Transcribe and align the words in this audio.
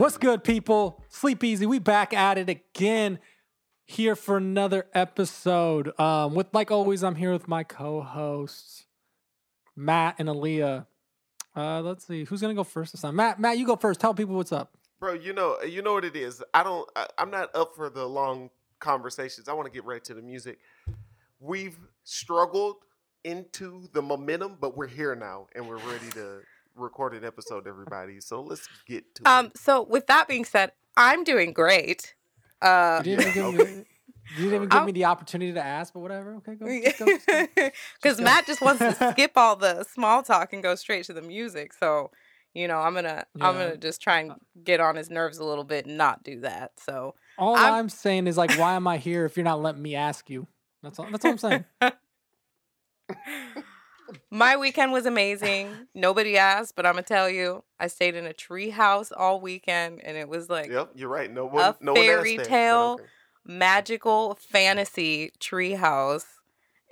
What's 0.00 0.16
good, 0.16 0.44
people? 0.44 1.04
Sleep 1.10 1.44
easy. 1.44 1.66
We 1.66 1.78
back 1.78 2.14
at 2.14 2.38
it 2.38 2.48
again. 2.48 3.18
Here 3.84 4.16
for 4.16 4.38
another 4.38 4.86
episode. 4.94 5.92
Um, 6.00 6.34
with 6.34 6.46
like 6.54 6.70
always, 6.70 7.04
I'm 7.04 7.16
here 7.16 7.32
with 7.32 7.48
my 7.48 7.64
co-hosts, 7.64 8.86
Matt 9.80 10.16
and 10.18 10.28
Aaliyah. 10.28 10.86
Uh, 11.56 11.80
let's 11.80 12.06
see 12.06 12.24
who's 12.24 12.40
gonna 12.40 12.54
go 12.54 12.64
first 12.64 12.92
this 12.92 13.00
time. 13.00 13.16
Matt, 13.16 13.40
Matt, 13.40 13.58
you 13.58 13.66
go 13.66 13.76
first. 13.76 14.00
Tell 14.00 14.14
people 14.14 14.36
what's 14.36 14.52
up. 14.52 14.76
Bro, 15.00 15.14
you 15.14 15.32
know, 15.32 15.60
you 15.62 15.82
know 15.82 15.94
what 15.94 16.04
it 16.04 16.14
is. 16.14 16.42
I 16.54 16.62
don't. 16.62 16.88
I, 16.94 17.06
I'm 17.18 17.30
not 17.30 17.54
up 17.56 17.74
for 17.74 17.88
the 17.88 18.06
long 18.06 18.50
conversations. 18.78 19.48
I 19.48 19.54
want 19.54 19.66
to 19.66 19.72
get 19.72 19.84
right 19.84 20.04
to 20.04 20.14
the 20.14 20.22
music. 20.22 20.58
We've 21.40 21.78
struggled 22.04 22.76
into 23.24 23.88
the 23.92 24.02
momentum, 24.02 24.58
but 24.60 24.76
we're 24.76 24.86
here 24.86 25.14
now, 25.14 25.46
and 25.54 25.66
we're 25.66 25.78
ready 25.78 26.08
to 26.12 26.40
record 26.76 27.14
an 27.14 27.24
episode. 27.24 27.66
Everybody, 27.66 28.20
so 28.20 28.42
let's 28.42 28.68
get 28.86 29.14
to 29.16 29.22
it. 29.22 29.26
Um, 29.26 29.46
it. 29.46 29.58
so 29.58 29.82
with 29.82 30.06
that 30.06 30.28
being 30.28 30.44
said, 30.44 30.72
I'm 30.96 31.24
doing 31.24 31.52
great. 31.52 32.14
Uh, 32.60 33.00
You 33.04 33.16
didn't 33.16 33.36
even 33.36 33.56
give, 33.56 33.76
me, 33.76 33.84
you 34.36 34.44
didn't 34.44 34.54
even 34.54 34.68
give 34.68 34.84
me 34.84 34.92
the 34.92 35.06
opportunity 35.06 35.52
to 35.52 35.64
ask, 35.64 35.92
but 35.92 36.00
whatever. 36.00 36.36
Okay, 36.36 36.54
go. 36.54 36.66
just 36.66 36.98
go, 37.26 37.46
go. 37.56 37.70
because. 38.02 38.20
Matt 38.20 38.46
just 38.46 38.60
wants 38.60 38.80
to 38.80 38.94
skip 39.12 39.32
all 39.36 39.56
the 39.56 39.84
small 39.84 40.22
talk 40.22 40.52
and 40.52 40.62
go 40.62 40.74
straight 40.74 41.04
to 41.06 41.12
the 41.12 41.22
music. 41.22 41.72
So, 41.72 42.10
you 42.54 42.68
know, 42.68 42.78
I'm 42.78 42.94
gonna 42.94 43.24
I'm 43.40 43.54
gonna 43.54 43.76
just 43.76 44.00
try 44.00 44.20
and 44.20 44.32
uh 44.32 44.36
get 44.62 44.80
on 44.80 44.96
his 44.96 45.10
nerves 45.10 45.38
a 45.38 45.44
little 45.44 45.64
bit 45.64 45.86
and 45.86 45.96
not 45.96 46.22
do 46.22 46.40
that. 46.40 46.72
So, 46.78 47.14
All 47.38 47.56
I'm- 47.56 47.74
I'm, 47.74 47.88
saying 47.88 48.26
is 48.26 48.36
like, 48.36 48.52
why 48.58 48.74
am 48.74 48.86
I 48.86 48.98
here 48.98 49.24
if 49.24 49.36
you're 49.36 49.44
not 49.44 49.60
letting 49.62 49.82
me 49.82 49.94
ask 49.94 50.28
you? 50.30 50.46
That's 50.82 50.98
all. 50.98 51.06
That's 51.10 51.24
all 51.24 51.32
I'm 51.32 51.38
saying. 51.38 51.64
my 54.30 54.56
weekend 54.56 54.92
was 54.92 55.06
amazing. 55.06 55.86
Nobody 55.94 56.36
asked, 56.36 56.76
but 56.76 56.86
I'm 56.86 56.94
gonna 56.94 57.02
tell 57.02 57.28
you, 57.28 57.64
I 57.78 57.86
stayed 57.86 58.14
in 58.14 58.26
a 58.26 58.32
tree 58.32 58.70
house 58.70 59.12
all 59.12 59.40
weekend, 59.40 60.00
and 60.02 60.16
it 60.16 60.28
was 60.28 60.48
like 60.48 60.70
Yep, 60.70 60.92
you're 60.94 61.08
right. 61.08 61.32
No 61.32 61.46
one, 61.46 61.74
no 61.80 61.94
fairy 61.94 62.16
one 62.16 62.18
asked 62.18 62.36
that, 62.36 62.46
tale. 62.48 62.96
okay. 62.98 63.08
Magical 63.50 64.38
fantasy 64.40 65.32
tree 65.40 65.72
house 65.72 66.26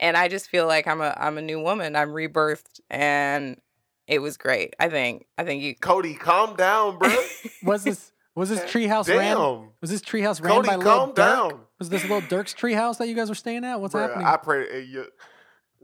and 0.00 0.16
I 0.16 0.28
just 0.28 0.48
feel 0.48 0.66
like 0.66 0.86
I'm 0.86 1.00
a 1.00 1.14
I'm 1.16 1.38
a 1.38 1.42
new 1.42 1.60
woman. 1.60 1.96
I'm 1.96 2.10
rebirthed 2.10 2.80
and 2.90 3.60
it 4.06 4.20
was 4.20 4.36
great. 4.36 4.74
I 4.78 4.88
think 4.88 5.26
I 5.36 5.44
think 5.44 5.62
you 5.62 5.74
Cody, 5.74 6.14
calm 6.14 6.56
down, 6.56 6.98
bro. 6.98 7.14
Was 7.62 7.84
this 7.84 8.12
was 8.34 8.48
this 8.48 8.60
treehouse 8.72 9.08
ran? 9.08 9.36
Was 9.80 9.90
this 9.90 10.00
treehouse 10.00 10.40
ran 10.42 10.52
Cody, 10.52 10.68
by 10.68 10.76
Lil 10.76 10.84
calm 10.84 11.10
Durk? 11.10 11.14
down. 11.16 11.60
Was 11.78 11.88
this 11.88 12.08
Lil 12.08 12.20
Durk's 12.22 12.54
treehouse 12.54 12.98
that 12.98 13.08
you 13.08 13.14
guys 13.14 13.28
were 13.28 13.34
staying 13.34 13.64
at? 13.64 13.80
What's 13.80 13.94
Bruh, 13.94 14.08
happening? 14.08 14.26
I 14.26 14.36
pray. 14.36 14.82
you, 14.82 15.06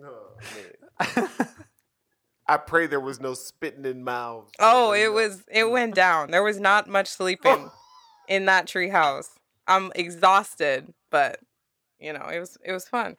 oh. 0.04 1.28
I 2.46 2.56
pray 2.58 2.86
there 2.86 3.00
was 3.00 3.20
no 3.20 3.34
spitting 3.34 3.84
in 3.86 4.04
mouths. 4.04 4.52
Oh, 4.60 4.92
it 4.92 5.12
was 5.12 5.42
it 5.50 5.68
went 5.70 5.94
down. 5.94 6.30
There 6.30 6.42
was 6.44 6.60
not 6.60 6.88
much 6.88 7.08
sleeping 7.18 7.70
in 8.28 8.44
that 8.46 8.66
tree 8.68 8.90
house. 8.90 9.30
I'm 9.66 9.92
exhausted, 9.94 10.92
but 11.10 11.40
you 11.98 12.12
know, 12.12 12.26
it 12.26 12.38
was 12.38 12.58
it 12.64 12.72
was 12.72 12.86
fun. 12.88 13.16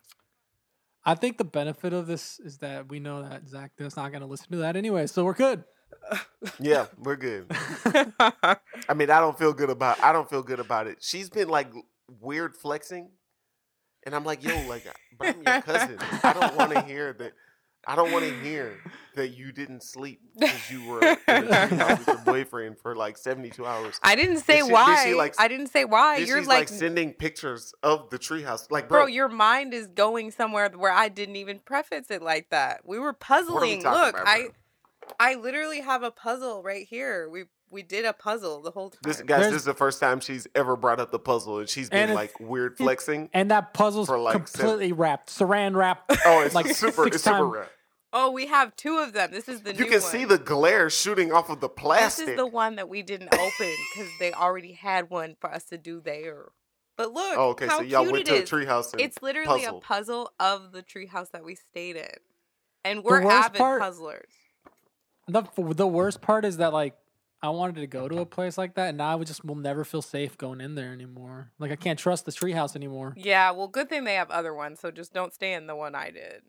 I 1.06 1.16
think 1.16 1.38
the 1.38 1.46
benefit 1.46 1.94
of 1.94 2.08
this 2.08 2.40
is 2.40 2.58
that 2.60 2.90
we 2.90 3.00
know 3.00 3.22
that 3.22 3.48
Zach 3.48 3.72
is 3.78 3.96
not 3.96 4.12
going 4.12 4.22
to 4.22 4.28
listen 4.28 4.50
to 4.52 4.58
that 4.58 4.76
anyway, 4.76 5.06
so 5.08 5.24
we're 5.24 5.34
good. 5.34 5.64
Yeah, 6.60 6.86
we're 7.00 7.16
good. 7.16 7.48
I 7.86 8.94
mean, 8.96 9.10
I 9.10 9.20
don't 9.20 9.38
feel 9.38 9.54
good 9.54 9.72
about. 9.72 10.02
I 10.04 10.14
don't 10.14 10.30
feel 10.30 10.44
good 10.44 10.60
about 10.60 10.86
it. 10.86 10.98
She's 11.02 11.30
been 11.30 11.48
like 11.48 11.72
weird 12.22 12.56
flexing, 12.56 13.10
and 14.06 14.14
I'm 14.14 14.24
like, 14.24 14.44
yo, 14.44 14.56
like, 14.68 14.86
but 15.18 15.30
I'm 15.30 15.42
your 15.44 15.62
cousin. 15.62 15.98
I 16.24 16.34
don't 16.34 16.56
want 16.56 16.74
to 16.74 16.82
hear 16.86 17.14
that. 17.14 17.34
I 17.88 17.96
don't 17.96 18.12
want 18.12 18.26
to 18.26 18.34
hear 18.42 18.78
that 19.16 19.30
you 19.30 19.52
didn't 19.52 19.84
sleep 19.84 20.20
because 20.40 20.72
you 20.72 20.84
were 20.90 21.00
in 21.02 21.18
a 21.28 21.98
with 22.00 22.08
your 22.08 22.18
boyfriend 22.26 22.78
for 22.80 22.96
like 22.96 23.18
72 23.18 23.66
hours. 23.66 24.00
I 24.04 24.16
didn't 24.16 24.40
say 24.40 24.58
she- 24.62 24.72
why. 24.72 25.04
she, 25.06 25.14
like, 25.14 25.36
I 25.40 25.48
didn't 25.48 25.68
say 25.68 25.86
why. 25.86 26.18
You're 26.18 26.40
she's 26.40 26.48
like, 26.48 26.60
like, 26.60 26.68
sending 26.70 27.14
pictures 27.14 27.74
of 27.84 28.10
the 28.10 28.20
treehouse. 28.20 28.70
Like, 28.72 28.90
bro, 28.90 29.02
bro, 29.02 29.08
your 29.08 29.30
mind 29.30 29.74
is 29.74 29.88
going 29.88 30.32
somewhere 30.32 30.70
where 30.76 30.92
I 30.92 31.10
didn't 31.10 31.36
even 31.38 31.60
preface 31.60 32.10
it 32.12 32.22
like 32.22 32.50
that. 32.50 32.82
We 32.86 33.00
were 33.00 33.14
puzzling. 33.14 33.82
talking 33.82 34.02
Look, 34.02 34.16
about, 34.16 34.28
I 34.28 34.42
bro? 34.42 34.52
I 35.20 35.36
literally 35.36 35.82
have 35.82 36.02
a 36.04 36.12
puzzle 36.12 36.64
right 36.64 36.88
here. 36.88 37.30
We 37.30 37.44
we 37.72 37.82
did 37.84 38.06
a 38.06 38.14
puzzle 38.14 38.62
the 38.62 38.72
whole 38.72 38.90
time. 38.92 39.00
this 39.04 39.18
guys, 39.22 39.28
There's- 39.40 39.46
this 39.54 39.62
is 39.62 39.66
the 39.66 39.74
first 39.74 40.00
time 40.00 40.20
she's 40.20 40.48
ever 40.56 40.76
brought 40.76 41.00
up 41.00 41.12
the 41.12 41.20
puzzle, 41.20 41.60
and 41.60 41.68
she's 41.68 41.90
been 41.90 42.04
it's- 42.12 42.16
like 42.16 42.40
weird 42.40 42.78
flexing. 42.78 43.30
And 43.34 43.52
that 43.52 43.74
puzzle's 43.74 44.08
For, 44.08 44.18
like, 44.20 44.48
seven- 44.48 44.68
completely 44.70 44.94
wrapped, 44.94 45.30
saran 45.30 45.76
wrapped. 45.76 46.12
Oh, 46.26 46.42
it's 46.42 46.56
like 46.56 46.68
super, 46.68 47.04
six 47.06 47.16
it's 47.18 47.24
super 47.26 47.38
time- 47.38 47.50
rare. 47.50 47.68
Oh, 48.18 48.32
we 48.32 48.48
have 48.48 48.76
two 48.76 48.98
of 48.98 49.14
them. 49.14 49.30
This 49.32 49.48
is 49.48 49.62
the 49.62 49.74
new 49.74 49.80
You 49.80 49.86
can 49.86 50.02
one. 50.02 50.10
see 50.12 50.26
the 50.26 50.38
glare 50.40 50.90
shooting 50.90 51.32
off 51.32 51.50
of 51.52 51.60
the 51.60 51.70
plastic. 51.70 52.26
This 52.26 52.34
is 52.34 52.38
the 52.38 52.48
one 52.48 52.78
that 52.78 52.90
we 52.90 53.04
didn't 53.04 53.32
open 53.34 53.74
because 53.94 54.10
they 54.20 54.32
already 54.34 54.72
had 54.72 55.10
one 55.12 55.36
for 55.40 55.52
us 55.54 55.66
to 55.66 55.78
do 55.78 56.00
there. 56.02 56.46
But 56.98 57.12
look, 57.12 57.38
oh, 57.38 57.50
okay. 57.50 57.68
how 57.68 57.80
So 57.80 57.84
y'all 57.84 58.02
cute 58.04 58.14
went 58.14 58.28
it 58.28 58.32
to 58.32 58.38
a 58.40 58.42
is. 58.44 58.50
treehouse 58.50 58.96
It's 58.98 59.22
literally 59.22 59.60
puzzled. 59.66 59.84
a 59.84 59.86
puzzle 59.86 60.32
of 60.40 60.72
the 60.72 60.82
treehouse 60.82 61.30
that 61.32 61.44
we 61.44 61.56
stayed 61.56 61.98
in, 61.98 62.08
and 62.86 63.04
we're 63.04 63.22
worst 63.24 63.48
avid 63.48 63.58
part- 63.60 63.82
puzzlers. 63.82 64.32
The 65.28 65.44
the 65.58 65.88
worst 65.88 66.22
part 66.22 66.46
is 66.46 66.58
that 66.58 66.72
like 66.72 66.96
I 67.42 67.50
wanted 67.50 67.76
to 67.76 67.88
go 67.88 68.08
to 68.08 68.20
a 68.22 68.26
place 68.26 68.58
like 68.58 68.76
that, 68.76 68.90
and 68.90 68.98
now 69.00 69.10
I 69.12 69.16
would 69.16 69.28
just 69.28 69.44
will 69.44 69.56
never 69.56 69.84
feel 69.84 70.02
safe 70.02 70.38
going 70.38 70.62
in 70.62 70.76
there 70.76 70.94
anymore. 70.94 71.52
Like 71.60 71.72
I 71.72 71.76
can't 71.76 72.00
trust 72.00 72.26
the 72.26 72.32
treehouse 72.32 72.76
anymore. 72.76 73.14
Yeah, 73.18 73.52
well, 73.52 73.68
good 73.68 73.90
thing 73.90 74.04
they 74.06 74.14
have 74.16 74.32
other 74.32 74.54
ones, 74.54 74.80
so 74.80 74.90
just 74.90 75.14
don't 75.14 75.34
stay 75.34 75.54
in 75.54 75.68
the 75.68 75.76
one 75.76 75.96
I 75.96 76.12
did. 76.12 76.44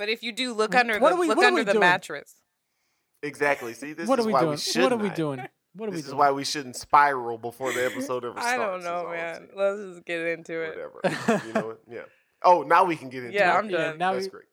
But 0.00 0.08
if 0.08 0.22
you 0.22 0.32
do, 0.32 0.54
look 0.54 0.74
under 0.74 0.94
are 0.94 1.10
the 1.10 1.16
we- 1.16 1.28
look 1.28 1.36
what 1.36 1.46
under 1.46 1.62
the 1.62 1.72
doing? 1.72 1.80
mattress. 1.80 2.34
exactly. 3.22 3.74
See, 3.74 3.92
this 3.92 4.08
what 4.08 4.18
is 4.18 4.24
are 4.24 4.28
we 4.28 4.32
why 4.32 4.40
doing? 4.40 4.50
we 4.52 4.56
should. 4.56 4.82
what 4.82 4.92
are 4.92 4.96
we 4.96 5.08
not. 5.08 5.14
doing? 5.16 5.40
What 5.74 5.88
are 5.88 5.90
we 5.90 5.96
This 5.96 6.04
is 6.06 6.10
doing? 6.12 6.18
why 6.18 6.30
we 6.30 6.42
shouldn't 6.44 6.76
spiral 6.76 7.36
before 7.36 7.70
the 7.74 7.84
episode 7.84 8.24
ever 8.24 8.40
starts. 8.40 8.46
I 8.54 8.56
don't 8.56 8.82
know, 8.82 9.10
man. 9.10 9.48
Let's 9.54 9.80
just 9.96 10.06
get 10.06 10.20
into 10.26 10.58
it. 10.62 10.74
Whatever. 11.04 11.42
you 11.46 11.52
know 11.52 11.66
what? 11.66 11.80
Yeah. 11.86 12.00
Oh, 12.42 12.62
now 12.62 12.84
we 12.84 12.96
can 12.96 13.10
get 13.10 13.24
into 13.24 13.36
Yeah, 13.36 13.54
it. 13.54 13.58
I'm 13.58 13.68
Yeah, 13.68 13.76
done. 13.90 13.98
now 13.98 14.14
That's 14.14 14.24
we- 14.24 14.30
great. 14.30 14.44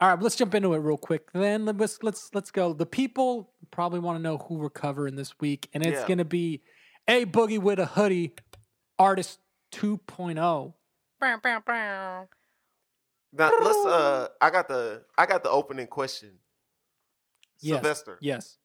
All 0.00 0.08
right, 0.10 0.20
let's 0.22 0.36
jump 0.36 0.54
into 0.54 0.74
it 0.74 0.78
real 0.80 0.98
quick. 0.98 1.32
Then 1.32 1.64
let's 1.64 2.02
let's 2.02 2.28
let's 2.34 2.50
go. 2.50 2.74
The 2.74 2.84
people 2.84 3.54
probably 3.70 4.00
want 4.00 4.18
to 4.18 4.22
know 4.22 4.36
who 4.36 4.56
we're 4.56 4.68
covering 4.68 5.16
this 5.16 5.32
week, 5.40 5.70
and 5.72 5.86
it's 5.86 6.00
Yeah. 6.02 6.08
gonna 6.08 6.24
be 6.26 6.60
A 7.08 7.24
Boogie 7.24 7.58
wit 7.58 7.78
da 7.78 7.86
Hoodie, 7.86 8.34
artist 8.98 9.38
oh. 9.76 9.78
2.0. 9.78 10.74
Bow, 11.20 11.36
bow, 11.42 11.62
bow. 11.66 12.28
Now 13.36 13.50
let's. 13.62 13.78
Uh, 13.86 14.28
I 14.40 14.50
got 14.50 14.68
the. 14.68 15.02
I 15.18 15.26
got 15.26 15.42
the 15.42 15.50
opening 15.50 15.86
question. 15.86 16.30
Yes. 17.60 17.74
Silvestre, 17.76 18.18
Yes. 18.20 18.58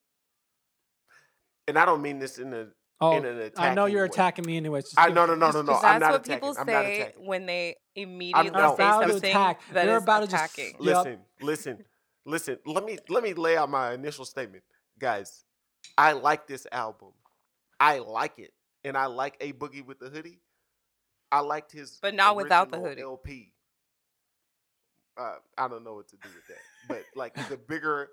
and 1.68 1.78
I 1.78 1.85
don't 1.85 2.02
mean 2.02 2.19
this 2.19 2.38
in 2.38 2.53
a. 2.53 2.68
Oh, 3.02 3.16
in 3.18 3.24
an. 3.25 3.52
I 3.57 3.74
know 3.74 3.85
you're 3.85 4.02
way. 4.03 4.09
attacking 4.09 4.46
me 4.46 4.57
anyway. 4.57 4.81
Just 4.81 5.00
I 5.00 5.07
no 5.09 5.25
no 5.25 5.34
no 5.35 5.52
no 5.52 5.62
no. 5.62 5.62
Because 5.63 5.84
I'm 5.84 6.00
that's 6.00 6.02
not 6.02 6.12
what 6.12 6.22
attacking. 6.22 6.35
people 6.35 6.56
I'm 6.59 6.66
say 6.68 7.13
when 7.18 7.46
they 7.46 7.75
immediately 7.96 8.50
no. 8.52 8.75
say 8.75 8.84
About 8.84 9.02
something 9.09 9.30
attack. 9.30 9.62
that 9.74 9.85
They're 9.85 9.97
is 9.97 10.03
about 10.03 10.19
to 10.22 10.28
just- 10.28 10.53
attacking. 10.57 10.75
Yep. 10.81 10.96
Listen, 11.06 11.19
listen, 11.41 11.78
listen. 12.25 12.57
Let 12.66 12.84
me 12.84 12.97
let 13.07 13.24
me 13.24 13.34
lay 13.34 13.56
out 13.56 13.69
my 13.69 13.94
initial 13.94 14.25
statement, 14.25 14.63
guys. 15.00 15.46
I 15.97 16.12
like 16.12 16.46
this 16.46 16.68
album. 16.72 17.13
I 17.80 18.00
like 18.00 18.38
it, 18.38 18.51
and 18.84 18.97
I 18.97 19.06
like 19.06 19.38
A 19.40 19.53
Boogie 19.53 19.86
wit 19.86 20.00
da 20.01 20.09
Hoodie. 20.09 20.41
I 21.31 21.40
liked 21.40 21.72
his, 21.72 22.00
But 22.01 22.16
not 22.16 22.36
without 22.36 22.69
the 22.72 22.80
hoodie. 22.80 23.01
LP. 23.01 23.53
Uh, 25.19 25.35
I 25.57 25.68
don't 25.68 25.84
know 25.84 25.96
what 25.96 26.07
to 26.09 26.16
do 26.16 26.30
with 26.34 26.47
that, 26.47 26.62
but 26.88 27.03
like 27.13 27.35
the 27.50 27.57
bigger, 27.57 28.07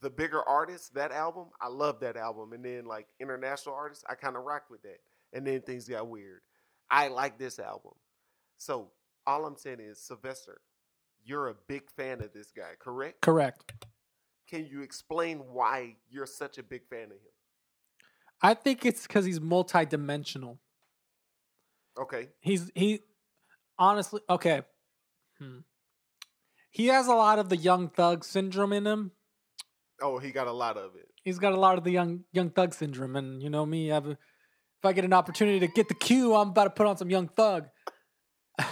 the 0.00 0.08
bigger 0.08 0.42
artists, 0.42 0.88
that 0.90 1.12
album, 1.12 1.48
I 1.60 1.68
love 1.68 2.00
that 2.00 2.16
album, 2.16 2.54
and 2.54 2.64
then 2.64 2.86
like 2.86 3.06
international 3.20 3.74
artists, 3.74 4.02
I 4.08 4.14
kind 4.14 4.34
of 4.34 4.44
rock 4.44 4.64
with 4.70 4.82
that, 4.82 4.98
and 5.34 5.46
then 5.46 5.60
things 5.60 5.86
got 5.88 6.08
weird. 6.08 6.40
I 6.90 7.08
like 7.08 7.38
this 7.38 7.58
album, 7.58 7.92
so 8.56 8.88
all 9.26 9.44
I'm 9.44 9.56
saying 9.56 9.80
is 9.80 10.00
Silvestre, 10.00 10.62
you're 11.22 11.48
a 11.48 11.54
big 11.66 11.90
fan 11.90 12.22
of 12.22 12.32
this 12.32 12.50
guy, 12.50 12.70
correct? 12.78 13.20
Correct. 13.20 13.72
Can 14.48 14.66
you 14.66 14.80
explain 14.80 15.40
why 15.52 15.96
you're 16.08 16.26
such 16.26 16.56
a 16.56 16.62
big 16.62 16.86
fan 16.88 17.04
of 17.04 17.10
him? 17.10 17.32
I 18.40 18.54
think 18.54 18.86
it's 18.86 19.06
because 19.06 19.26
he's 19.26 19.40
multi-dimensional. 19.40 20.58
Okay. 21.98 22.28
He's 22.40 22.70
he 22.74 23.00
honestly 23.78 24.22
okay. 24.30 24.62
Hmm. 25.38 25.58
He 26.70 26.86
has 26.86 27.06
a 27.06 27.14
lot 27.14 27.38
of 27.38 27.48
the 27.48 27.56
young 27.56 27.88
thug 27.88 28.24
syndrome 28.24 28.72
in 28.72 28.86
him. 28.86 29.12
Oh, 30.00 30.18
he 30.18 30.30
got 30.30 30.46
a 30.46 30.52
lot 30.52 30.76
of 30.76 30.94
it. 30.94 31.08
He's 31.24 31.38
got 31.38 31.52
a 31.52 31.58
lot 31.58 31.78
of 31.78 31.84
the 31.84 31.90
young 31.90 32.24
young 32.32 32.50
thug 32.50 32.74
syndrome, 32.74 33.16
and 33.16 33.42
you 33.42 33.50
know 33.50 33.66
me. 33.66 33.90
I've, 33.90 34.06
if 34.06 34.84
I 34.84 34.92
get 34.92 35.04
an 35.04 35.12
opportunity 35.12 35.58
to 35.60 35.66
get 35.66 35.88
the 35.88 35.94
cue, 35.94 36.34
I'm 36.34 36.50
about 36.50 36.64
to 36.64 36.70
put 36.70 36.86
on 36.86 36.96
some 36.96 37.10
young 37.10 37.28
thug. 37.28 37.66
Oh 38.60 38.64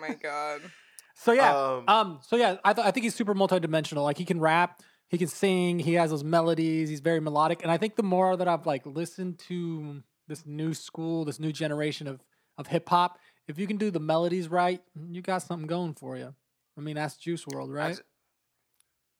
my 0.00 0.14
god. 0.14 0.60
So 1.16 1.30
yeah, 1.30 1.54
Um, 1.54 1.84
um, 1.86 2.18
so 2.22 2.34
yeah, 2.34 2.56
I, 2.64 2.72
th- 2.72 2.84
I 2.84 2.90
think 2.90 3.04
he's 3.04 3.14
super 3.14 3.36
multidimensional. 3.36 4.02
Like 4.02 4.18
he 4.18 4.24
can 4.24 4.40
rap, 4.40 4.82
he 5.08 5.16
can 5.16 5.28
sing, 5.28 5.78
he 5.78 5.94
has 5.94 6.10
those 6.10 6.24
melodies. 6.24 6.88
He's 6.88 6.98
very 7.00 7.20
melodic, 7.20 7.62
and 7.62 7.70
I 7.70 7.78
think 7.78 7.94
the 7.94 8.02
more 8.02 8.36
that 8.36 8.48
I've 8.48 8.66
like 8.66 8.84
listened 8.84 9.38
to 9.48 10.02
this 10.26 10.44
new 10.44 10.74
school, 10.74 11.24
this 11.24 11.38
new 11.38 11.52
generation 11.52 12.08
of 12.08 12.20
of 12.58 12.66
hip 12.66 12.88
hop, 12.88 13.20
if 13.46 13.60
you 13.60 13.68
can 13.68 13.76
do 13.76 13.92
the 13.92 14.00
melodies 14.00 14.48
right, 14.48 14.82
you 15.08 15.22
got 15.22 15.42
something 15.42 15.68
going 15.68 15.94
for 15.94 16.18
you. 16.18 16.34
I 16.76 16.80
mean, 16.80 16.96
that's 16.96 17.16
Juice 17.16 17.44
WRLD, 17.44 17.72
right? 17.72 17.96
ju- 17.96 18.02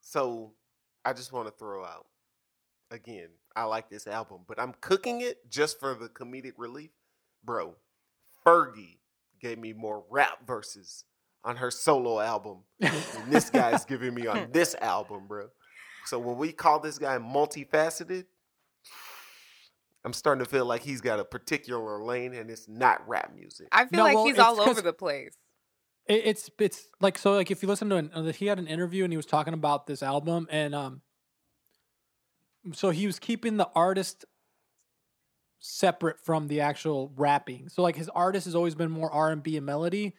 so 0.00 0.52
I 1.04 1.12
just 1.12 1.32
want 1.32 1.46
to 1.48 1.52
throw 1.52 1.84
out 1.84 2.06
again. 2.90 3.28
I 3.56 3.64
like 3.64 3.88
this 3.88 4.06
album, 4.06 4.40
but 4.46 4.58
I'm 4.60 4.74
cooking 4.80 5.20
it 5.20 5.48
just 5.48 5.78
for 5.78 5.94
the 5.94 6.08
comedic 6.08 6.54
relief, 6.58 6.90
bro. 7.44 7.76
Fergie 8.44 8.98
gave 9.40 9.58
me 9.58 9.72
more 9.72 10.04
rap 10.10 10.46
verses 10.46 11.04
on 11.44 11.56
her 11.56 11.70
solo 11.70 12.20
album 12.20 12.58
than 12.80 13.30
this 13.30 13.50
guy's 13.50 13.84
giving 13.84 14.14
me 14.14 14.26
on 14.26 14.48
this 14.52 14.74
album, 14.80 15.26
bro. 15.28 15.48
So 16.06 16.18
when 16.18 16.36
we 16.36 16.52
call 16.52 16.80
this 16.80 16.98
guy 16.98 17.18
multifaceted, 17.18 18.24
I'm 20.04 20.12
starting 20.12 20.44
to 20.44 20.50
feel 20.50 20.66
like 20.66 20.82
he's 20.82 21.00
got 21.00 21.18
a 21.18 21.24
particular 21.24 22.02
lane, 22.02 22.34
and 22.34 22.50
it's 22.50 22.68
not 22.68 23.06
rap 23.08 23.32
music. 23.34 23.68
I 23.72 23.86
feel 23.86 23.98
No, 23.98 24.04
like 24.04 24.14
well, 24.16 24.26
he's 24.26 24.38
all 24.38 24.60
over 24.60 24.82
the 24.82 24.92
place. 24.92 25.34
It, 26.06 26.22
it's 26.26 26.50
it's 26.58 26.86
like 27.00 27.16
so 27.18 27.32
like 27.34 27.50
if 27.50 27.62
you 27.62 27.68
listen 27.68 27.88
to 27.90 27.96
an 27.96 28.10
uh, 28.14 28.32
he 28.32 28.46
had 28.46 28.58
an 28.58 28.66
interview 28.66 29.04
and 29.04 29.12
he 29.12 29.16
was 29.16 29.26
talking 29.26 29.54
about 29.54 29.86
this 29.86 30.02
album 30.02 30.46
and 30.50 30.74
um 30.74 31.00
so 32.72 32.90
he 32.90 33.06
was 33.06 33.18
keeping 33.18 33.56
the 33.56 33.68
artist 33.74 34.24
separate 35.58 36.18
from 36.20 36.48
the 36.48 36.60
actual 36.60 37.12
rapping. 37.16 37.68
So 37.68 37.82
like 37.82 37.96
his 37.96 38.08
artist 38.10 38.44
has 38.46 38.54
always 38.54 38.74
been 38.74 38.90
more 38.90 39.10
R 39.10 39.30
and 39.30 39.42
B 39.42 39.56
and 39.56 39.64
melody, 39.66 40.14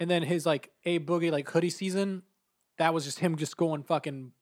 and 0.00 0.10
then 0.10 0.22
his 0.22 0.46
like 0.46 0.70
a 0.84 0.98
boogie 1.00 1.30
like 1.32 1.48
hoodie 1.50 1.70
season 1.70 2.22
that 2.78 2.94
was 2.94 3.04
just 3.04 3.18
him 3.20 3.36
just 3.36 3.56
going 3.56 3.82
fucking 3.82 4.32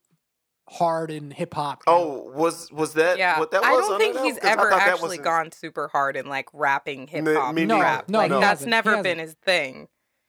hard 0.69 1.11
in 1.11 1.31
hip 1.31 1.55
hop. 1.55 1.83
you 1.87 1.93
know? 1.93 1.99
Oh, 2.27 2.33
was 2.35 2.71
was 2.73 2.95
that 2.95 3.19
Yeah, 3.19 3.39
what 3.39 3.51
that 3.53 3.63
was? 3.63 3.69
I 3.71 3.73
don't 3.89 3.99
think 3.99 4.15
that 4.15 4.25
he's 4.25 4.39
album? 4.39 4.49
'Cause 4.71 4.73
I 4.73 4.85
ever 4.85 4.91
actually 4.91 5.19
gone 5.19 5.53
super 5.53 5.89
hard 5.89 6.17
in 6.17 6.27
like 6.27 6.49
rapping 6.53 7.07
hip 7.07 7.27
hop. 7.27 7.55
me 7.55 7.65
No, 7.65 7.79
neither. 7.79 8.05
no, 8.09 8.19
like 8.19 8.33
he 8.33 8.41
that's 8.41 8.63
never 8.67 9.03
been 9.03 9.19
his 9.19 9.35
thing. 9.43 9.89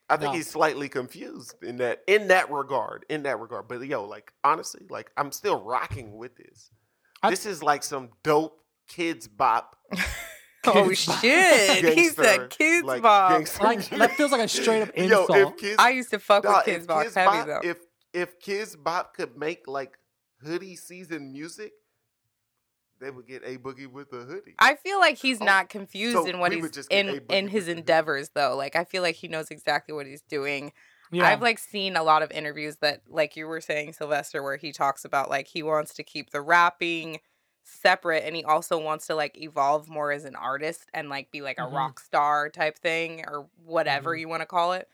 I 0.10 0.16
think 0.18 0.32
No. 0.32 0.38
he's 0.38 0.50
slightly 0.50 0.88
confused 0.90 1.62
in 1.64 1.78
that 1.78 2.04
in 2.08 2.30
that 2.30 2.50
regard. 2.52 3.06
In 3.10 3.24
that 3.24 3.40
regard, 3.40 3.68
but 3.68 3.86
yo, 3.86 4.06
like 4.06 4.32
honestly, 4.44 4.86
like 4.90 5.12
I'm 5.18 5.32
still 5.32 5.62
rocking 5.62 6.16
with 6.18 6.36
this. 6.38 6.72
I- 7.22 7.30
this 7.30 7.46
is 7.46 7.62
like 7.64 7.84
some 7.84 8.10
dope 8.24 8.60
Kidz 8.90 9.28
Bop. 9.36 9.76
Oh 10.66 10.90
Kids 10.90 11.06
Bop. 11.08 11.20
shit! 11.22 11.76
He 11.86 11.96
gangster, 11.96 12.24
said 12.24 12.50
kids 12.50 12.84
like, 12.84 13.02
gangster 13.02 13.64
like 13.64 13.90
that 13.90 14.12
feels 14.18 14.32
like 14.34 14.42
a 14.42 14.48
straight 14.50 14.82
up 14.82 14.90
Yo, 14.98 15.04
insult. 15.04 15.30
if 15.54 15.58
kids, 15.58 15.76
I 15.80 15.92
used 15.92 16.10
to 16.10 16.20
fuck 16.20 16.44
dog, 16.44 16.56
with 16.58 16.66
kids 16.66 16.88
Kids 16.88 17.16
heavy 17.16 17.26
Bop, 17.30 17.48
though. 17.48 17.62
if 17.64 17.78
if 18.14 18.40
Kidz 18.42 18.76
Bop 18.84 19.14
could 19.16 19.38
make 19.38 19.66
like 19.68 19.98
hoodie 20.42 20.76
season 20.76 21.32
music, 21.32 21.72
they 23.00 23.10
would 23.12 23.28
get 23.28 23.44
A 23.46 23.58
Boogie 23.58 23.88
wit 23.88 24.10
da 24.12 24.24
Hoodie. 24.26 24.56
I 24.60 24.76
feel 24.76 25.00
like 25.00 25.18
he's 25.18 25.42
Oh, 25.42 25.46
not 25.46 25.70
confused 25.70 26.16
so 26.18 26.26
in 26.26 26.40
what 26.40 26.52
he's 26.52 26.72
just 26.72 26.92
in 26.92 27.22
in 27.30 27.48
his 27.50 27.68
endeavors 27.68 28.30
though. 28.34 28.56
Like 28.56 28.76
I 28.76 28.84
feel 28.84 29.02
like 29.04 29.16
he 29.16 29.28
knows 29.28 29.50
exactly 29.52 29.94
what 29.94 30.06
he's 30.08 30.22
doing. 30.22 30.74
yeah. 31.12 31.26
I've 31.28 31.42
like 31.42 31.60
seen 31.60 31.96
a 31.96 32.04
lot 32.04 32.22
of 32.24 32.32
interviews 32.32 32.78
that 32.78 33.02
like 33.08 33.36
you 33.36 33.48
were 33.48 33.62
saying 33.62 33.94
Silvestre 33.94 34.42
where 34.44 34.58
he 34.58 34.72
talks 34.72 35.06
about 35.06 35.30
like 35.30 35.48
he 35.48 35.64
wants 35.64 35.94
to 35.96 36.04
keep 36.04 36.32
the 36.32 36.42
rapping 36.42 37.20
separate 37.64 38.24
and 38.26 38.36
he 38.36 38.44
also 38.44 38.78
wants 38.82 39.08
to 39.08 39.16
like 39.16 39.38
evolve 39.42 39.90
more 39.90 40.12
as 40.12 40.24
an 40.26 40.36
artist 40.36 40.90
and 40.94 41.10
like 41.10 41.30
be 41.32 41.42
like 41.42 41.58
a 41.60 41.64
Mhm. 41.64 41.74
rock 41.74 42.00
star 42.00 42.50
type 42.50 42.78
thing 42.80 43.26
or 43.28 43.48
whatever 43.64 44.12
Mhm. 44.16 44.20
you 44.22 44.28
want 44.30 44.42
to 44.42 44.46
call 44.46 44.74
it. 44.74 44.90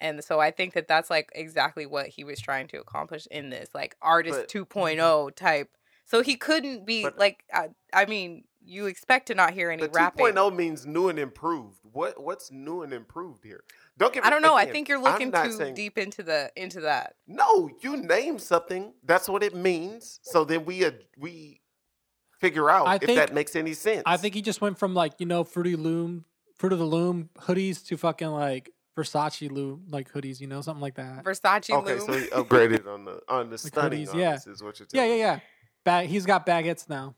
And 0.00 0.24
so 0.24 0.40
I 0.40 0.50
think 0.50 0.72
that 0.74 0.88
that's 0.88 1.08
like 1.10 1.30
exactly 1.34 1.86
what 1.86 2.08
he 2.08 2.24
was 2.24 2.40
trying 2.40 2.66
to 2.68 2.78
accomplish 2.80 3.26
in 3.30 3.50
this 3.50 3.68
like 3.74 3.94
artist 4.02 4.40
But- 4.40 4.48
2.0 4.48 5.30
type. 5.36 5.70
So 6.06 6.22
he 6.22 6.36
couldn't 6.36 6.84
be 6.86 7.02
But- 7.02 7.18
like 7.18 7.44
I, 7.52 7.70
I 7.92 8.04
mean, 8.06 8.44
you 8.66 8.86
expect 8.86 9.26
to 9.26 9.34
not 9.34 9.52
hear 9.52 9.70
any 9.70 9.82
The 9.82 9.90
rapping. 9.90 10.24
2.0 10.26 10.54
means 10.56 10.86
new 10.86 11.08
and 11.08 11.18
improved. 11.18 11.78
What 11.92 12.22
what's 12.22 12.50
new 12.50 12.82
and 12.82 12.92
improved 12.92 13.44
here? 13.44 13.62
Don't 13.98 14.12
get. 14.12 14.24
I 14.24 14.30
don't 14.30 14.42
know. 14.42 14.54
I 14.54 14.64
think 14.66 14.88
you're 14.88 15.00
looking 15.00 15.30
too 15.32 15.52
saying- 15.52 15.74
deep 15.74 15.98
into 15.98 16.22
the 16.22 16.50
into 16.56 16.80
that. 16.80 17.16
No, 17.26 17.68
you 17.82 17.96
name 17.96 18.38
something. 18.38 18.94
That's 19.04 19.28
what 19.28 19.42
it 19.42 19.54
means. 19.54 20.18
So 20.22 20.44
then 20.44 20.64
we 20.64 20.84
ad- 20.84 21.04
we 21.18 21.60
figure 22.40 22.68
out 22.70 22.86
I 22.86 22.96
if 22.96 23.02
think- 23.02 23.18
that 23.18 23.32
makes 23.34 23.54
any 23.56 23.74
sense. 23.74 24.02
I 24.06 24.16
think 24.16 24.34
he 24.34 24.42
just 24.42 24.60
went 24.60 24.78
from 24.78 24.94
like 24.94 25.12
you 25.18 25.26
know 25.26 25.44
Fruity 25.44 25.76
Loom, 25.76 26.24
Fruit 26.56 26.72
of 26.72 26.78
the 26.78 26.84
Loom 26.86 27.30
hoodies 27.40 27.84
to 27.86 27.96
fucking 27.96 28.28
like 28.28 28.70
Versace 28.96 29.50
Loom 29.50 29.84
like 29.90 30.10
hoodies, 30.12 30.40
you 30.40 30.46
know, 30.46 30.60
something 30.62 30.80
like 30.82 30.94
that. 30.96 31.22
Versace 31.24 31.70
Okay, 31.70 31.96
loom. 31.96 32.06
so 32.06 32.12
he 32.14 32.26
upgraded 32.28 32.86
on 32.86 33.04
the 33.04 33.20
on 33.28 33.50
the 33.50 33.58
stunning. 33.58 34.06
hoodies, 34.06 34.14
yeah. 34.14 34.38
yeah, 34.46 34.52
is 34.52 34.62
what 34.62 34.78
you're 34.78 34.86
telling 34.86 35.08
yeah, 35.10 35.14
me. 35.14 35.20
yeah. 35.20 35.40
Bag, 35.84 36.08
he's 36.08 36.26
got 36.26 36.46
baguettes 36.46 36.88
now. 36.88 37.14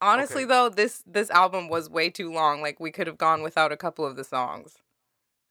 Honestly 0.00 0.42
Okay. 0.42 0.48
though, 0.48 0.68
this 0.68 1.02
this 1.06 1.30
album 1.30 1.68
was 1.68 1.88
way 1.88 2.10
too 2.10 2.30
long. 2.32 2.60
Like 2.60 2.78
we 2.80 2.90
could 2.90 3.06
have 3.06 3.16
gone 3.18 3.42
without 3.42 3.72
a 3.72 3.76
couple 3.76 4.04
of 4.04 4.16
the 4.16 4.24
songs. 4.24 4.74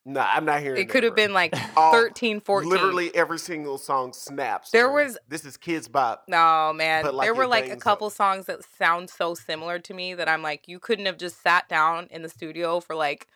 Nah, 0.07 0.27
I'm 0.31 0.45
not 0.45 0.61
hearing. 0.61 0.79
It 0.79 0.87
could 0.87 1.03
have 1.03 1.15
been 1.15 1.33
like 1.33 1.55
All- 1.75 1.91
13, 1.91 2.39
14. 2.39 2.69
Literally 2.69 3.15
every 3.15 3.39
single 3.39 3.79
song 3.79 4.13
snaps. 4.13 4.69
There 4.69 4.87
bro. 4.87 5.03
was- 5.05 5.17
this 5.27 5.45
is 5.45 5.57
Kidz 5.57 5.91
Bop. 5.91 6.25
No, 6.27 6.71
man. 6.73 7.05
Like, 7.11 7.25
there 7.25 7.33
were 7.33 7.47
like 7.47 7.71
a 7.71 7.75
couple 7.75 8.07
up. 8.07 8.13
songs 8.13 8.45
that 8.45 8.59
sound 8.77 9.09
so 9.09 9.33
similar 9.33 9.79
to 9.79 9.93
me 9.95 10.13
that 10.13 10.29
I'm 10.29 10.43
like, 10.43 10.67
you 10.67 10.77
couldn't 10.77 11.07
have 11.07 11.17
just 11.17 11.41
sat 11.41 11.67
down 11.67 12.07
in 12.11 12.21
the 12.21 12.29
studio 12.29 12.79
for 12.79 12.95
like 12.95 13.27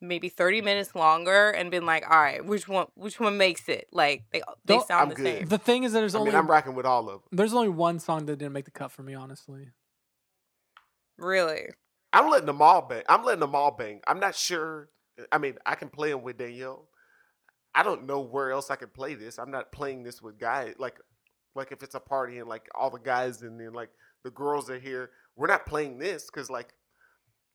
maybe 0.00 0.28
30 0.28 0.60
minutes 0.62 0.94
longer 0.94 1.50
and 1.50 1.70
been 1.70 1.86
like, 1.86 2.04
all 2.10 2.20
right, 2.20 2.44
which 2.44 2.68
one 2.68 2.86
which 2.94 3.18
one 3.18 3.36
makes 3.38 3.68
it? 3.68 3.88
Like 3.92 4.24
they 4.30 4.42
they 4.64 4.74
Don't- 4.74 4.86
sound 4.86 5.02
I'm 5.02 5.08
the 5.10 5.14
good. 5.14 5.24
same. 5.38 5.46
The 5.48 5.58
thing 5.58 5.84
is 5.84 5.92
that 5.92 6.00
there's 6.00 6.14
I 6.14 6.18
only 6.18 6.30
mean, 6.32 6.38
I'm 6.38 6.50
rocking 6.50 6.74
with 6.74 6.86
all 6.86 7.08
of 7.08 7.20
them. 7.22 7.28
there's 7.32 7.54
only 7.54 7.68
one 7.68 7.98
song 7.98 8.26
that 8.26 8.36
didn't 8.36 8.52
make 8.52 8.64
the 8.66 8.70
cut 8.70 8.92
for 8.92 9.02
me, 9.02 9.14
honestly. 9.14 9.68
Really. 11.18 11.68
I'm 12.12 12.30
letting 12.30 12.46
them 12.46 12.62
all 12.62 12.82
bang. 12.82 13.02
I'm 13.08 13.24
letting 13.24 13.40
them 13.40 13.54
all 13.54 13.70
bang. 13.70 14.00
I'm 14.06 14.20
not 14.20 14.34
sure. 14.34 14.88
I 15.32 15.38
mean, 15.38 15.56
I 15.64 15.74
can 15.74 15.88
play 15.88 16.10
them 16.10 16.22
with 16.22 16.38
Danielle. 16.38 16.88
I 17.74 17.82
don't 17.82 18.06
know 18.06 18.20
where 18.20 18.52
else 18.52 18.70
I 18.70 18.76
can 18.76 18.88
play 18.88 19.14
this. 19.14 19.38
I'm 19.38 19.50
not 19.50 19.72
playing 19.72 20.02
this 20.02 20.22
with 20.22 20.38
guys. 20.38 20.74
Like, 20.78 20.98
like 21.54 21.72
if 21.72 21.82
it's 21.82 21.94
a 21.94 22.00
party 22.00 22.38
and 22.38 22.48
like 22.48 22.68
all 22.74 22.90
the 22.90 22.98
guys 22.98 23.42
and 23.42 23.58
then 23.60 23.72
like 23.72 23.90
the 24.24 24.30
girls 24.30 24.70
are 24.70 24.78
here, 24.78 25.10
we're 25.36 25.46
not 25.46 25.66
playing 25.66 25.98
this 25.98 26.26
because 26.26 26.48
like 26.50 26.72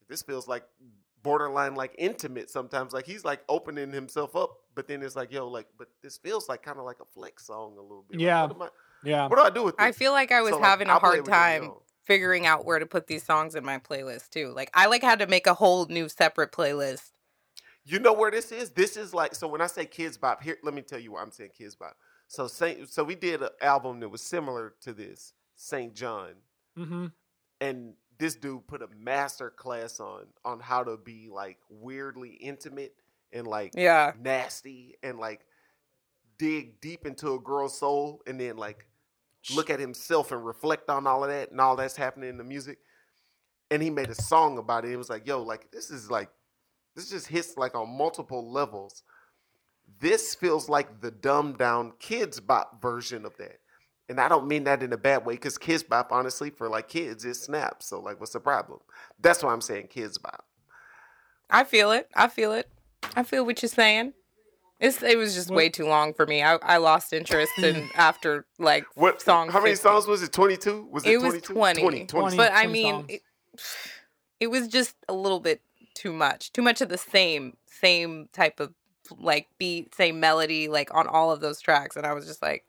this 0.08 0.22
feels 0.22 0.46
like 0.48 0.64
borderline 1.22 1.74
like 1.74 1.94
intimate 1.98 2.50
sometimes. 2.50 2.92
Like 2.92 3.06
he's 3.06 3.24
like 3.24 3.40
opening 3.48 3.92
himself 3.92 4.34
up, 4.36 4.50
but 4.74 4.88
then 4.88 5.02
it's 5.02 5.16
like 5.16 5.32
yo, 5.32 5.48
like, 5.48 5.66
but 5.78 5.88
this 6.02 6.16
feels 6.18 6.48
like 6.48 6.62
kind 6.62 6.78
of 6.78 6.84
like 6.84 7.00
a 7.00 7.04
flex 7.04 7.46
song 7.46 7.76
a 7.78 7.82
little 7.82 8.04
bit. 8.08 8.18
Like, 8.18 8.24
Yeah. 8.24 8.42
what, 8.44 8.56
am 8.56 8.62
I, 8.62 8.68
Yeah. 9.04 9.26
what 9.28 9.36
do 9.36 9.42
I 9.42 9.50
do 9.50 9.64
with 9.64 9.76
this? 9.76 9.84
I 9.86 9.92
feel 9.92 10.12
like 10.12 10.32
I 10.32 10.42
was 10.42 10.52
So, 10.52 10.60
having 10.62 10.88
a 10.88 10.92
I'll 10.92 11.00
play 11.00 11.10
hard 11.10 11.24
time 11.26 11.60
Danielle. 11.62 11.82
figuring 12.04 12.46
out 12.46 12.64
where 12.64 12.78
to 12.78 12.86
put 12.86 13.06
these 13.06 13.22
songs 13.24 13.54
in 13.54 13.64
my 13.64 13.78
playlist 13.78 14.30
too. 14.30 14.52
Like 14.54 14.70
I 14.74 14.86
like 14.86 15.02
had 15.02 15.18
to 15.20 15.26
make 15.26 15.46
a 15.46 15.54
whole 15.54 15.86
new 15.86 16.08
separate 16.08 16.52
playlist. 16.52 17.10
You 17.84 17.98
know 17.98 18.12
where 18.12 18.30
this 18.30 18.52
is? 18.52 18.70
This 18.70 18.96
is 18.96 19.12
like 19.12 19.34
so 19.34 19.48
when 19.48 19.60
I 19.60 19.66
say 19.66 19.86
Kidz 19.86 20.18
Bop, 20.20 20.42
here 20.42 20.58
let 20.62 20.74
me 20.74 20.82
tell 20.82 20.98
you 21.00 21.12
why 21.12 21.22
I'm 21.22 21.32
saying 21.32 21.50
Kidz 21.60 21.76
Bop. 21.78 21.96
So 22.28 22.46
Saint 22.46 22.88
so 22.88 23.02
we 23.04 23.14
did 23.14 23.42
an 23.42 23.48
album 23.60 24.00
that 24.00 24.08
was 24.08 24.22
similar 24.22 24.74
to 24.82 24.92
this, 24.92 25.32
St. 25.56 25.94
John. 25.94 26.34
Mm-hmm. 26.78 27.06
And 27.60 27.94
this 28.22 28.36
dude 28.36 28.64
put 28.68 28.82
a 28.82 28.88
master 28.96 29.50
class 29.50 29.98
on 29.98 30.26
on 30.44 30.60
how 30.60 30.84
to 30.84 30.96
be 30.96 31.28
like 31.28 31.58
weirdly 31.68 32.30
intimate 32.30 32.94
and 33.32 33.48
like 33.48 33.72
Yeah. 33.74 34.12
nasty 34.16 34.94
and 35.02 35.18
like 35.18 35.40
dig 36.38 36.80
deep 36.80 37.04
into 37.04 37.34
a 37.34 37.40
girl's 37.40 37.76
soul 37.76 38.22
and 38.28 38.38
then 38.38 38.56
like 38.56 38.86
look 39.52 39.70
at 39.70 39.80
himself 39.80 40.30
and 40.30 40.46
reflect 40.46 40.88
on 40.88 41.04
all 41.08 41.24
of 41.24 41.30
that 41.30 41.50
and 41.50 41.60
all 41.60 41.74
that's 41.74 41.96
happening 41.96 42.28
in 42.28 42.36
the 42.36 42.44
music. 42.44 42.78
And 43.72 43.82
he 43.82 43.90
made 43.90 44.08
a 44.08 44.14
song 44.14 44.56
about 44.56 44.84
it. 44.84 44.92
It 44.92 44.96
was 44.98 45.10
like, 45.10 45.26
yo, 45.26 45.42
like 45.42 45.72
this 45.72 45.90
is 45.90 46.08
like 46.08 46.30
this 46.94 47.10
just 47.10 47.26
hits 47.26 47.56
like 47.56 47.74
on 47.74 47.88
multiple 47.90 48.52
levels. 48.52 49.02
This 49.98 50.36
feels 50.36 50.68
like 50.68 51.00
the 51.00 51.10
dumbed 51.10 51.58
down 51.58 51.94
Kidz 51.98 52.44
Bop 52.46 52.80
version 52.80 53.26
of 53.26 53.36
that. 53.38 53.58
And 54.08 54.20
I 54.20 54.28
don't 54.28 54.46
mean 54.46 54.64
that 54.64 54.82
in 54.82 54.92
a 54.92 54.96
bad 54.96 55.24
way, 55.24 55.34
because 55.34 55.56
Kidz 55.56 55.88
Bop, 55.88 56.12
honestly, 56.12 56.50
for 56.50 56.68
like 56.68 56.88
kids, 56.88 57.24
it 57.24 57.34
snaps. 57.34 57.86
So 57.86 58.00
like 58.00 58.20
what's 58.20 58.32
the 58.32 58.40
problem? 58.40 58.80
That's 59.20 59.42
why 59.42 59.52
I'm 59.52 59.60
saying 59.60 59.88
Kidz 59.94 60.20
Bop. 60.20 60.44
I 61.48 61.64
feel 61.64 61.92
it. 61.92 62.08
I 62.14 62.28
feel 62.28 62.52
it. 62.52 62.68
I 63.14 63.22
feel 63.22 63.44
what 63.44 63.62
you're 63.62 63.68
saying. 63.68 64.14
It's 64.80 65.00
it 65.00 65.16
was 65.16 65.34
just 65.34 65.48
way 65.48 65.68
too 65.68 65.86
long 65.86 66.12
for 66.12 66.26
me. 66.26 66.42
I, 66.42 66.56
I 66.56 66.78
lost 66.78 67.12
interest 67.12 67.52
in 67.58 67.88
after 67.94 68.46
like 68.58 68.84
What 68.94 69.22
song. 69.22 69.48
How 69.48 69.62
many 69.62 69.76
songs 69.76 70.08
was 70.08 70.22
it? 70.22 70.32
22? 70.32 70.88
Was 70.90 71.06
it, 71.06 71.10
It 71.10 71.16
was 71.18 71.40
22? 71.40 71.52
20. 71.54 71.80
20, 71.80 72.06
20. 72.06 72.36
But 72.36 72.52
I 72.52 72.66
mean, 72.66 73.04
it, 73.08 73.22
it 74.40 74.46
was 74.48 74.66
just 74.66 74.96
a 75.08 75.12
little 75.14 75.38
bit 75.38 75.62
too 75.94 76.12
much. 76.12 76.52
Too 76.52 76.62
much 76.62 76.80
of 76.80 76.88
the 76.88 76.98
same 76.98 77.56
same 77.66 78.28
type 78.32 78.58
of 78.58 78.74
like 79.18 79.48
beat, 79.56 79.94
same 79.94 80.18
melody, 80.18 80.66
like 80.66 80.92
on 80.92 81.06
all 81.06 81.30
of 81.30 81.40
those 81.40 81.60
tracks, 81.60 81.94
and 81.94 82.04
I 82.04 82.12
was 82.12 82.26
just 82.26 82.42
like, 82.42 82.64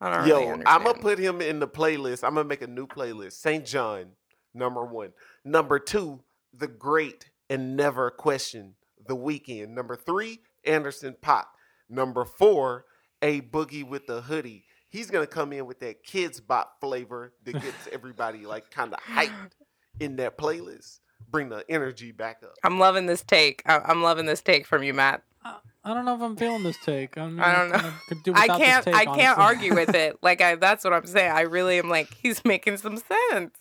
I 0.00 0.10
don't 0.18 0.26
Yo, 0.28 0.38
really 0.50 0.62
I'm 0.66 0.82
gonna 0.84 0.98
put 0.98 1.18
him 1.18 1.40
in 1.40 1.58
the 1.58 1.68
playlist. 1.68 2.22
I'm 2.22 2.34
gonna 2.34 2.48
make 2.48 2.62
a 2.62 2.66
new 2.66 2.86
playlist. 2.86 3.32
St. 3.32 3.64
John, 3.64 4.12
number 4.54 4.84
one. 4.84 5.12
Number 5.44 5.78
two, 5.78 6.20
The 6.52 6.66
Great 6.68 7.30
and 7.48 7.76
Never 7.76 8.10
Question, 8.10 8.74
The 9.06 9.16
Weeknd. 9.16 9.68
Number 9.68 9.96
three, 9.96 10.40
Anderson 10.64 11.16
Paak. 11.22 11.46
Number 11.88 12.24
four, 12.24 12.84
A 13.22 13.40
Boogie 13.40 13.88
wit 13.88 14.06
da 14.06 14.20
Hoodie. 14.20 14.64
He's 14.88 15.10
gonna 15.10 15.26
come 15.26 15.52
in 15.52 15.66
with 15.66 15.80
that 15.80 16.04
Kidz 16.04 16.44
Bop 16.46 16.76
flavor 16.80 17.32
that 17.44 17.52
gets 17.62 17.88
everybody 17.92 18.44
like 18.46 18.70
kind 18.70 18.92
of 18.92 19.00
hyped 19.00 19.52
in 20.00 20.16
that 20.16 20.36
playlist. 20.36 21.00
Bring 21.30 21.48
the 21.48 21.64
energy 21.70 22.12
back 22.12 22.42
up. 22.42 22.52
I'm 22.62 22.78
loving 22.78 23.06
this 23.06 23.22
take. 23.22 23.62
I- 23.66 23.78
I'm 23.80 24.02
loving 24.02 24.26
this 24.26 24.42
take 24.42 24.66
from 24.66 24.82
you, 24.82 24.92
Matt. 24.92 25.22
I, 25.46 25.58
I 25.84 25.94
don't 25.94 26.04
know 26.04 26.16
if 26.16 26.20
I'm 26.20 26.36
feeling 26.36 26.62
this 26.62 26.76
take. 26.84 27.16
I'm, 27.16 27.40
I 27.40 27.52
don't 27.52 27.68
know. 27.70 27.76
kinda 27.76 27.94
could 28.08 28.22
do 28.24 28.32
I 28.34 28.48
can't. 28.48 28.84
take, 28.84 28.94
I 28.94 29.04
can't 29.04 29.38
honestly. 29.38 29.44
argue 29.44 29.74
with 29.74 29.94
it. 29.94 30.16
Like 30.22 30.40
I, 30.40 30.56
that's 30.56 30.82
what 30.82 30.92
I'm 30.92 31.06
saying. 31.06 31.30
I 31.30 31.42
really 31.42 31.78
am 31.78 31.88
like 31.88 32.12
he's 32.14 32.44
making 32.44 32.78
some 32.78 32.96
sense. 32.96 33.54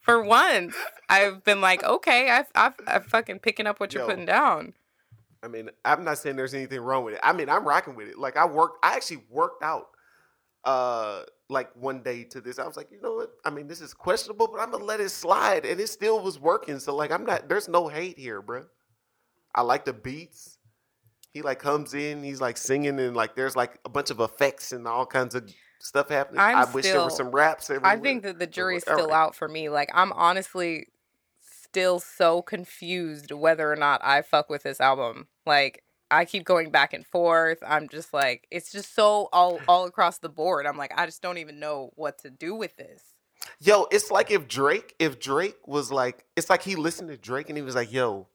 For 0.00 0.22
once, 0.22 0.74
I've 1.08 1.42
been 1.44 1.60
like, 1.60 1.82
okay, 1.82 2.30
I've, 2.30 2.46
I've, 2.54 2.74
I'm 2.86 3.02
fucking 3.02 3.38
picking 3.40 3.66
up 3.66 3.80
what 3.80 3.94
you're 3.94 4.02
Yo. 4.02 4.08
putting 4.08 4.26
down. 4.26 4.74
I 5.42 5.48
mean, 5.48 5.70
I'm 5.84 6.04
not 6.04 6.18
saying 6.18 6.36
there's 6.36 6.54
anything 6.54 6.80
wrong 6.80 7.04
with 7.04 7.14
it. 7.14 7.20
I 7.22 7.32
mean, 7.32 7.48
I'm 7.48 7.66
rocking 7.66 7.96
with 7.96 8.08
it. 8.08 8.18
Like 8.18 8.36
I 8.36 8.44
worked, 8.46 8.84
I 8.84 8.94
actually 8.96 9.24
worked 9.30 9.62
out 9.62 9.88
uh 10.64 11.22
like 11.50 11.74
one 11.74 12.02
day 12.02 12.24
to 12.24 12.40
this. 12.40 12.58
I 12.58 12.66
was 12.66 12.76
like, 12.76 12.90
you 12.90 13.00
know 13.02 13.14
what? 13.14 13.30
I 13.44 13.50
mean, 13.50 13.66
this 13.66 13.80
is 13.80 13.92
questionable, 13.92 14.46
but 14.46 14.60
I'm 14.60 14.70
gonna 14.70 14.84
let 14.84 15.00
it 15.00 15.10
slide. 15.10 15.66
And 15.66 15.80
it 15.80 15.88
still 15.88 16.20
was 16.20 16.38
working. 16.38 16.78
So 16.78 16.94
like 16.94 17.10
I'm 17.10 17.24
not 17.24 17.48
there's 17.48 17.68
no 17.68 17.88
hate 17.88 18.18
here, 18.18 18.40
bro. 18.40 18.66
I 19.54 19.62
like 19.62 19.84
the 19.84 19.92
beats. 19.92 20.53
He 21.34 21.42
like 21.42 21.58
comes 21.58 21.94
in, 21.94 22.22
he's 22.22 22.40
like 22.40 22.56
singing 22.56 23.00
and 23.00 23.16
like 23.16 23.34
there's 23.34 23.56
like 23.56 23.80
a 23.84 23.88
bunch 23.88 24.10
of 24.10 24.20
effects 24.20 24.70
and 24.70 24.86
all 24.86 25.04
kinds 25.04 25.34
of 25.34 25.52
stuff 25.80 26.08
happening. 26.08 26.40
I'm 26.40 26.56
I 26.56 26.64
wish 26.72 26.84
there 26.84 27.02
were 27.02 27.10
some 27.10 27.32
raps 27.32 27.68
everywhere. 27.70 27.90
I 27.90 27.96
think 27.96 28.22
that 28.22 28.38
the 28.38 28.46
jury's 28.46 28.82
still 28.82 29.12
out 29.12 29.34
for 29.34 29.48
me. 29.48 29.68
Like 29.68 29.90
I'm 29.92 30.12
honestly 30.12 30.86
still 31.40 31.98
so 31.98 32.40
confused 32.40 33.32
whether 33.32 33.70
or 33.70 33.74
not 33.74 34.00
I 34.04 34.22
fuck 34.22 34.48
with 34.48 34.62
this 34.62 34.80
album. 34.80 35.26
Like 35.44 35.82
I 36.08 36.24
keep 36.24 36.44
going 36.44 36.70
back 36.70 36.92
and 36.92 37.04
forth. 37.04 37.58
I'm 37.66 37.88
just 37.88 38.14
like 38.14 38.46
it's 38.52 38.70
just 38.70 38.94
so 38.94 39.28
all 39.32 39.58
all 39.68 39.86
across 39.86 40.18
the 40.18 40.28
board. 40.28 40.66
I'm 40.66 40.78
like 40.78 40.92
I 40.96 41.04
just 41.04 41.20
don't 41.20 41.38
even 41.38 41.58
know 41.58 41.90
what 41.96 42.18
to 42.18 42.30
do 42.30 42.54
with 42.54 42.76
this. 42.76 43.02
Yo, 43.60 43.86
it's 43.90 44.10
like 44.12 44.30
if 44.30 44.46
Drake, 44.46 44.94
if 44.98 45.18
Drake 45.18 45.66
was 45.66 45.90
like, 45.90 46.24
it's 46.36 46.48
like 46.48 46.62
he 46.62 46.76
listened 46.76 47.10
to 47.10 47.16
Drake 47.16 47.48
and 47.48 47.58
he 47.58 47.62
was 47.62 47.74
like, 47.74 47.92
yo, 47.92 48.28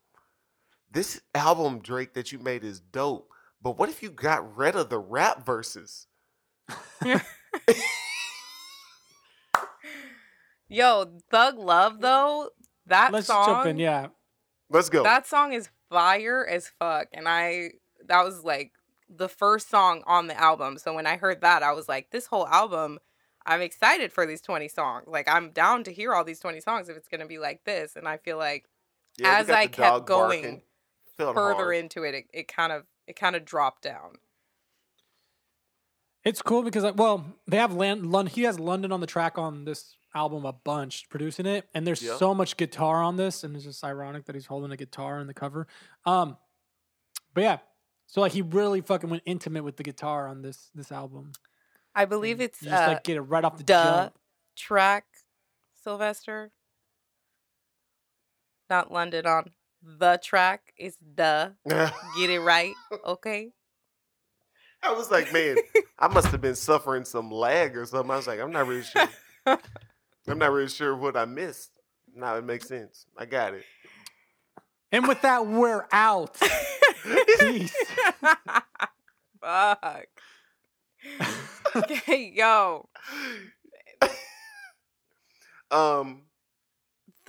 this 0.92 1.22
album, 1.36 1.80
Drake, 1.80 2.14
that 2.14 2.32
you 2.32 2.40
made 2.40 2.64
is 2.64 2.80
dope. 2.80 3.30
But 3.62 3.78
what 3.78 3.90
if 3.90 4.02
you 4.02 4.10
got 4.10 4.56
rid 4.56 4.76
of 4.76 4.90
the 4.90 5.00
rap 5.00 5.46
verses? 5.46 6.08
Yo, 10.68 11.06
Thug 11.32 11.58
Love 11.58 12.00
though, 12.00 12.50
that 12.86 13.12
Let's 13.12 13.28
song 13.28 13.46
jump 13.46 13.66
in. 13.66 13.80
Yeah. 13.80 14.08
Let's 14.70 14.90
go. 14.90 15.04
That 15.04 15.26
song 15.26 15.52
is 15.54 15.70
fire 15.90 16.46
as 16.48 16.72
fuck. 16.80 17.08
And 17.12 17.28
I 17.28 17.72
that 18.08 18.24
was 18.24 18.44
like 18.44 18.72
the 19.10 19.28
first 19.28 19.70
song 19.70 20.04
on 20.06 20.28
the 20.28 20.40
album. 20.40 20.78
So 20.78 20.94
when 20.94 21.08
I 21.08 21.18
heard 21.18 21.42
that, 21.42 21.64
I 21.64 21.72
was 21.74 21.90
like, 21.90 22.12
this 22.12 22.28
whole 22.28 22.48
album, 22.48 23.00
I'm 23.46 23.62
excited 23.62 24.14
for 24.14 24.28
these 24.28 24.42
20 24.42 24.68
songs. 24.68 25.06
Like 25.08 25.28
I'm 25.28 25.50
down 25.50 25.84
to 25.86 25.92
hear 25.92 26.14
all 26.14 26.24
these 26.24 26.40
20 26.40 26.62
songs 26.62 26.88
if 26.88 26.96
it's 26.96 27.08
gonna 27.08 27.26
be 27.26 27.40
like 27.40 27.64
this. 27.66 27.96
And 27.96 28.08
I 28.08 28.18
feel 28.18 28.38
like 28.38 28.66
Yeah, 29.18 29.40
as 29.40 29.50
I 29.50 29.66
kept 29.68 30.06
going 30.06 30.42
barking. 30.42 30.62
Felt 31.20 31.36
further 31.36 31.64
hard. 31.66 31.76
into 31.76 32.04
it, 32.04 32.16
it, 32.16 32.26
it 32.34 32.48
kind 32.48 32.72
of 32.72 32.86
it 33.08 33.16
kind 33.16 33.36
of 33.36 33.46
dropped 33.46 33.84
down. 33.84 34.16
It's 36.24 36.42
cool 36.42 36.64
because 36.64 36.84
like, 36.84 36.98
well, 36.98 37.26
they 37.48 37.58
have 37.58 37.74
Land, 37.74 38.12
London. 38.12 38.34
He 38.34 38.44
has 38.44 38.60
London 38.60 38.92
on 38.92 39.00
the 39.00 39.08
track 39.08 39.38
on 39.38 39.66
this 39.66 39.96
album 40.14 40.46
a 40.46 40.52
bunch, 40.54 41.08
producing 41.10 41.46
it, 41.46 41.68
and 41.74 41.86
there's 41.88 42.02
Yeah. 42.02 42.18
so 42.18 42.34
much 42.36 42.58
guitar 42.58 43.02
on 43.02 43.16
this, 43.16 43.44
and 43.44 43.56
it's 43.56 43.66
just 43.66 43.84
ironic 43.84 44.26
that 44.26 44.36
he's 44.36 44.46
holding 44.48 44.72
a 44.72 44.78
guitar 44.78 45.20
in 45.20 45.28
the 45.28 45.34
cover. 45.34 45.68
Um, 46.06 46.38
but 47.34 47.42
yeah, 47.42 47.58
so 48.08 48.22
like 48.22 48.32
he 48.34 48.42
really 48.42 48.82
fucking 48.82 49.10
went 49.10 49.24
intimate 49.26 49.64
with 49.64 49.78
the 49.78 49.84
guitar 49.84 50.28
on 50.28 50.42
this 50.42 50.70
this 50.76 50.92
album. 50.92 51.32
I 51.96 52.06
believe 52.06 52.38
And 52.40 52.44
it's 52.44 52.60
just 52.60 52.74
uh, 52.74 52.88
like 52.88 53.04
get 53.04 53.18
it 53.18 53.22
right 53.22 53.44
off 53.44 53.58
the 53.58 53.64
duh 53.64 54.04
jump. 54.04 54.18
track 54.56 55.06
Silvestre. 55.84 56.52
Not 58.70 58.92
London 58.92 59.26
on 59.26 59.52
the 59.82 60.20
track. 60.24 60.74
It's 60.78 60.98
duh. 60.98 61.50
Get 61.68 62.30
it 62.30 62.40
right. 62.40 62.74
Okay. 63.06 63.52
I 64.82 64.94
was 64.94 65.12
like, 65.12 65.34
man, 65.34 65.58
I 66.00 66.08
must 66.08 66.28
have 66.28 66.40
been 66.40 66.56
suffering 66.56 67.04
some 67.04 67.30
lag 67.30 67.76
or 67.76 67.86
something. 67.86 68.12
I 68.12 68.16
was 68.16 68.28
like, 68.28 68.40
I'm 68.40 68.52
not 68.52 68.66
really 68.66 68.84
sure. 68.84 69.10
I'm 69.46 70.38
not 70.38 70.52
really 70.52 70.70
sure 70.70 70.96
what 70.96 71.18
I 71.18 71.26
missed. 71.26 71.72
Now 72.16 72.38
it 72.38 72.46
makes 72.46 72.68
sense. 72.68 73.06
I 73.18 73.26
got 73.26 73.54
it. 73.56 73.66
And 74.92 75.06
with 75.08 75.22
that, 75.22 75.46
we're 75.46 75.86
out. 75.92 76.38
Peace. 77.40 77.76
Fuck. 79.42 80.08
okay, 81.76 82.34
yo. 82.36 82.88
um, 85.72 86.24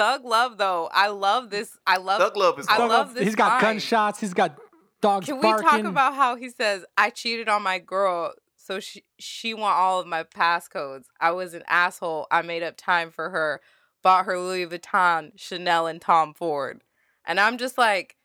Thug 0.00 0.25
Love 0.25 0.57
though. 0.57 0.88
I 0.95 1.09
love 1.09 1.50
this. 1.50 1.76
I 1.87 1.99
love 1.99 2.21
Thug 2.21 2.35
Love 2.35 2.59
is 2.59 2.66
I 2.69 2.76
hard. 2.76 2.88
love 2.88 3.14
this 3.14 3.25
He's 3.25 3.35
got 3.35 3.52
line. 3.52 3.61
gunshots. 3.61 4.19
He's 4.19 4.33
got 4.33 4.57
dogs 5.02 5.26
Can 5.26 5.37
we 5.37 5.42
barking. 5.42 5.69
talk 5.69 5.85
about 5.85 6.14
how 6.14 6.37
he 6.37 6.49
says, 6.49 6.87
I 6.97 7.11
cheated 7.11 7.50
on 7.50 7.62
my 7.62 7.78
girl, 7.78 8.33
so 8.57 8.80
she 8.80 9.04
she 9.19 9.52
want 9.52 9.76
all 9.76 10.00
of 10.00 10.07
my 10.07 10.23
passcodes. 10.25 11.04
I 11.21 11.33
was 11.33 11.52
an 11.52 11.64
asshole. 11.69 12.26
I 12.30 12.40
made 12.40 12.62
up 12.62 12.78
time 12.78 13.11
for 13.11 13.28
her. 13.28 13.61
Bought 14.02 14.25
her 14.25 14.38
Louis 14.38 14.66
Vuitton, 14.66 15.33
Chanel, 15.37 15.87
and 15.87 16.00
Tom 16.00 16.33
Ford. 16.33 16.83
And 17.26 17.38
I'm 17.38 17.59
just 17.59 17.76
like, 17.76 18.16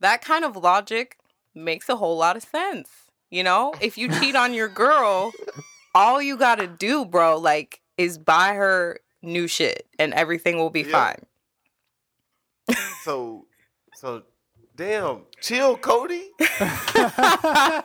that 0.00 0.24
kind 0.24 0.44
of 0.44 0.56
logic 0.56 1.18
makes 1.54 1.88
a 1.88 1.94
whole 1.94 2.16
lot 2.16 2.36
of 2.36 2.42
sense. 2.42 2.88
You 3.30 3.44
know? 3.44 3.74
If 3.80 3.96
you 3.96 4.08
cheat 4.08 4.34
on 4.34 4.54
your 4.54 4.68
girl, 4.68 5.30
all 5.94 6.20
you 6.20 6.36
gotta 6.36 6.66
do, 6.66 7.04
bro, 7.04 7.38
like, 7.38 7.80
is 7.96 8.18
buy 8.18 8.54
her 8.54 8.98
new 9.22 9.46
shit 9.46 9.86
and 9.98 10.12
everything 10.14 10.56
will 10.58 10.70
be 10.70 10.82
Yeah. 10.82 10.90
fine. 10.92 11.26
So, 13.04 13.46
so, 13.94 14.22
damn, 14.76 15.22
chill, 15.40 15.76
Cody. 15.76 16.30
I 16.40 17.84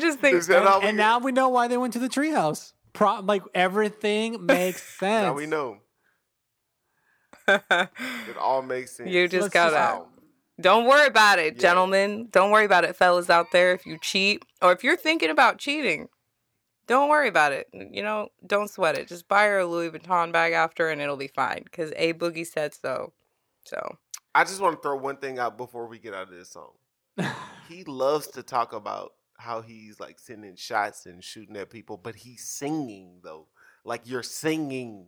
just 0.00 0.18
think 0.18 0.36
Is 0.36 0.46
that 0.48 0.80
we 0.82 0.88
and 0.88 0.96
now 0.96 1.18
we 1.18 1.30
know 1.30 1.48
why 1.50 1.68
they 1.68 1.76
went 1.76 1.92
to 1.92 1.98
the 1.98 2.08
treehouse. 2.08 2.72
Pro- 2.94 3.20
like 3.20 3.42
everything 3.54 4.46
makes 4.46 4.82
sense. 4.82 5.24
now 5.26 5.34
we 5.34 5.46
know 5.46 5.78
it 7.46 8.36
all 8.40 8.62
makes 8.62 8.96
sense. 8.96 9.10
You 9.10 9.28
just 9.28 9.42
Let's 9.42 9.54
gotta 9.54 9.74
just- 9.98 10.08
don't 10.60 10.86
worry 10.86 11.06
about 11.06 11.38
it, 11.38 11.56
Yeah. 11.56 11.60
gentlemen. 11.60 12.28
Don't 12.30 12.50
worry 12.50 12.64
about 12.64 12.84
it, 12.84 12.96
fellas 12.96 13.28
out 13.28 13.46
there. 13.52 13.72
If 13.72 13.84
you 13.86 13.98
cheat 13.98 14.44
or 14.62 14.72
if 14.72 14.82
you're 14.84 14.96
thinking 14.96 15.28
about 15.30 15.58
cheating, 15.58 16.08
don't 16.86 17.08
worry 17.08 17.28
about 17.28 17.52
it. 17.52 17.68
You 17.72 18.02
know, 18.02 18.28
don't 18.46 18.68
sweat 18.70 18.96
it. 18.96 19.08
Just 19.08 19.28
buy 19.28 19.44
her 19.44 19.58
a 19.60 19.66
Louis 19.66 19.90
Vuitton 19.90 20.32
bag 20.32 20.52
after, 20.52 20.88
and 20.90 21.00
it'll 21.00 21.16
be 21.16 21.28
fine. 21.28 21.62
Because 21.64 21.92
A 21.96 22.12
Boogie 22.14 22.46
said 22.46 22.74
so. 22.74 23.12
So 23.64 23.96
I 24.34 24.44
just 24.44 24.60
want 24.60 24.76
to 24.76 24.82
throw 24.82 24.96
one 24.96 25.16
thing 25.16 25.38
out 25.38 25.56
before 25.56 25.86
we 25.86 25.98
get 25.98 26.14
out 26.14 26.24
of 26.28 26.30
this 26.34 26.50
song. 26.50 26.72
He 27.68 27.82
loves 27.84 28.26
to 28.32 28.42
talk 28.42 28.74
about 28.74 29.12
how 29.38 29.62
he's 29.62 29.98
like 29.98 30.18
sending 30.18 30.54
shots 30.54 31.06
and 31.06 31.24
shooting 31.24 31.56
at 31.56 31.70
people, 31.70 31.96
but 31.96 32.14
he's 32.14 32.44
singing 32.46 33.20
though. 33.24 33.46
Like 33.86 34.02
you're 34.04 34.22
singing. 34.22 35.06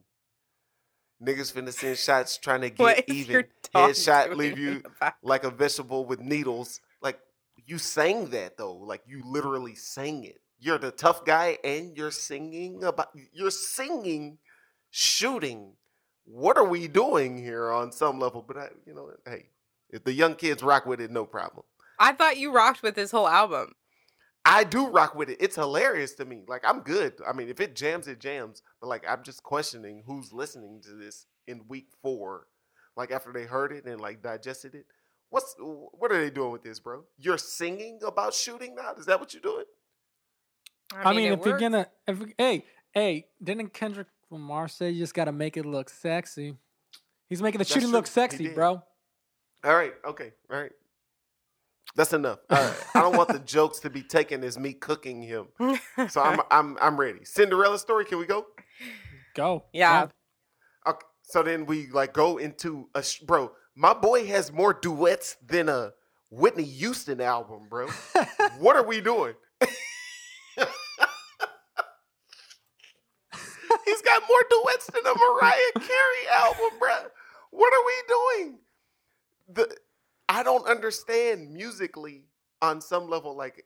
Niggas 1.22 1.52
finna 1.52 1.72
send 1.72 1.98
shots 1.98 2.38
trying 2.38 2.62
to 2.62 2.70
get 2.70 3.08
even. 3.08 3.30
your 3.32 3.42
dog 3.74 3.90
Headshot 3.90 4.34
leave 4.36 4.58
you 4.58 4.82
about- 4.96 5.14
like 5.22 5.44
a 5.44 5.50
vegetable 5.50 6.06
with 6.06 6.20
needles. 6.20 6.80
Like 7.02 7.18
you 7.66 7.76
sang 7.78 8.30
that 8.30 8.56
though. 8.56 8.74
Like 8.76 9.02
you 9.06 9.22
literally 9.24 9.74
sang 9.74 10.24
it. 10.24 10.40
You're 10.58 10.78
the 10.78 10.90
tough 10.90 11.24
guy 11.24 11.58
and 11.62 11.96
you're 11.96 12.10
singing 12.10 12.82
about 12.84 13.08
you're 13.32 13.50
singing 13.50 14.38
shooting. 14.90 15.74
What 16.24 16.56
are 16.56 16.64
we 16.64 16.88
doing 16.88 17.36
here 17.36 17.70
on 17.70 17.92
some 17.92 18.18
level? 18.18 18.42
But 18.46 18.56
I, 18.56 18.68
you 18.86 18.94
know, 18.94 19.10
hey, 19.26 19.46
if 19.90 20.04
the 20.04 20.12
young 20.12 20.34
kids 20.34 20.62
rock 20.62 20.86
with 20.86 21.00
it, 21.00 21.10
no 21.10 21.24
problem. 21.24 21.64
I 21.98 22.12
thought 22.12 22.38
you 22.38 22.52
rocked 22.52 22.82
with 22.82 22.94
this 22.94 23.10
whole 23.10 23.28
album. 23.28 23.74
I 24.44 24.64
do 24.64 24.86
rock 24.86 25.14
with 25.14 25.28
it. 25.28 25.38
It's 25.40 25.56
hilarious 25.56 26.14
to 26.14 26.24
me. 26.24 26.42
Like 26.46 26.62
I'm 26.64 26.80
good. 26.80 27.14
I 27.26 27.32
mean, 27.32 27.48
if 27.48 27.60
it 27.60 27.74
jams, 27.76 28.06
it 28.06 28.20
jams. 28.20 28.62
But 28.80 28.86
like 28.88 29.04
I'm 29.08 29.22
just 29.22 29.42
questioning 29.42 30.04
who's 30.06 30.32
listening 30.32 30.80
to 30.82 30.92
this 30.94 31.26
in 31.46 31.62
week 31.68 31.88
four. 32.02 32.46
Like 32.96 33.10
after 33.10 33.32
they 33.32 33.44
heard 33.44 33.72
it 33.72 33.84
and 33.84 34.00
like 34.00 34.22
digested 34.22 34.74
it. 34.74 34.86
What's 35.30 35.54
what 35.58 36.12
are 36.12 36.20
they 36.20 36.30
doing 36.30 36.52
with 36.52 36.62
this, 36.62 36.78
bro? 36.78 37.04
You're 37.18 37.38
singing 37.38 38.00
about 38.06 38.32
shooting 38.32 38.76
now? 38.76 38.94
Is 38.96 39.06
that 39.06 39.18
what 39.18 39.34
you're 39.34 39.42
doing? 39.42 39.64
I 40.94 41.12
mean, 41.12 41.32
it 41.32 41.38
if 41.38 41.46
you're 41.46 41.58
gonna, 41.58 41.86
if, 42.06 42.18
hey, 42.38 42.64
hey, 42.92 43.26
didn't 43.42 43.72
Kendrick 43.72 44.08
Lamar 44.30 44.68
say 44.68 44.90
you 44.90 45.00
just 45.00 45.14
gotta 45.14 45.32
make 45.32 45.56
it 45.56 45.66
look 45.66 45.88
sexy? 45.88 46.54
He's 47.28 47.42
making 47.42 47.58
the 47.58 47.64
That's 47.64 47.72
shooting 47.72 47.88
true. 47.88 47.98
look 47.98 48.06
sexy, 48.06 48.48
bro. 48.48 48.82
All 49.64 49.74
right, 49.74 49.94
okay, 50.06 50.32
all 50.50 50.60
right. 50.60 50.72
That's 51.96 52.12
enough. 52.12 52.40
All 52.50 52.58
right. 52.62 52.76
I 52.94 53.00
don't 53.00 53.16
want 53.16 53.28
the 53.28 53.38
jokes 53.46 53.80
to 53.80 53.90
be 53.90 54.02
taken 54.02 54.44
as 54.44 54.58
me 54.58 54.74
cooking 54.74 55.22
him. 55.22 55.48
So 56.08 56.20
I'm 56.20 56.40
I'm 56.50 56.76
I'm 56.80 57.00
ready. 57.00 57.24
Cinderella 57.24 57.78
story, 57.78 58.04
can 58.04 58.18
we 58.18 58.26
go? 58.26 58.46
Go. 59.34 59.64
Yeah. 59.72 60.08
Okay, 60.86 61.06
so 61.22 61.42
then 61.42 61.66
we 61.66 61.88
like 61.88 62.12
go 62.12 62.36
into 62.36 62.88
a 62.94 63.02
sh- 63.02 63.20
bro. 63.20 63.52
My 63.74 63.94
boy 63.94 64.26
has 64.26 64.52
more 64.52 64.72
duets 64.72 65.36
than 65.46 65.68
a 65.68 65.92
Whitney 66.30 66.64
Houston 66.64 67.20
album, 67.20 67.66
bro. 67.68 67.88
what 68.58 68.76
are 68.76 68.86
we 68.86 69.00
doing? 69.00 69.34
Got 74.06 74.22
more 74.28 74.44
duets 74.48 74.86
than 74.86 75.04
a 75.04 75.14
Mariah 75.14 75.72
Carey 75.74 76.28
album, 76.32 76.78
bro. 76.78 76.94
What 77.50 77.72
are 77.72 77.84
we 77.84 77.94
doing? 78.08 78.58
The 79.48 79.76
I 80.28 80.42
don't 80.42 80.66
understand 80.66 81.52
musically 81.52 82.24
on 82.62 82.80
some 82.80 83.08
level. 83.08 83.36
Like 83.36 83.64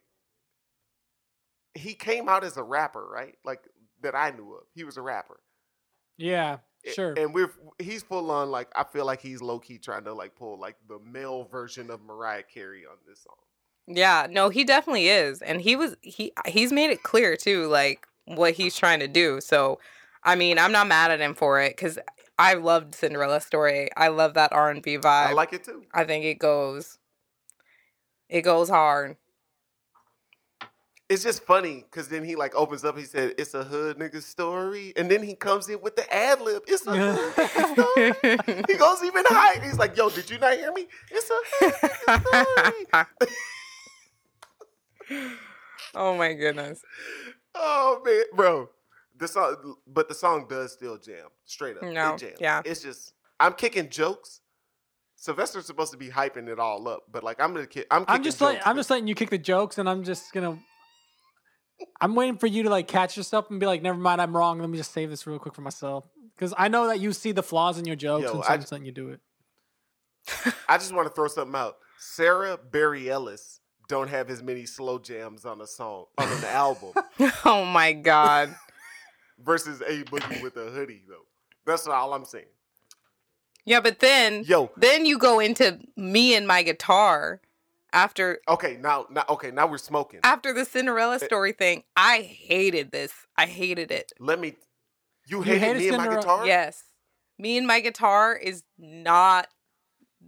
he 1.74 1.94
came 1.94 2.28
out 2.28 2.44
as 2.44 2.56
a 2.56 2.62
rapper, 2.62 3.06
right? 3.06 3.36
Like 3.44 3.62
that 4.02 4.14
I 4.14 4.30
knew 4.30 4.54
of. 4.54 4.64
He 4.74 4.84
was 4.84 4.96
a 4.96 5.02
rapper. 5.02 5.40
Yeah, 6.16 6.58
sure. 6.94 7.14
And 7.16 7.32
we're 7.34 7.52
he's 7.78 8.02
full 8.02 8.30
on 8.30 8.50
like 8.50 8.68
I 8.76 8.84
feel 8.84 9.06
like 9.06 9.20
he's 9.20 9.40
low 9.40 9.58
key 9.58 9.78
trying 9.78 10.04
to 10.04 10.12
like 10.12 10.36
pull 10.36 10.58
like 10.58 10.76
the 10.88 10.98
male 10.98 11.44
version 11.44 11.90
of 11.90 12.02
Mariah 12.02 12.42
Carey 12.42 12.84
on 12.84 12.96
this 13.06 13.22
song. 13.22 13.36
Yeah, 13.86 14.26
no, 14.30 14.50
he 14.50 14.64
definitely 14.64 15.08
is. 15.08 15.42
And 15.42 15.60
he 15.60 15.76
was 15.76 15.96
he 16.02 16.32
he's 16.46 16.72
made 16.72 16.90
it 16.90 17.02
clear 17.02 17.36
too 17.36 17.66
like 17.66 18.06
what 18.26 18.54
he's 18.54 18.76
trying 18.76 19.00
to 19.00 19.08
do. 19.08 19.40
So, 19.40 19.78
I 20.22 20.36
mean, 20.36 20.58
I'm 20.58 20.72
not 20.72 20.86
mad 20.86 21.10
at 21.10 21.20
him 21.20 21.34
for 21.34 21.60
it 21.60 21.76
cuz 21.76 21.98
I 22.38 22.54
loved 22.54 22.94
Cinderella 22.94 23.40
story. 23.40 23.90
I 23.96 24.08
love 24.08 24.34
that 24.34 24.52
R&B 24.52 24.98
vibe. 24.98 25.04
I 25.04 25.32
like 25.32 25.52
it 25.52 25.64
too. 25.64 25.84
I 25.92 26.04
think 26.04 26.24
it 26.24 26.38
goes 26.38 26.98
it 28.28 28.42
goes 28.42 28.68
hard. 28.68 29.16
It's 31.08 31.24
just 31.24 31.42
funny 31.42 31.84
because 31.90 32.06
then 32.06 32.22
he 32.22 32.36
like 32.36 32.54
opens 32.54 32.84
up. 32.84 32.96
He 32.96 33.02
said, 33.02 33.34
"It's 33.36 33.52
a 33.52 33.64
hood 33.64 33.98
nigga 33.98 34.22
story," 34.22 34.92
and 34.94 35.10
then 35.10 35.24
he 35.24 35.34
comes 35.34 35.68
in 35.68 35.80
with 35.80 35.96
the 35.96 36.14
ad 36.14 36.40
lib. 36.40 36.62
It's 36.68 36.86
a 36.86 36.96
hood 36.96 37.32
nigga 37.34 37.72
story. 37.72 38.64
He 38.68 38.74
goes 38.74 39.02
even 39.02 39.24
higher. 39.26 39.60
He's 39.60 39.76
like, 39.76 39.96
"Yo, 39.96 40.08
did 40.08 40.30
you 40.30 40.38
not 40.38 40.56
hear 40.56 40.72
me? 40.72 40.86
It's 41.10 41.28
a 41.28 41.40
hood 41.44 41.74
nigga 41.82 43.08
story." 45.08 45.26
oh 45.96 46.16
my 46.16 46.32
goodness. 46.34 46.80
oh 47.56 48.00
man, 48.04 48.22
bro. 48.36 48.70
The 49.20 49.28
song, 49.28 49.76
but 49.86 50.08
the 50.08 50.14
song 50.14 50.46
does 50.48 50.72
still 50.72 50.96
jam 50.98 51.26
straight 51.44 51.76
up. 51.76 51.82
No, 51.82 52.14
it 52.14 52.18
jams. 52.18 52.38
yeah. 52.40 52.62
It's 52.64 52.82
just 52.82 53.12
I'm 53.38 53.52
kicking 53.52 53.88
jokes. 53.90 54.40
Silvestre's 55.16 55.66
supposed 55.66 55.92
to 55.92 55.98
be 55.98 56.08
hyping 56.08 56.48
it 56.48 56.58
all 56.58 56.88
up, 56.88 57.04
but 57.12 57.22
like 57.22 57.38
I'm 57.40 57.52
gonna 57.52 57.66
kick. 57.66 57.86
I'm. 57.90 58.04
I'm 58.08 58.22
just 58.22 58.40
like 58.40 58.66
I'm 58.66 58.76
just 58.76 58.88
letting 58.90 59.06
you 59.06 59.14
kick 59.14 59.28
the 59.30 59.38
jokes, 59.38 59.76
and 59.78 59.88
I'm 59.88 60.02
just 60.04 60.32
gonna. 60.32 60.58
I'm 62.00 62.14
waiting 62.14 62.38
for 62.38 62.46
you 62.46 62.62
to 62.64 62.70
like 62.70 62.88
catch 62.88 63.16
yourself 63.16 63.50
and 63.50 63.60
be 63.60 63.66
like, 63.66 63.82
"Never 63.82 63.98
mind, 63.98 64.22
I'm 64.22 64.34
wrong. 64.34 64.58
Let 64.58 64.70
me 64.70 64.78
just 64.78 64.92
save 64.92 65.10
this 65.10 65.26
real 65.26 65.38
quick 65.38 65.54
for 65.54 65.60
myself," 65.62 66.04
because 66.34 66.54
I 66.56 66.68
know 66.68 66.86
that 66.88 67.00
you 67.00 67.12
see 67.12 67.32
the 67.32 67.42
flaws 67.42 67.78
in 67.78 67.84
your 67.84 67.96
jokes, 67.96 68.22
Yo, 68.24 68.34
and 68.36 68.44
so 68.44 68.50
I- 68.50 68.54
I'm 68.54 68.60
just 68.60 68.72
letting 68.72 68.86
you 68.86 68.92
do 68.92 69.10
it. 69.10 69.20
I 70.68 70.78
just 70.78 70.94
want 70.94 71.08
to 71.08 71.14
throw 71.14 71.28
something 71.28 71.54
out. 71.54 71.76
Sara 71.98 72.56
Bareilles 72.58 73.58
don't 73.88 74.08
have 74.08 74.30
as 74.30 74.42
many 74.42 74.64
slow 74.64 74.98
jams 74.98 75.44
on 75.44 75.60
a 75.60 75.66
song 75.66 76.04
on 76.16 76.30
an 76.30 76.44
album 76.44 76.92
oh 77.44 77.64
my 77.64 77.92
god. 77.92 78.54
Versus 79.44 79.80
A 79.82 80.02
Boogie 80.04 80.42
wit 80.42 80.54
da 80.54 80.68
Hoodie 80.70 81.02
though. 81.08 81.24
That's 81.66 81.86
all 81.86 82.12
I'm 82.12 82.24
saying. 82.24 82.46
Yeah, 83.64 83.80
but 83.80 83.98
then 84.00 84.44
Yo, 84.44 84.70
then 84.76 85.04
you 85.06 85.18
go 85.18 85.38
into 85.40 85.78
me 85.96 86.34
and 86.34 86.46
my 86.46 86.62
guitar 86.62 87.40
after 87.92 88.38
okay, 88.48 88.78
now, 88.80 89.06
now, 89.10 89.24
okay, 89.28 89.50
now 89.50 89.66
we're 89.66 89.78
smoking. 89.78 90.20
after 90.22 90.52
the 90.52 90.64
Cinderella 90.64 91.16
Eh. 91.16 91.18
story 91.26 91.52
thing. 91.52 91.82
I 91.96 92.20
hated 92.22 92.90
this. 92.92 93.12
I 93.36 93.46
hated 93.46 93.90
it. 93.90 94.12
Let 94.18 94.38
me. 94.40 94.54
You 95.26 95.38
You 95.38 95.42
hated 95.42 95.60
hated 95.60 95.78
me 95.78 95.88
and 95.88 95.96
my 95.96 96.02
Cinderella- 96.04 96.22
guitar. 96.22 96.46
Yes. 96.46 96.84
Me 97.38 97.56
and 97.58 97.66
my 97.66 97.80
guitar 97.80 98.34
is 98.36 98.62
not 98.78 99.48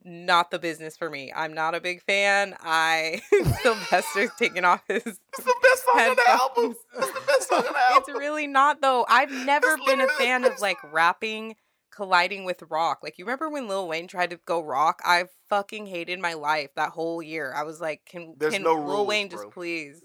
not 0.05 0.51
the 0.51 0.59
business 0.59 0.97
for 0.97 1.09
me. 1.11 1.33
I'm 1.35 1.53
not 1.55 1.75
a 1.75 1.81
big 1.81 2.03
fan. 2.03 2.55
I 2.61 3.23
Silvestre's 3.63 4.31
taking 4.39 4.65
off 4.65 4.83
his 4.89 5.03
It's 5.05 5.19
the 5.45 5.55
best 5.63 5.85
song 5.85 6.01
on 6.11 6.17
the 6.17 6.29
album. 6.31 6.77
It's 6.97 7.13
the 7.13 7.21
best 7.27 7.49
song 7.49 7.59
on 7.67 7.73
the 7.73 7.79
album. 7.79 8.03
It's 8.09 8.19
really 8.19 8.47
not 8.47 8.81
though. 8.81 9.05
I've 9.09 9.31
never 9.47 9.69
It's 9.75 9.85
been 9.87 10.01
a 10.01 10.09
fan 10.09 10.45
of 10.45 10.61
like 10.61 10.79
rapping 10.93 11.57
colliding 11.91 12.45
with 12.45 12.63
rock. 12.71 13.01
Like 13.03 13.19
you 13.19 13.25
remember 13.25 13.49
when 13.51 13.69
Lil 13.69 13.87
Wayne 13.89 14.09
tried 14.09 14.31
to 14.31 14.41
go 14.45 14.61
rock? 14.63 15.01
I 15.05 15.25
fucking 15.49 15.87
hated 15.87 16.19
my 16.21 16.33
life 16.35 16.71
that 16.77 16.91
whole 16.91 17.23
year. 17.23 17.53
I 17.55 17.63
was 17.65 17.81
like, 17.81 18.03
can 18.07 18.35
There's 18.39 18.55
can 18.55 18.63
no 18.63 18.75
Lil 18.75 18.83
rules, 18.85 19.09
Wayne 19.09 19.29
just 19.29 19.43
bro. 19.43 19.51
please? 19.51 20.03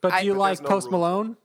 But 0.00 0.18
do 0.20 0.26
you 0.26 0.32
But 0.32 0.38
like 0.40 0.62
no 0.62 0.68
Post 0.68 0.86
rules. 0.86 0.92
Malone? 0.92 1.36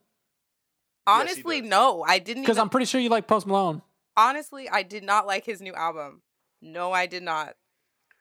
Honestly, 1.05 1.61
does. 1.61 1.69
no. 1.69 2.03
I 2.03 2.19
didn't 2.19 2.43
Because 2.43 2.55
even 2.55 2.61
I'm 2.63 2.69
pretty 2.69 2.85
sure 2.85 2.99
you 2.99 3.09
like 3.09 3.27
Post 3.27 3.47
Malone. 3.47 3.81
honestly, 4.15 4.69
I 4.69 4.83
did 4.83 5.03
not 5.03 5.27
like 5.27 5.45
his 5.45 5.61
new 5.61 5.73
album. 5.73 6.21
No, 6.61 6.91
I 6.91 7.05
did 7.05 7.23
not. 7.23 7.55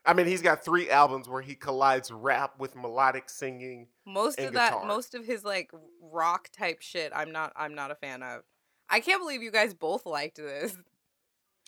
I 0.07 0.13
mean, 0.13 0.25
he's 0.25 0.41
got 0.41 0.63
three 0.63 0.89
albums 0.89 1.27
where 1.27 1.41
he 1.41 1.53
collides 1.53 2.11
rap 2.11 2.53
with 2.57 2.75
melodic 2.77 3.29
singing. 3.29 3.87
Most 4.05 4.39
And 4.39 4.47
of 4.47 4.53
that, 4.53 4.87
most 4.87 5.13
of 5.13 5.25
his 5.25 5.43
like 5.43 5.69
rock 6.01 6.49
type 6.57 6.81
shit, 6.81 7.11
I'm 7.13 7.33
not. 7.33 7.51
I'm 7.57 7.75
not 7.75 7.91
a 7.91 7.95
fan 7.95 8.23
of. 8.23 8.43
I 8.89 9.01
can't 9.01 9.21
believe 9.21 9.43
you 9.43 9.51
guys 9.51 9.73
both 9.73 10.05
liked 10.05 10.37
this. 10.37 10.77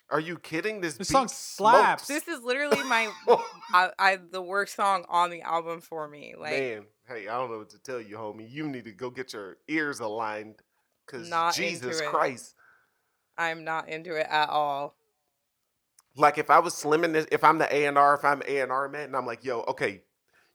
Are 0.10 0.22
you 0.22 0.40
kidding? 0.40 0.82
This, 0.82 0.96
This 0.96 1.10
beat 1.10 1.14
song 1.14 1.28
slaps. 1.28 2.08
This 2.08 2.28
is 2.28 2.42
literally 2.42 2.82
my, 2.84 3.12
I, 3.74 3.92
I 4.00 4.16
the 4.32 4.42
worst 4.42 4.76
song 4.76 5.06
on 5.10 5.30
the 5.30 5.42
album 5.42 5.82
for 5.82 6.08
me. 6.08 6.34
Like 6.40 6.52
Man, 6.52 6.86
hey, 7.08 7.28
I 7.28 7.38
don't 7.38 7.52
know 7.52 7.60
what 7.60 7.70
to 7.72 7.80
tell 7.80 8.02
you, 8.02 8.16
homie. 8.16 8.50
You 8.50 8.68
need 8.68 8.86
to 8.86 8.92
go 8.92 9.10
get 9.10 9.34
your 9.34 9.58
ears 9.68 10.00
aligned, 10.00 10.56
cause 11.06 11.30
Jesus. 11.54 12.02
Christ. 12.02 12.56
I'm 13.38 13.64
not 13.64 13.88
into 13.88 14.16
it 14.16 14.28
at 14.30 14.50
all. 14.50 14.96
Like 16.20 16.38
if 16.38 16.50
I 16.50 16.60
was 16.60 16.74
slimming 16.74 17.14
this, 17.14 17.26
if 17.32 17.46
I'm 17.46 17.58
the 17.58 17.74
A 17.74 17.86
and 17.86 17.98
R, 17.98 18.14
if 18.14 18.26
I'm 18.26 18.42
A 18.46 18.60
and 18.60 18.72
R 18.72 18.90
man, 18.90 19.06
and 19.06 19.16
I'm 19.16 19.26
like, 19.26 19.46
yo, 19.46 19.62
okay, 19.62 20.02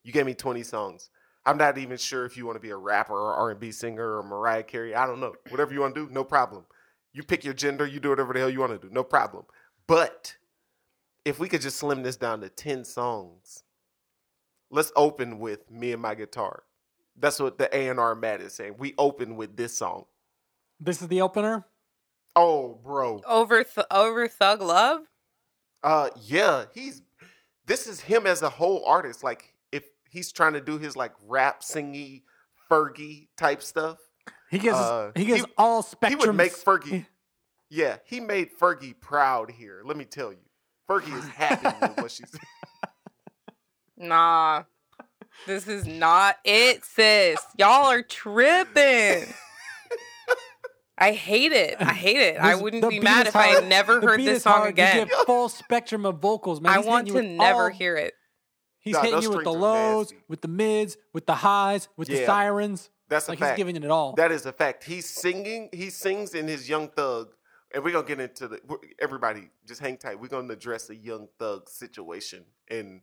you 0.02 0.12
gave 0.12 0.26
me 0.26 0.34
20 0.34 0.62
songs. 0.62 1.08
I'm 1.46 1.56
not 1.56 1.78
even 1.78 1.96
sure 1.96 2.26
if 2.26 2.36
you 2.36 2.44
want 2.44 2.56
to 2.56 2.60
be 2.60 2.70
a 2.70 2.76
rapper 2.76 3.14
or 3.14 3.32
R 3.32 3.50
and 3.50 3.60
B 3.60 3.72
singer 3.72 4.18
or 4.18 4.22
Mariah 4.22 4.62
Carey. 4.62 4.94
I 4.94 5.06
don't 5.06 5.20
know. 5.20 5.34
Whatever 5.48 5.72
you 5.72 5.80
want 5.80 5.94
to 5.94 6.06
do, 6.06 6.12
no 6.12 6.22
problem. 6.22 6.64
You 7.14 7.22
pick 7.22 7.44
your 7.44 7.54
gender, 7.54 7.86
you 7.86 7.98
do 7.98 8.10
whatever 8.10 8.34
the 8.34 8.40
hell 8.40 8.50
you 8.50 8.60
want 8.60 8.78
to 8.78 8.88
do, 8.88 8.92
no 8.92 9.04
problem. 9.04 9.44
But 9.86 10.36
if 11.24 11.38
we 11.38 11.48
could 11.48 11.62
just 11.62 11.78
slim 11.78 12.02
this 12.02 12.16
down 12.16 12.42
to 12.42 12.50
10 12.50 12.84
songs, 12.84 13.62
let's 14.70 14.92
open 14.96 15.38
with 15.38 15.70
me 15.70 15.92
and 15.92 16.02
my 16.02 16.14
guitar. 16.14 16.64
That's 17.16 17.40
what 17.40 17.56
the 17.56 17.74
A 17.74 17.88
and 17.88 17.98
R 17.98 18.14
Matt 18.14 18.42
is 18.42 18.52
saying. 18.52 18.74
We 18.78 18.94
open 18.98 19.36
with 19.36 19.56
this 19.56 19.78
song. 19.78 20.04
This 20.78 21.00
is 21.00 21.08
the 21.08 21.22
opener. 21.22 21.64
Oh, 22.36 22.80
bro. 22.82 23.22
Over 23.26 23.64
th- 23.64 23.86
over 23.90 24.28
Thug 24.28 24.60
Love. 24.60 25.02
Uh, 25.84 26.08
yeah, 26.22 26.64
he's. 26.74 27.02
This 27.66 27.86
is 27.86 28.00
him 28.00 28.26
as 28.26 28.42
a 28.42 28.48
whole 28.50 28.84
artist. 28.84 29.22
Like, 29.22 29.54
if 29.70 29.84
he's 30.10 30.32
trying 30.32 30.54
to 30.54 30.60
do 30.60 30.78
his 30.78 30.96
like 30.96 31.12
rap, 31.26 31.62
singy, 31.62 32.22
Fergie 32.70 33.28
type 33.36 33.62
stuff, 33.62 33.98
He 34.50 34.58
gets 34.58 34.76
Uh, 34.76 35.12
he 35.14 35.24
gets 35.26 35.44
he- 35.44 35.52
all 35.56 35.86
he 36.08 36.14
would 36.16 36.34
make 36.34 36.52
Fergie. 36.52 37.06
Yeah, 37.70 37.96
he 38.04 38.20
made 38.20 38.50
Fergie 38.58 38.98
proud 39.00 39.50
here. 39.50 39.82
Let 39.84 39.96
me 39.96 40.04
tell 40.04 40.32
you, 40.32 40.38
Fergie 40.88 41.16
is 41.16 41.26
happy 41.28 41.68
with 41.80 41.96
what 41.98 42.10
she's. 42.10 42.34
Nah, 43.96 44.64
this 45.46 45.68
is 45.68 45.86
not 45.86 46.36
it, 46.44 46.84
sis. 46.84 47.38
Y'all 47.58 47.86
are 47.86 48.02
tripping. 48.02 49.32
I 50.96 51.10
hate 51.12 51.52
it. 51.52 51.76
I 51.80 51.92
hate 51.92 52.18
it. 52.18 52.36
I 52.36 52.54
wouldn't 52.54 52.88
be 52.88 53.00
mad 53.00 53.22
is 53.22 53.28
if 53.30 53.36
I 53.36 53.52
hard. 53.54 53.66
never 53.68 54.00
heard 54.00 54.20
this 54.20 54.44
song 54.44 54.52
hard. 54.58 54.70
again. 54.70 55.00
You 55.00 55.06
get 55.06 55.26
full 55.26 55.48
spectrum 55.48 56.06
of 56.06 56.18
vocals, 56.20 56.60
man. 56.60 56.72
I 56.72 56.76
He's 56.78 56.86
want 56.86 57.08
hitting 57.08 57.22
to 57.22 57.36
never 57.36 57.62
all- 57.64 57.68
hear 57.70 57.96
it. 57.96 58.14
He's 58.78 58.94
Nah, 58.94 59.00
hitting 59.02 59.22
you 59.22 59.30
with 59.30 59.44
the 59.44 59.52
lows, 59.52 60.12
with 60.28 60.40
the 60.42 60.48
mids, 60.48 60.96
with 61.12 61.26
the 61.26 61.34
highs, 61.36 61.88
with 61.96 62.06
the 62.08 62.24
sirens. 62.26 62.90
That's 63.08 63.28
Like 63.28 63.38
a 63.38 63.40
fact. 63.40 63.58
he's 63.58 63.64
giving 63.66 63.82
it 63.82 63.90
all. 63.90 64.12
That 64.14 64.30
is 64.30 64.44
a 64.46 64.52
fact. 64.52 64.84
He's 64.84 65.08
singing. 65.08 65.68
He 65.72 65.88
sings 65.90 66.34
in 66.34 66.46
his 66.48 66.68
Young 66.68 66.88
Thug, 66.88 67.34
and 67.74 67.82
we're 67.82 67.92
gonna 67.92 68.06
get 68.06 68.20
into 68.20 68.46
the. 68.46 68.60
Everybody, 69.00 69.50
just 69.66 69.80
hang 69.80 69.96
tight. 69.96 70.20
We're 70.20 70.28
gonna 70.28 70.52
address 70.52 70.86
the 70.86 70.96
Young 70.96 71.28
Thug 71.38 71.68
situation 71.70 72.44
and 72.68 73.00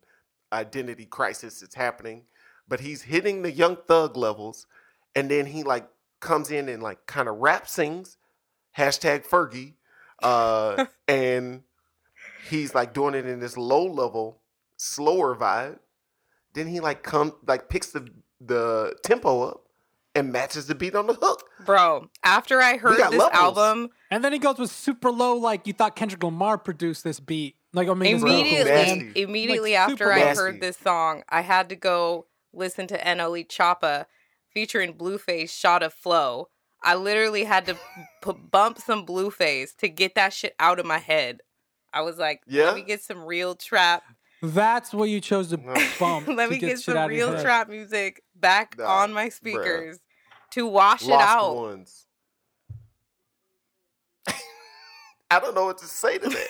identity 0.53 1.05
crisis 1.05 1.59
that's 1.59 1.75
happening. 1.75 2.25
But 2.67 2.79
he's 2.79 3.01
hitting 3.03 3.41
the 3.41 3.51
Young 3.51 3.75
Thug 3.75 4.15
levels, 4.15 4.67
and 5.15 5.29
then 5.31 5.47
he 5.47 5.63
like 5.63 5.87
comes 6.21 6.49
in 6.51 6.69
and 6.69 6.81
like 6.81 7.05
kind 7.07 7.27
of 7.27 7.37
rap 7.37 7.67
sings, 7.67 8.17
hashtag 8.77 9.27
Fergie, 9.27 9.73
uh, 10.23 10.85
and 11.07 11.63
he's 12.49 12.73
like 12.73 12.93
doing 12.93 13.15
it 13.15 13.25
in 13.25 13.39
this 13.39 13.57
low 13.57 13.85
level, 13.85 14.39
slower 14.77 15.35
vibe. 15.35 15.79
Then 16.53 16.67
he 16.67 16.79
like 16.79 17.03
come 17.03 17.33
like 17.45 17.67
picks 17.69 17.91
the 17.91 18.07
the 18.39 18.95
tempo 19.03 19.43
up 19.43 19.63
and 20.13 20.31
matches 20.31 20.67
the 20.67 20.75
beat 20.75 20.95
on 20.95 21.07
the 21.07 21.13
hook. 21.13 21.43
Bro, 21.65 22.09
after 22.23 22.59
I 22.61 22.77
heard 22.77 22.97
got 22.97 23.11
this 23.11 23.19
levels. 23.19 23.37
album, 23.57 23.89
and 24.09 24.23
then 24.23 24.33
he 24.33 24.39
goes 24.39 24.57
with 24.57 24.71
super 24.71 25.11
low, 25.11 25.35
like 25.35 25.67
you 25.67 25.73
thought 25.73 25.95
Kendrick 25.95 26.23
Lamar 26.23 26.57
produced 26.57 27.03
this 27.03 27.19
beat. 27.19 27.55
Like 27.73 27.87
I 27.87 27.93
mean, 27.93 28.17
immediately, 28.17 28.69
man. 28.71 29.11
Immediately 29.15 29.71
Like, 29.73 29.79
after 29.79 29.97
super 29.97 30.11
I 30.11 30.19
nasty. 30.19 30.41
heard 30.43 30.61
this 30.61 30.77
song, 30.77 31.23
I 31.29 31.39
had 31.41 31.69
to 31.69 31.75
go 31.77 32.25
listen 32.51 32.85
to 32.87 32.97
NLE 32.97 33.47
Choppa 33.47 34.07
featuring 34.53 34.93
Blueface 34.93 35.51
Shotta 35.51 35.89
Flow. 35.89 36.49
I 36.83 36.95
literally 36.95 37.43
had 37.43 37.65
to 37.67 37.75
p- 38.23 38.31
bump 38.51 38.79
some 38.79 39.05
Blueface 39.05 39.75
to 39.77 39.87
get 39.89 40.15
that 40.15 40.33
shit 40.33 40.55
out 40.59 40.79
of 40.79 40.85
my 40.85 40.97
head. 40.97 41.41
I 41.93 42.01
was 42.01 42.17
like, 42.17 42.41
Yeah? 42.47 42.65
let 42.65 42.75
me 42.75 42.81
get 42.83 43.03
some 43.03 43.23
real 43.23 43.53
trap. 43.55 44.03
That's 44.41 44.91
what 44.93 45.09
you 45.09 45.21
chose 45.21 45.49
to 45.49 45.57
bump. 45.99 46.27
Let 46.27 46.45
to 46.45 46.51
me 46.51 46.57
get, 46.57 46.67
get 46.67 46.79
some 46.79 46.97
out 46.97 47.11
of 47.11 47.15
your 47.15 47.31
real 47.33 47.41
trap 47.41 47.69
music 47.69 48.23
back 48.35 48.75
Nah, 48.77 48.85
on 49.03 49.13
my 49.13 49.27
bruh. 49.27 49.31
speakers 49.33 49.99
to 50.51 50.65
wash 50.65 51.03
it 51.03 51.09
Lost 51.09 51.27
out. 51.29 51.55
ones. 51.55 52.05
I 55.29 55.39
don't 55.39 55.53
know 55.53 55.65
what 55.65 55.77
to 55.79 55.85
say 55.85 56.17
to 56.17 56.27
that. 56.29 56.47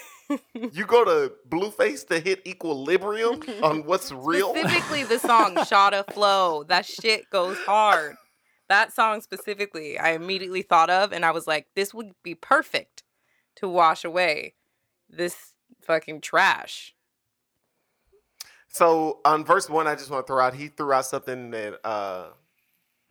You 0.53 0.85
go 0.85 1.03
to 1.03 1.33
Blueface 1.49 2.07
to 2.07 2.19
hit 2.19 2.45
equilibrium 2.45 3.41
on 3.63 3.85
what's 3.85 4.11
real. 4.11 4.55
Specifically, 4.55 5.03
the 5.03 5.19
song 5.19 5.57
"Shotta 5.65 6.05
Flow." 6.11 6.63
That 6.63 6.85
shit 6.85 7.29
goes 7.29 7.57
hard. 7.59 8.15
That 8.69 8.93
song 8.93 9.21
specifically, 9.21 9.97
I 9.97 10.11
immediately 10.11 10.61
thought 10.61 10.89
of, 10.89 11.11
and 11.11 11.25
I 11.25 11.31
was 11.31 11.47
like, 11.47 11.67
"This 11.75 11.93
would 11.93 12.13
be 12.23 12.35
perfect 12.35 13.03
to 13.57 13.67
wash 13.67 14.03
away 14.03 14.55
this 15.09 15.53
fucking 15.81 16.21
trash." 16.21 16.95
So 18.69 19.19
on 19.25 19.43
verse 19.43 19.69
one, 19.69 19.87
I 19.87 19.95
just 19.95 20.09
want 20.09 20.25
to 20.25 20.31
throw 20.31 20.43
out. 20.43 20.53
He 20.53 20.69
threw 20.69 20.93
out 20.93 21.05
something 21.05 21.51
that 21.51 21.85
uh, 21.85 22.29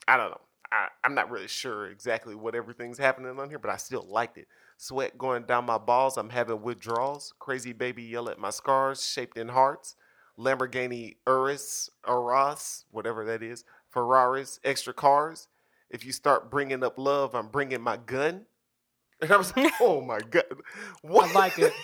I 0.09 0.16
don't 0.16 0.30
know. 0.30 0.40
I, 0.72 0.88
I'm 1.04 1.14
not 1.14 1.30
really 1.30 1.48
sure 1.48 1.88
exactly 1.88 2.35
what 2.35 2.54
everything's 2.54 2.98
happening 2.98 3.38
on 3.38 3.48
here, 3.48 3.59
but 3.59 3.70
I 3.70 3.76
still 3.76 4.06
liked 4.09 4.38
it. 4.38 4.46
Sweat 4.83 5.19
going 5.19 5.43
down 5.43 5.66
my 5.66 5.77
balls. 5.77 6.16
I'm 6.16 6.31
having 6.31 6.62
withdrawals. 6.62 7.35
Crazy 7.38 7.75
baby 7.75 8.03
yell 8.03 8.31
at 8.31 8.38
my 8.38 8.49
scars, 8.49 9.07
shaped 9.07 9.37
in 9.37 9.49
hearts. 9.49 9.95
Lamborghini 10.38 11.16
Urus, 11.27 11.90
Urus, 12.09 12.87
whatever 12.90 13.27
that 13.27 13.43
is. 13.43 13.62
Ferraris, 13.90 14.59
extra 14.64 14.95
cars. 14.95 15.49
If 15.90 16.07
you 16.07 16.12
start 16.12 16.51
bringing 16.51 16.83
up 16.83 16.99
love, 16.99 17.35
I'm 17.35 17.49
bringing 17.49 17.83
my 17.83 17.99
gun. 17.99 18.47
And 19.23 19.31
I 19.31 19.37
was 19.37 19.55
like, 19.55 19.71
oh 19.83 20.01
my 20.01 20.19
god, 20.21 20.45
what? 21.03 21.29
I 21.29 21.33
like 21.35 21.59
it. 21.59 21.75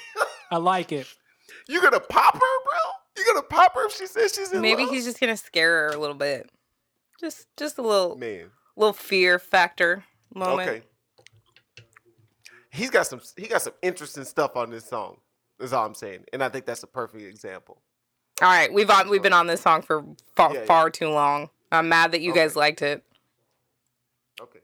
I 0.50 0.56
like 0.56 0.90
it. 0.90 1.06
You 1.68 1.82
gonna 1.82 2.00
pop 2.00 2.32
her, 2.32 2.40
bro? 2.40 2.78
You 3.18 3.26
gonna 3.26 3.42
pop 3.46 3.74
her 3.74 3.86
if 3.86 3.92
she 3.92 4.06
says 4.06 4.32
she's 4.34 4.52
in 4.52 4.62
Maybe 4.62 4.84
love? 4.84 4.90
he's 4.94 5.04
just 5.04 5.20
gonna 5.20 5.36
scare 5.36 5.90
her 5.90 5.94
a 5.94 5.98
little 5.98 6.16
bit, 6.16 6.50
just 7.20 7.46
just 7.58 7.76
a 7.78 7.82
little 7.82 8.16
man. 8.16 8.46
little 8.74 8.94
fear 8.94 9.38
factor 9.38 10.04
moment. 10.34 10.68
Okay. 10.70 10.82
He's 12.76 12.90
got 12.90 13.06
some. 13.06 13.20
He 13.36 13.46
got 13.48 13.62
some 13.62 13.72
interesting 13.82 14.24
stuff 14.24 14.56
on 14.56 14.70
this 14.70 14.84
song. 14.84 15.16
Is 15.58 15.72
all 15.72 15.86
I'm 15.86 15.94
saying, 15.94 16.24
and 16.32 16.44
I 16.44 16.48
think 16.50 16.66
that's 16.66 16.82
a 16.82 16.86
perfect 16.86 17.24
example. 17.24 17.80
All 18.42 18.48
right, 18.48 18.72
we've 18.72 18.90
on 18.90 19.08
we've 19.08 19.22
been 19.22 19.32
on 19.32 19.46
this 19.46 19.62
song 19.62 19.80
for 19.82 20.04
far 20.34 20.52
Yeah, 20.52 20.60
yeah. 20.60 20.66
far 20.66 20.90
too 20.90 21.08
long. 21.08 21.48
I'm 21.72 21.88
mad 21.88 22.12
that 22.12 22.20
you 22.20 22.34
guys 22.34 22.54
liked 22.54 22.82
it. 22.82 23.02
Okay. 24.40 24.60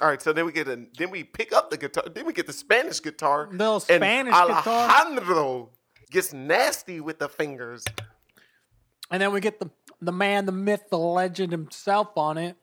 All 0.00 0.08
right. 0.08 0.20
So 0.20 0.32
then 0.34 0.44
we 0.44 0.52
get 0.52 0.68
a. 0.68 0.86
Then 0.98 1.10
we 1.10 1.24
pick 1.24 1.52
up 1.54 1.70
the 1.70 1.78
guitar. 1.78 2.04
Then 2.12 2.26
we 2.26 2.34
get 2.34 2.46
the 2.46 2.52
Spanish 2.52 3.00
guitar. 3.00 3.48
Little 3.50 3.76
and 3.76 3.82
Spanish 3.82 4.34
guitar. 4.34 4.90
Alejandro 4.90 5.70
gets 6.10 6.34
nasty 6.34 7.00
with 7.00 7.18
the 7.18 7.28
fingers. 7.28 7.84
And 9.10 9.22
then 9.22 9.32
we 9.32 9.40
get 9.40 9.58
the 9.58 9.70
the 10.02 10.12
man, 10.12 10.44
the 10.44 10.52
myth, 10.52 10.84
the 10.90 10.98
legend 10.98 11.52
himself 11.52 12.16
on 12.16 12.36
it. 12.36 12.56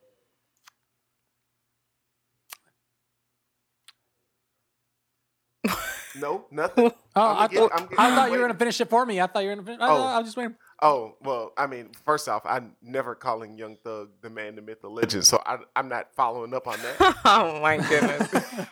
No, 6.16 6.46
nothing. 6.52 6.92
Oh, 7.16 7.22
I, 7.22 7.48
getting- 7.48 7.70
thought, 7.70 7.90
I 7.98 8.16
thought 8.16 8.32
you 8.32 8.38
were 8.38 8.44
gonna 8.48 8.58
finish 8.60 8.80
it 8.82 8.90
for 8.90 9.06
me. 9.06 9.20
I 9.22 9.28
thought 9.28 9.40
you 9.44 9.50
were 9.50 9.56
gonna 9.56 9.66
finish. 9.66 9.82
I, 9.82 9.88
Oh. 9.90 10.04
I 10.04 10.18
was 10.20 10.28
just 10.28 10.38
waiting. 10.38 10.56
Oh 10.82 11.16
well, 11.22 11.54
I 11.58 11.68
mean, 11.68 11.90
first 12.06 12.28
off, 12.28 12.42
I'm 12.46 12.76
never 12.82 13.16
calling 13.16 13.58
Young 13.58 13.78
Thug 13.84 14.10
the 14.22 14.30
man, 14.30 14.56
the 14.56 14.62
myth, 14.62 14.82
the 14.82 14.90
legend. 14.90 15.26
So 15.26 15.42
I, 15.46 15.58
I'm 15.76 15.88
not 15.88 16.14
following 16.16 16.54
up 16.54 16.68
on 16.68 16.78
that. 16.82 17.16
oh 17.26 17.60
my 17.62 17.78
goodness. 17.78 18.30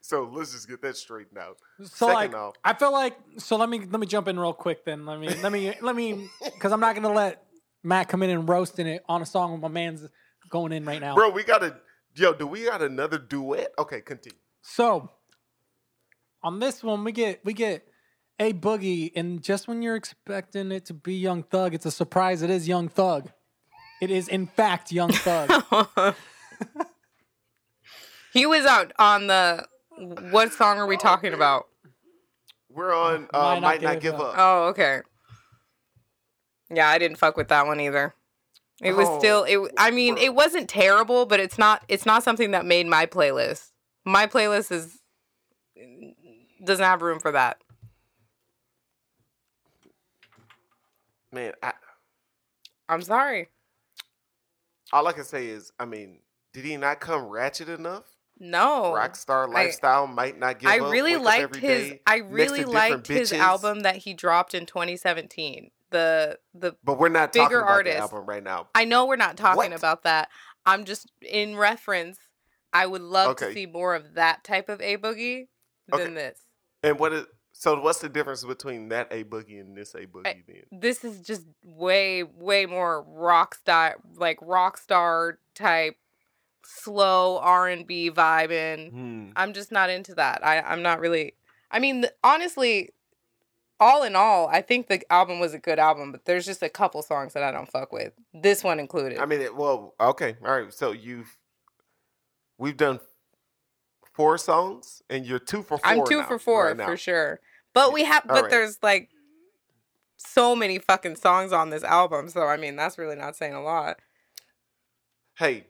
so 0.00 0.28
let's 0.32 0.52
just 0.52 0.68
get 0.68 0.82
that 0.82 0.96
straightened 0.96 1.38
out. 1.38 1.56
So 1.82 2.06
Second 2.08 2.14
like, 2.14 2.34
off- 2.34 2.54
I 2.64 2.74
feel 2.74 2.92
like 2.92 3.16
so. 3.38 3.56
Let 3.56 3.68
me 3.68 3.80
let 3.80 4.00
me 4.00 4.06
jump 4.06 4.28
in 4.28 4.38
real 4.38 4.52
quick. 4.52 4.84
Then 4.84 5.06
let 5.06 5.18
me 5.18 5.28
let 5.42 5.50
me 5.52 5.74
let 5.80 5.96
me 5.96 6.28
because 6.44 6.72
I'm 6.72 6.80
not 6.80 6.94
gonna 6.94 7.12
let 7.12 7.42
Matt 7.82 8.08
come 8.08 8.22
in 8.22 8.30
and 8.30 8.48
roasting 8.48 8.86
it 8.86 9.02
on 9.08 9.22
a 9.22 9.26
song 9.26 9.52
when 9.52 9.60
my 9.60 9.68
man's 9.68 10.06
going 10.50 10.72
in 10.72 10.84
right 10.84 11.00
now. 11.00 11.14
Bro, 11.14 11.30
we 11.30 11.42
got 11.42 11.62
a 11.64 11.76
yo. 12.14 12.32
Do 12.34 12.46
we 12.46 12.64
got 12.64 12.82
another 12.82 13.18
duet? 13.18 13.72
Okay, 13.78 14.00
continue. 14.00 14.38
So 14.62 15.10
on 16.42 16.60
this 16.60 16.82
one, 16.82 17.04
we 17.04 17.12
get 17.12 17.44
we 17.44 17.52
get 17.52 17.86
a 18.38 18.52
boogie, 18.52 19.12
and 19.16 19.42
just 19.42 19.66
when 19.68 19.82
you're 19.82 19.96
expecting 19.96 20.70
it 20.72 20.84
to 20.86 20.94
be 20.94 21.14
Young 21.14 21.42
Thug, 21.42 21.74
it's 21.74 21.86
a 21.86 21.90
surprise. 21.90 22.42
It 22.42 22.50
is 22.50 22.68
Young 22.68 22.88
Thug. 22.88 23.30
It 24.02 24.10
is 24.10 24.28
in 24.28 24.46
fact 24.46 24.92
Young 24.92 25.10
Thug. 25.10 25.50
he 28.32 28.46
was 28.46 28.64
out 28.66 28.92
on 28.98 29.26
the. 29.26 29.66
What 30.30 30.52
song 30.52 30.78
are 30.78 30.86
we 30.86 30.98
talking 30.98 31.32
about? 31.32 31.66
We're 32.70 32.94
on 32.94 33.28
uh, 33.32 33.58
Might 33.60 33.80
Not 33.80 33.94
Give 33.94 34.12
give 34.12 34.14
Up. 34.16 34.20
up. 34.20 34.34
Oh, 34.36 34.62
okay. 34.68 35.00
Yeah, 36.70 36.88
I 36.88 36.98
didn't 36.98 37.16
fuck 37.16 37.36
with 37.38 37.48
that 37.48 37.66
one 37.66 37.80
either. 37.80 38.14
It 38.82 38.92
was 38.92 39.08
Oh, 39.08 39.18
still 39.18 39.44
it. 39.44 39.72
I 39.78 39.90
mean, 39.90 40.16
bro. 40.16 40.24
it 40.24 40.34
wasn't 40.34 40.68
terrible, 40.68 41.24
but 41.24 41.40
it's 41.40 41.56
not. 41.56 41.82
It's 41.88 42.04
not 42.04 42.22
something 42.22 42.50
that 42.50 42.66
made 42.66 42.86
my 42.86 43.06
playlist. 43.06 43.70
My 44.04 44.26
playlist 44.26 44.70
is 44.70 44.98
doesn't 46.66 46.84
have 46.84 47.02
room 47.02 47.20
for 47.20 47.32
that. 47.32 47.60
Man, 51.32 51.52
I, 51.62 51.72
I'm 52.88 53.02
sorry. 53.02 53.48
all 54.92 55.06
I 55.06 55.12
can 55.12 55.24
say 55.24 55.46
is, 55.48 55.72
I 55.78 55.84
mean, 55.84 56.20
did 56.52 56.64
he 56.64 56.76
not 56.76 57.00
come 57.00 57.24
ratchet 57.26 57.68
enough? 57.68 58.04
No. 58.38 58.92
Rockstar 58.94 59.52
lifestyle 59.52 60.06
might 60.06 60.38
not 60.38 60.58
give 60.58 60.70
I 60.70 60.76
really 60.76 61.16
up 61.16 61.24
liked 61.24 61.56
his. 61.56 61.88
day 61.90 62.00
I 62.06 62.18
really 62.18 62.64
liked 62.64 63.06
his 63.08 63.32
bitches. 63.32 63.38
album 63.38 63.80
that 63.80 63.96
he 63.96 64.14
dropped 64.14 64.54
in 64.54 64.66
2017. 64.66 65.70
The 65.90 66.38
the 66.54 66.76
But 66.84 66.98
we're 66.98 67.08
not 67.08 67.32
talking 67.32 67.48
bigger 67.48 67.60
about 67.60 67.72
artist. 67.72 67.98
album 67.98 68.26
right 68.26 68.42
now. 68.42 68.68
I 68.74 68.84
know 68.84 69.06
we're 69.06 69.16
not 69.16 69.36
talking 69.36 69.56
What? 69.70 69.72
about 69.72 70.02
that. 70.02 70.28
I'm 70.66 70.84
just 70.84 71.10
in 71.22 71.56
reference. 71.56 72.18
I 72.72 72.86
would 72.86 73.02
love 73.02 73.36
to 73.36 73.52
see 73.52 73.66
more 73.66 73.94
of 73.94 74.14
that 74.14 74.44
type 74.44 74.68
of 74.68 74.80
a 74.82 74.96
boogie 74.98 75.48
Okay. 75.92 76.04
than 76.04 76.14
this. 76.14 76.40
And 76.86 76.98
what 76.98 77.12
is 77.12 77.26
so? 77.52 77.80
What's 77.80 77.98
the 77.98 78.08
difference 78.08 78.44
between 78.44 78.88
that 78.90 79.08
a 79.10 79.24
boogie 79.24 79.60
and 79.60 79.76
this 79.76 79.94
a 79.94 80.06
boogie? 80.06 80.22
then 80.22 80.44
This 80.70 81.04
is 81.04 81.20
just 81.20 81.46
way 81.64 82.22
way 82.22 82.66
more 82.66 83.02
rock 83.02 83.56
star 83.56 83.96
like 84.16 84.38
rock 84.40 84.78
star 84.78 85.38
type 85.54 85.96
slow 86.64 87.38
R&B 87.38 88.10
vibing. 88.10 88.90
Hmm. 88.90 89.28
I'm 89.36 89.52
just 89.52 89.72
not 89.72 89.90
into 89.90 90.14
that. 90.14 90.46
I 90.46 90.60
I'm 90.60 90.82
not 90.82 91.00
really 91.00 91.34
I 91.70 91.78
mean 91.78 92.06
honestly 92.22 92.90
all 93.78 94.02
in 94.02 94.16
all, 94.16 94.48
I 94.48 94.62
think 94.62 94.88
the 94.88 95.12
album 95.12 95.38
was 95.38 95.52
a 95.52 95.58
good 95.58 95.78
album, 95.78 96.12
but 96.12 96.24
there's 96.24 96.46
just 96.46 96.62
a 96.62 96.68
couple 96.68 97.02
songs 97.02 97.34
that 97.34 97.42
I 97.42 97.50
don't 97.50 97.70
fuck 97.70 97.92
with. 97.92 98.12
This 98.32 98.64
one 98.64 98.80
included. 98.80 99.18
I 99.18 99.26
mean, 99.26 99.42
it, 99.42 99.54
well, 99.54 99.94
okay, 100.00 100.36
all 100.42 100.58
right. 100.58 100.72
So 100.72 100.92
you've 100.92 101.36
we've 102.58 102.76
done 102.76 103.00
four 104.16 104.38
songs, 104.38 105.02
and 105.10 105.26
you're 105.26 105.38
two 105.38 105.62
for 105.62 105.78
4 105.78 105.80
I'm 105.84 106.06
two 106.06 106.20
now, 106.20 106.26
for 106.26 106.38
four 106.38 106.74
right 106.74 106.80
for 106.86 106.96
sure. 106.96 107.40
But 107.74 107.92
we 107.92 108.04
have, 108.04 108.24
but 108.26 108.42
right. 108.44 108.50
there's 108.50 108.78
like 108.82 109.10
so 110.16 110.56
many 110.56 110.78
fucking 110.78 111.16
songs 111.16 111.52
on 111.52 111.68
this 111.70 111.84
album. 111.84 112.30
So 112.30 112.42
I 112.42 112.56
mean, 112.56 112.74
that's 112.74 112.98
really 112.98 113.16
not 113.16 113.36
saying 113.36 113.54
a 113.54 113.62
lot. 113.62 113.98
Hey, 115.34 115.66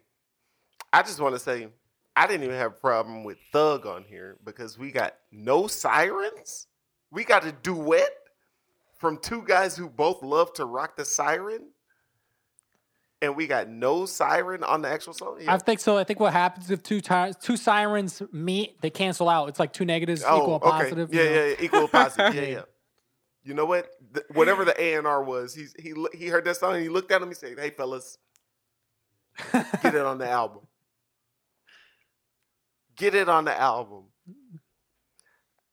I 0.92 1.02
just 1.02 1.20
want 1.20 1.34
to 1.34 1.40
say 1.40 1.68
I 2.14 2.26
didn't 2.28 2.44
even 2.44 2.56
have 2.56 2.72
a 2.72 2.80
problem 2.80 3.24
with 3.24 3.38
Thug 3.52 3.84
on 3.84 4.04
here 4.04 4.38
because 4.44 4.78
we 4.78 4.92
got 4.92 5.16
no 5.32 5.66
sirens. 5.66 6.68
We 7.10 7.24
got 7.24 7.44
a 7.44 7.52
duet 7.52 8.10
from 8.98 9.18
two 9.18 9.42
guys 9.42 9.76
who 9.76 9.88
both 9.88 10.22
love 10.22 10.52
to 10.54 10.64
rock 10.64 10.96
the 10.96 11.04
siren. 11.04 11.70
And 13.22 13.34
we 13.34 13.46
got 13.46 13.68
no 13.68 14.04
siren 14.04 14.62
on 14.62 14.82
the 14.82 14.88
actual 14.88 15.14
song. 15.14 15.40
I 15.48 15.56
think 15.56 15.80
so. 15.80 15.96
I 15.96 16.04
think 16.04 16.20
what 16.20 16.34
happens 16.34 16.70
if 16.70 16.82
two 16.82 17.00
ti- 17.00 17.32
two 17.40 17.56
sirens 17.56 18.22
meet, 18.30 18.80
they 18.82 18.90
cancel 18.90 19.28
out. 19.30 19.48
It's 19.48 19.58
like 19.58 19.72
two 19.72 19.86
negatives 19.86 20.22
oh, 20.26 20.42
equal 20.42 20.56
a 20.56 20.60
positive. 20.60 21.10
Oh, 21.10 21.16
Yeah, 21.16 21.22
you 21.22 21.28
know? 21.30 21.34
yeah, 21.34 21.46
yeah, 21.46 21.54
equal 21.60 21.88
positive. 21.88 22.34
Yeah, 22.34 22.42
yeah. 22.42 22.62
You 23.42 23.54
know 23.54 23.64
what? 23.64 23.88
The, 24.12 24.24
whatever 24.34 24.64
the 24.64 24.78
A 24.78 24.94
and 24.94 25.06
R 25.06 25.22
was, 25.22 25.54
he's 25.54 25.72
he 25.78 25.94
he 26.12 26.26
heard 26.26 26.44
that 26.44 26.56
song 26.56 26.74
and 26.74 26.82
he 26.82 26.88
looked 26.88 27.10
at 27.12 27.22
him. 27.22 27.28
He 27.28 27.34
said, 27.34 27.58
"Hey, 27.58 27.70
fellas, 27.70 28.18
get 29.52 29.94
it 29.94 30.04
on 30.04 30.18
the 30.18 30.28
album. 30.28 30.66
Get 32.96 33.14
it 33.14 33.28
on 33.28 33.44
the 33.44 33.58
album." 33.58 34.06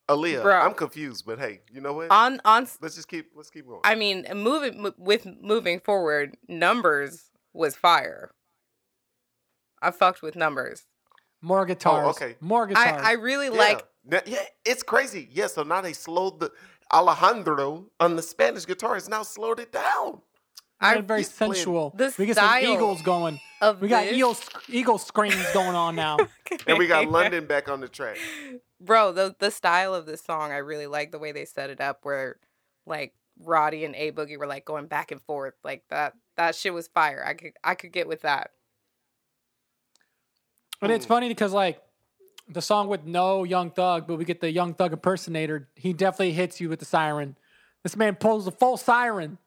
Aaliyah, 0.08 0.44
Bro. 0.44 0.60
I'm 0.60 0.74
confused, 0.74 1.26
but 1.26 1.40
hey, 1.40 1.62
you 1.72 1.82
know 1.82 1.94
what? 1.94 2.12
On 2.12 2.40
on, 2.46 2.68
let's 2.82 2.96
just 2.96 3.08
keep 3.08 3.32
let's 3.36 3.50
keep 3.50 3.66
going. 3.66 3.82
I 3.84 3.96
mean, 3.96 4.26
moving 4.36 4.94
with 4.98 5.26
moving 5.42 5.80
forward, 5.80 6.38
numbers 6.48 7.32
was 7.54 7.76
fire. 7.76 8.32
I 9.82 9.92
fucked 9.92 10.22
with 10.22 10.36
numbers. 10.36 10.86
More 11.42 11.62
oh, 11.62 11.66
guitars. 11.66 12.06
Oh, 12.06 12.10
okay. 12.12 12.36
More 12.40 12.64
I 12.66 12.68
guitars. 12.68 13.02
I 13.04 13.12
really 13.14 13.48
yeah. 13.48 13.52
like. 13.52 13.86
Now- 14.06 14.22
yeah, 14.26 14.44
it's 14.66 14.84
crazy. 14.84 15.30
Yeah, 15.32 15.48
so 15.48 15.64
now 15.64 15.82
they 15.82 15.94
slowed 15.94 16.40
the 16.40 16.52
Alejandro 16.92 17.86
on 18.00 18.16
the 18.16 18.22
Spanish 18.22 18.66
guitar 18.66 18.94
has 18.96 19.10
now 19.10 19.24
slowed 19.24 19.60
it 19.60 19.72
down. 19.72 20.22
I 20.80 20.96
I 20.96 21.02
very 21.02 21.22
he's 21.22 21.32
playing- 21.32 21.54
sensual. 21.54 21.94
The 21.96 22.14
we 22.18 22.26
get 22.26 22.36
some 22.36 22.64
eagles 22.64 23.02
going. 23.02 23.40
of 23.62 23.82
We 23.82 23.88
got 23.88 24.06
this. 24.06 24.14
eagle 24.14 24.38
eagle 24.70 24.98
screams 24.98 25.52
going 25.54 25.76
on 25.76 25.96
now. 25.96 26.18
And 26.68 26.78
we 26.78 26.86
got 26.86 27.10
London 27.10 27.48
back 27.48 27.68
on 27.68 27.82
the 27.82 27.88
track. 27.88 28.18
Bro, 28.80 29.14
the 29.14 29.36
the 29.40 29.50
style 29.50 29.96
of 29.96 30.06
this 30.06 30.22
song, 30.22 30.52
I 30.52 30.58
really 30.58 30.86
like 30.86 31.12
the 31.12 31.18
way 31.18 31.32
they 31.32 31.46
set 31.46 31.72
it 31.72 31.82
up 31.82 32.00
where 32.04 32.38
like 32.86 33.16
Roddy 33.40 33.86
and 33.86 33.96
A 33.96 34.12
Boogie 34.12 34.38
were 34.38 34.46
like 34.46 34.64
going 34.64 34.86
back 34.86 35.12
and 35.12 35.20
forth. 35.22 35.56
Like 35.64 35.84
that 35.90 36.14
that 36.38 36.56
shit 36.56 36.74
was 36.74 36.88
fire. 36.88 37.24
I 37.26 37.34
could 37.34 37.54
I 37.64 37.76
could 37.76 37.92
get 37.92 38.08
with 38.08 38.22
that. 38.22 38.52
But 40.80 40.92
it's 40.92 41.06
Mm. 41.06 41.10
funny 41.10 41.28
because 41.30 41.54
like 41.54 41.82
the 42.48 42.62
song 42.62 42.88
with 42.90 43.06
no 43.06 43.44
Young 43.44 43.72
Thug, 43.72 44.06
but 44.08 44.18
we 44.18 44.26
get 44.26 44.42
the 44.42 44.52
Young 44.52 44.74
Thug 44.74 44.94
impersonator. 44.94 45.70
He 45.76 45.94
definitely 45.94 46.34
hits 46.34 46.60
you 46.60 46.68
with 46.70 46.80
the 46.80 46.86
siren. 46.86 47.38
This 47.84 47.96
man 47.96 48.16
pulls 48.16 48.48
a 48.48 48.52
full 48.52 48.78
siren. 48.78 49.38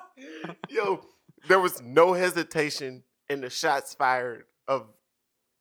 Yo, 0.69 1.06
there 1.47 1.60
was 1.60 1.82
no 1.82 2.13
hesitation 2.13 3.03
in 3.30 3.41
the 3.41 3.49
shots 3.49 3.93
fired 3.93 4.45
of 4.67 4.88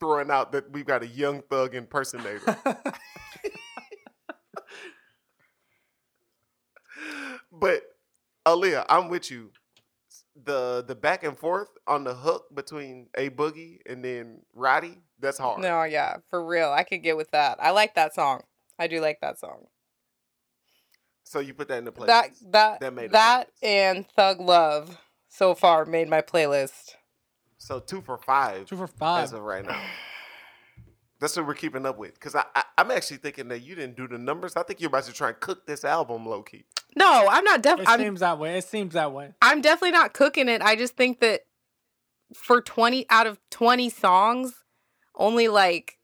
throwing 0.00 0.30
out 0.30 0.52
that 0.52 0.70
we've 0.70 0.86
got 0.86 1.02
a 1.02 1.06
young 1.06 1.42
thug 1.42 1.74
impersonator. 1.74 2.56
but 7.58 7.82
Aaliyah, 8.46 8.86
I'm 8.88 9.08
with 9.08 9.30
you. 9.30 9.50
The 10.44 10.84
the 10.86 10.94
back 10.94 11.24
and 11.24 11.38
forth 11.38 11.68
on 11.86 12.04
the 12.04 12.14
hook 12.14 12.54
between 12.54 13.08
a 13.16 13.30
boogie 13.30 13.78
and 13.86 14.04
then 14.04 14.42
Roddy, 14.54 14.98
that's 15.18 15.38
hard. 15.38 15.62
No, 15.62 15.82
yeah, 15.84 16.16
for 16.28 16.44
real. 16.44 16.70
I 16.70 16.82
could 16.82 17.02
get 17.02 17.16
with 17.16 17.30
that. 17.30 17.56
I 17.60 17.70
like 17.70 17.94
that 17.94 18.14
song. 18.14 18.42
I 18.78 18.86
do 18.86 19.00
like 19.00 19.20
that 19.22 19.38
song. 19.38 19.64
So 21.24 21.40
you 21.40 21.54
put 21.54 21.68
that 21.68 21.78
in 21.78 21.84
the 21.84 21.92
playlist. 21.92 22.06
That 22.06 22.30
that 22.50 22.80
That 22.80 22.92
made 22.94 23.12
that 23.12 23.48
and 23.62 24.06
Thug 24.10 24.40
Love 24.40 24.98
so 25.28 25.54
far 25.54 25.84
made 25.86 26.08
my 26.08 26.20
playlist. 26.20 26.94
so 27.58 27.80
two 27.80 28.00
for 28.02 28.18
five 28.18 28.66
Two 28.66 28.76
for 28.76 28.86
five. 28.86 29.24
as 29.24 29.32
of 29.32 29.40
right 29.42 29.64
now. 29.64 29.82
That's 31.18 31.34
what 31.36 31.46
we're 31.46 31.54
keeping 31.54 31.86
up 31.86 31.96
with. 31.96 32.12
Because 32.14 32.34
I, 32.34 32.44
I, 32.54 32.62
I'm 32.76 32.90
actually 32.90 33.16
thinking 33.16 33.48
that 33.48 33.60
you 33.60 33.74
didn't 33.74 33.96
do 33.96 34.06
the 34.06 34.18
numbers. 34.18 34.54
I 34.54 34.62
think 34.62 34.80
you're 34.80 34.88
about 34.88 35.04
to 35.04 35.14
try 35.14 35.28
and 35.28 35.40
cook 35.40 35.66
this 35.66 35.82
album 35.82 36.26
low 36.26 36.42
key. 36.42 36.66
No, 36.96 37.28
I'm 37.28 37.44
not 37.44 37.62
def- 37.62 37.80
It 37.80 37.88
seems 37.88 38.20
that 38.20 38.38
way. 38.38 38.56
It 38.56 38.64
seems 38.64 38.94
that 38.94 39.12
way. 39.12 39.34
I'm 39.42 39.60
definitely 39.60 39.92
not 39.92 40.14
cooking 40.14 40.48
it. 40.48 40.62
I 40.62 40.76
just 40.76 40.96
think 40.96 41.20
that 41.20 41.42
for 42.34 42.62
20 42.62 43.06
out 43.10 43.26
of 43.26 43.38
20 43.50 43.90
songs, 43.90 44.64
only 45.14 45.48
like 45.48 45.98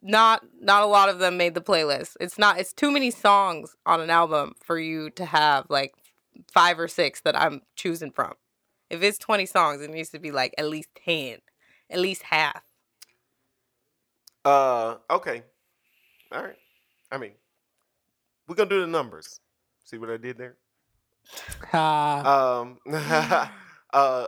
not 0.00 0.44
not 0.60 0.82
a 0.82 0.86
lot 0.86 1.08
of 1.08 1.18
them 1.18 1.36
made 1.36 1.54
the 1.54 1.60
playlist. 1.60 2.16
It's 2.20 2.38
not 2.38 2.58
it's 2.58 2.72
too 2.72 2.90
many 2.90 3.10
songs 3.10 3.74
on 3.84 4.00
an 4.00 4.10
album 4.10 4.54
for 4.62 4.78
you 4.78 5.10
to 5.10 5.24
have 5.24 5.66
like 5.68 5.94
five 6.52 6.78
or 6.78 6.88
six 6.88 7.20
that 7.22 7.38
I'm 7.38 7.62
choosing 7.74 8.10
from. 8.10 8.34
If 8.90 9.02
it's 9.02 9.18
20 9.18 9.46
songs, 9.46 9.80
it 9.80 9.90
needs 9.90 10.10
to 10.10 10.18
be 10.18 10.30
like 10.30 10.54
at 10.58 10.66
least 10.66 10.90
10, 11.04 11.38
at 11.90 11.98
least 11.98 12.24
half. 12.24 12.62
Uh, 14.44 14.96
okay. 15.10 15.42
All 16.30 16.42
right. 16.42 16.56
I 17.10 17.18
mean, 17.18 17.32
we're 18.52 18.56
going 18.56 18.68
to 18.68 18.74
do 18.74 18.80
the 18.82 18.86
numbers. 18.86 19.40
See 19.82 19.96
what 19.96 20.10
I 20.10 20.18
did 20.18 20.36
there? 20.36 20.56
Um, 21.72 22.78
uh, 22.92 23.46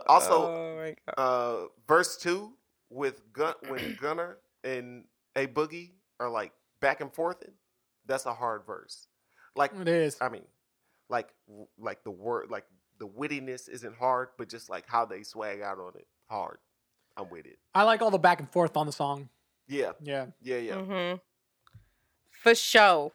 also, 0.07 0.47
oh 0.47 0.93
uh, 1.15 1.57
verse 1.87 2.17
two 2.17 2.53
with 2.89 3.21
Gun 3.33 3.53
when 3.67 3.95
Gunna 4.01 4.35
and 4.63 5.03
A 5.35 5.45
Boogie 5.45 5.91
are 6.19 6.29
like 6.29 6.53
back 6.79 7.01
and 7.01 7.13
forth. 7.13 7.43
That's 8.07 8.25
a 8.25 8.33
hard 8.33 8.65
verse. 8.65 9.07
Like 9.55 9.71
it 9.79 9.87
is. 9.87 10.17
I 10.19 10.29
mean, 10.29 10.45
like 11.07 11.29
like 11.77 12.03
the 12.03 12.11
word 12.11 12.49
like 12.49 12.65
the 12.97 13.07
wittiness 13.07 13.69
isn't 13.69 13.95
hard, 13.95 14.29
but 14.39 14.49
just 14.49 14.71
like 14.71 14.85
how 14.87 15.05
they 15.05 15.21
swag 15.21 15.61
out 15.61 15.77
on 15.77 15.91
it, 15.95 16.07
hard. 16.29 16.57
I'm 17.15 17.29
with 17.29 17.45
it. 17.45 17.59
I 17.75 17.83
like 17.83 18.01
all 18.01 18.11
the 18.11 18.17
back 18.17 18.39
and 18.39 18.49
forth 18.49 18.75
on 18.75 18.87
the 18.87 18.91
song. 18.91 19.29
Yeah, 19.67 19.91
Yeah. 20.01 20.27
yeah, 20.41 20.57
yeah. 20.57 20.73
Mm-hmm. 20.75 21.17
For 22.31 22.55
sure. 22.55 23.11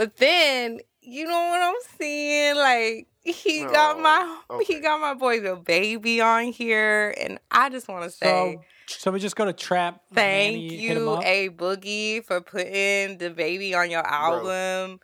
But 0.00 0.16
then, 0.16 0.80
you 1.02 1.26
know 1.26 1.48
what 1.50 1.60
I'm 1.60 1.74
saying? 1.98 2.56
Like 2.56 3.08
he 3.22 3.66
got 3.66 3.98
Oh, 3.98 4.00
my 4.00 4.40
okay. 4.50 4.64
he 4.72 4.80
got 4.80 4.98
my 4.98 5.12
boy 5.12 5.40
the 5.40 5.56
baby 5.56 6.22
on 6.22 6.44
here, 6.44 7.14
and 7.20 7.38
I 7.50 7.68
just 7.68 7.86
want 7.86 8.04
to 8.04 8.10
say 8.10 8.56
So, 8.86 8.96
so 8.96 9.10
we 9.10 9.20
just 9.20 9.36
go 9.36 9.44
to 9.44 9.52
trap. 9.52 10.00
thank 10.14 10.54
Manny, 10.54 10.80
you, 10.80 11.18
a 11.22 11.50
boogie, 11.50 12.24
for 12.24 12.40
putting 12.40 13.18
the 13.18 13.28
baby 13.28 13.74
on 13.74 13.90
your 13.90 14.06
album. 14.06 15.00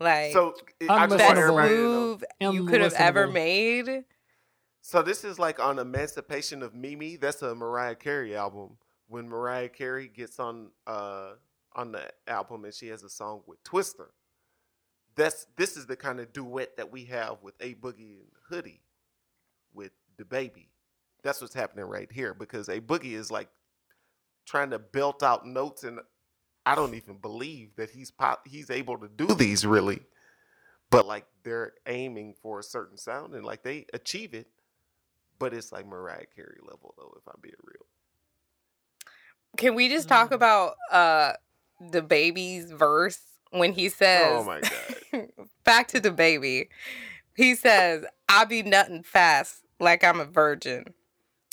Like 0.00 0.32
So 0.32 0.54
I 0.88 1.06
just 1.06 1.10
want 1.10 1.18
best 1.18 1.20
Unlistenable. 1.20 1.38
everybody 1.38 1.68
to 1.68 1.82
move 1.82 2.24
you 2.40 2.64
could 2.64 2.80
have 2.80 2.94
ever 2.94 3.28
made. 3.28 4.02
So 4.82 5.00
this 5.00 5.22
is 5.22 5.38
like 5.38 5.60
on 5.60 5.78
Emancipation 5.78 6.64
of 6.64 6.74
Mimi. 6.74 7.14
That's 7.14 7.40
a 7.42 7.54
Mariah 7.54 7.94
Carey 7.94 8.34
album. 8.34 8.78
When 9.06 9.28
Mariah 9.28 9.68
Carey 9.68 10.08
gets 10.08 10.40
on 10.40 10.72
uh 10.88 11.34
on 11.76 11.92
the 11.92 12.10
album 12.26 12.64
and 12.64 12.74
she 12.74 12.88
has 12.88 13.04
a 13.04 13.08
song 13.08 13.42
with 13.46 13.62
Twista. 13.62 14.06
That's 15.20 15.46
this 15.56 15.76
is 15.76 15.86
the 15.86 15.96
kind 15.96 16.18
of 16.18 16.32
duet 16.32 16.76
that 16.78 16.90
we 16.90 17.04
have 17.04 17.36
with 17.42 17.54
A 17.60 17.74
Boogie 17.74 18.20
and 18.20 18.28
Hoodie 18.48 18.80
with 19.74 19.92
the 20.16 20.24
baby. 20.24 20.70
That's 21.22 21.40
what's 21.42 21.54
happening 21.54 21.84
right 21.84 22.10
here 22.10 22.32
because 22.32 22.68
A 22.70 22.80
Boogie 22.80 23.12
is 23.12 23.30
like 23.30 23.48
trying 24.46 24.70
to 24.70 24.78
belt 24.78 25.22
out 25.22 25.46
notes 25.46 25.84
and 25.84 26.00
I 26.64 26.74
don't 26.74 26.94
even 26.94 27.16
believe 27.16 27.76
that 27.76 27.90
he's 27.90 28.10
pop, 28.10 28.48
he's 28.48 28.70
able 28.70 28.96
to 28.98 29.08
do 29.08 29.26
these 29.34 29.66
really. 29.66 30.00
But 30.90 31.06
like 31.06 31.26
they're 31.42 31.72
aiming 31.86 32.34
for 32.42 32.58
a 32.58 32.62
certain 32.62 32.96
sound 32.96 33.34
and 33.34 33.44
like 33.44 33.62
they 33.62 33.86
achieve 33.92 34.34
it 34.34 34.48
but 35.38 35.54
it's 35.54 35.72
like 35.72 35.86
Mariah 35.86 36.26
Carey 36.36 36.58
level 36.62 36.94
though, 36.98 37.14
if 37.16 37.22
I'm 37.26 37.40
being 37.40 37.54
real. 37.64 37.86
Can 39.56 39.74
we 39.74 39.88
just 39.88 40.08
talk 40.08 40.30
Mm. 40.30 40.34
about 40.34 40.74
uh 40.90 41.32
the 41.90 42.02
baby's 42.02 42.70
verse 42.70 43.20
when 43.50 43.72
he 43.72 43.88
says 43.88 44.40
Oh 44.40 44.44
my 44.44 44.60
god. 44.60 44.89
back 45.64 45.88
to 45.88 46.00
the 46.00 46.10
baby. 46.10 46.68
He 47.36 47.54
says, 47.54 48.04
I 48.28 48.44
be 48.44 48.62
nutting 48.62 49.02
fast 49.02 49.62
like 49.78 50.04
I'm 50.04 50.20
a 50.20 50.24
virgin. 50.24 50.94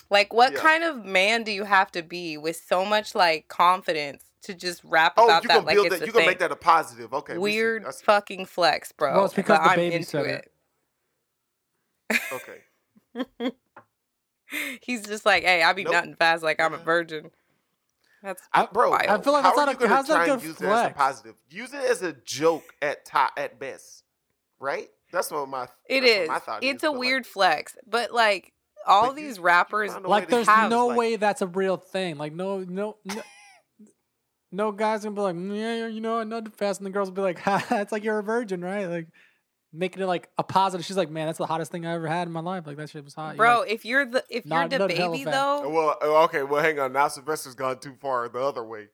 Like, 0.10 0.34
what 0.34 0.54
Yeah. 0.54 0.60
kind 0.60 0.84
of 0.84 1.04
man 1.06 1.43
do 1.43 1.52
you 1.52 1.63
have 1.65 1.91
to 1.93 2.02
be 2.02 2.38
with 2.38 2.62
so 2.67 2.86
much 2.86 3.13
like 3.15 3.48
confidence 3.48 4.24
to 4.43 4.54
just 4.54 4.82
rap 4.84 5.13
Oh, 5.17 5.26
about 5.26 5.43
you 5.43 5.50
that 5.50 5.54
gonna 5.56 5.65
like 5.65 5.76
build 5.76 5.88
it's 5.88 6.00
that? 6.00 6.08
You 6.08 6.13
gonna 6.13 6.26
make 6.26 6.39
that 6.39 6.52
a 6.52 6.56
positive? 6.56 7.13
Okay. 7.13 7.38
Weird 7.38 7.86
I 7.86 7.91
see. 7.91 8.04
fucking 8.06 8.46
flex, 8.46 8.91
bro. 8.91 9.13
Well, 9.15 9.26
it's 9.26 9.34
because 9.34 9.58
but 9.60 9.63
the 9.63 9.70
I'm 9.70 9.76
baby 9.78 9.96
into 9.96 10.08
said 10.08 10.26
it. 10.26 10.52
it. 12.10 12.22
Okay. 12.32 13.52
He's 14.82 15.06
just 15.06 15.26
like, 15.26 15.43
hey, 15.43 15.62
I 15.62 15.74
be 15.74 15.84
Nope. 15.84 15.93
nutting 15.93 16.15
fast 16.15 16.41
like 16.43 16.62
I'm 16.62 16.74
a 16.74 16.78
virgin. 16.78 17.32
That's 18.28 18.42
I, 18.54 18.66
bro, 18.72 18.90
wild. 18.92 19.08
I 19.08 19.22
feel 19.22 19.34
like 19.34 19.44
how 19.44 19.50
that's 19.56 19.60
are 19.60 19.66
not 19.66 19.72
you 19.72 19.78
a- 19.78 19.80
gonna 19.80 19.96
how's 19.96 20.08
that 20.08 20.13
try 20.16 20.26
and 20.34 20.42
good 20.42 20.48
use 20.48 20.62
it 20.62 20.66
as 20.68 20.92
a 20.92 20.94
positive? 20.94 21.36
Use 21.50 21.74
it 21.74 21.82
as 21.90 22.02
a 22.02 22.13
joke 22.13 22.74
at 22.82 23.06
top 23.06 23.32
at 23.38 23.58
best, 23.60 24.04
right? 24.60 24.90
That's 25.12 25.32
what 25.32 25.48
my 25.48 25.63
It 25.88 26.02
that's 26.02 26.02
what 26.02 26.22
is. 26.24 26.28
my 26.30 26.40
thought 26.40 26.63
It's 26.63 26.84
is, 26.84 26.88
a 26.88 26.92
but, 26.92 26.92
like, 26.94 27.00
weird 27.00 27.26
flex, 27.26 27.76
but 27.88 28.12
like 28.13 28.52
all 28.86 29.08
But 29.08 29.16
these 29.16 29.38
you 29.38 29.44
rappers, 29.44 29.92
found 29.94 30.06
a 30.06 30.08
way 30.10 30.12
Like, 30.12 30.28
there's 30.30 30.48
use, 30.48 30.70
no 30.70 30.88
like- 30.88 30.98
way 30.98 31.16
that's 31.16 31.42
a 31.42 31.48
real 31.48 31.78
thing. 31.78 32.18
Like, 32.18 32.34
no, 32.34 32.60
no, 32.60 32.98
no, 33.06 33.22
no 34.52 34.72
guy's 34.72 35.04
gonna 35.04 35.16
be 35.16 35.22
like, 35.22 35.36
"Mm, 35.36 35.58
yeah, 35.58 35.88
you 35.88 36.00
know, 36.02 36.20
I 36.20 36.24
nutted 36.24 36.56
fast, 36.56 36.80
and 36.80 36.86
the 36.88 36.92
girls 36.92 37.10
will 37.10 37.16
be 37.16 37.22
like, 37.22 37.40
ha, 37.44 37.66
it's 37.72 37.92
like 37.92 38.04
you're 38.04 38.20
a 38.20 38.24
virgin, 38.24 38.62
right? 38.63 38.86
Like, 38.86 39.08
making 39.78 40.02
it 40.02 40.06
like 40.08 40.30
a 40.38 40.44
positive. 40.44 40.86
She's 40.86 40.98
like, 40.98 41.10
man, 41.10 41.28
that's 41.28 41.38
the 41.38 41.46
hottest 41.46 41.72
thing 41.72 41.86
I 41.86 41.94
ever 41.94 42.08
had 42.08 42.28
in 42.28 42.34
my 42.34 42.40
life. 42.42 42.66
Like, 42.68 42.78
that 42.78 42.90
shit 42.90 43.04
was 43.04 43.13
hot. 43.13 43.30
You're 43.30 43.38
bro. 43.38 43.60
like, 43.62 43.72
if 43.72 43.86
you're 43.86 44.06
the 44.06 44.24
if 44.30 44.46
you're 44.46 44.50
Not 44.50 44.70
the 44.70 44.88
baby 44.88 45.24
though, 45.24 45.70
Well, 45.70 45.98
uh, 46.02 46.24
okay. 46.26 46.44
Well, 46.44 46.62
hang 46.63 46.80
on. 46.80 46.94
Now 46.94 47.08
Silvestre's 47.08 47.56
gone 47.56 47.80
too 47.80 47.96
far 48.02 48.28
the 48.30 48.40
other 48.42 48.63
way. 48.63 48.88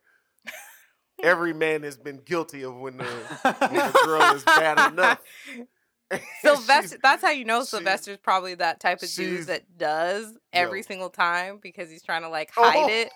Every 1.24 1.54
man 1.54 1.84
has 1.84 1.98
been 1.98 2.22
guilty 2.26 2.64
of 2.64 2.76
when 2.76 2.98
the 2.98 3.04
when 3.60 3.74
the 3.74 4.00
girl 4.06 4.22
is 4.36 4.44
bad 4.44 4.92
enough. 4.94 5.20
Silvestre, 6.42 6.98
that's 7.02 7.24
how 7.24 7.32
you 7.32 7.44
know 7.46 7.64
Silvestre's 7.64 8.18
probably 8.18 8.54
that 8.56 8.80
type 8.80 9.02
of 9.02 9.10
dude 9.14 9.48
that 9.48 9.64
does 9.78 10.38
every 10.52 10.80
Yo. 10.80 10.84
single 10.84 11.10
time 11.10 11.60
because 11.62 11.90
he's 11.90 12.04
trying 12.04 12.22
to 12.22 12.30
like 12.30 12.52
hide 12.54 12.76
Oh. 12.76 12.88
it 12.90 13.10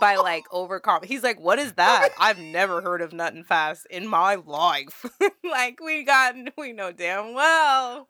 by 0.00 0.16
like 0.16 0.44
overcom. 0.50 1.04
He's 1.04 1.22
like, 1.22 1.40
"What 1.40 1.58
is 1.58 1.72
that? 1.74 2.10
I've 2.18 2.38
never 2.38 2.80
heard 2.80 3.00
of 3.02 3.12
nothing 3.12 3.44
fast 3.44 3.86
in 3.90 4.06
my 4.06 4.36
life." 4.36 5.04
like 5.44 5.80
we 5.82 6.02
got, 6.04 6.34
we 6.58 6.72
know 6.72 6.92
damn 6.92 7.34
well. 7.34 8.08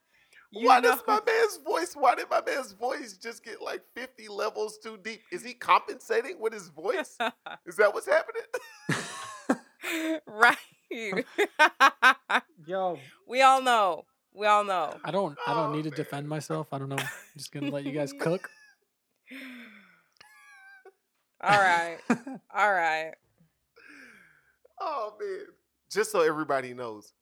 You 0.51 0.69
Why 0.69 0.79
know- 0.81 0.91
does 0.93 1.03
my 1.07 1.21
man's 1.27 1.59
voice? 1.65 1.95
Why 1.95 2.15
did 2.15 2.31
my 2.31 2.41
man's 2.47 2.73
voice 2.73 3.17
just 3.17 3.45
get 3.45 3.61
like 3.61 3.83
fifty 3.95 4.29
levels 4.29 4.79
too 4.79 4.99
deep? 5.03 5.23
Is 5.33 5.43
he 5.45 5.53
compensating 5.55 6.41
with 6.41 6.53
his 6.53 6.69
voice? 6.69 7.19
Is 7.67 7.77
that 7.77 7.93
what's 7.93 8.07
happening? 8.07 8.43
right? 10.27 11.25
Yo, 12.67 12.99
we 13.27 13.43
all 13.43 13.61
know. 13.63 14.05
We 14.33 14.47
all 14.47 14.65
know. 14.65 14.97
I 15.05 15.11
don't, 15.11 15.37
I 15.47 15.55
don't 15.55 15.71
Oh, 15.71 15.73
need 15.75 15.85
to 15.85 15.91
oh, 15.91 15.95
defend 15.95 16.29
myself. 16.29 16.69
I 16.73 16.79
don't 16.79 16.89
know. 16.89 16.97
I'm 16.99 17.09
just 17.37 17.53
gonna 17.53 17.71
let 17.71 17.85
you 17.85 17.93
guys 17.93 18.13
cook. 18.21 18.49
All 21.45 21.59
right. 21.59 21.99
All 22.55 22.73
right. 22.73 23.13
Oh 24.81 25.15
man! 25.21 25.47
Just 25.91 26.11
so 26.11 26.21
everybody 26.21 26.75
knows, 26.75 27.13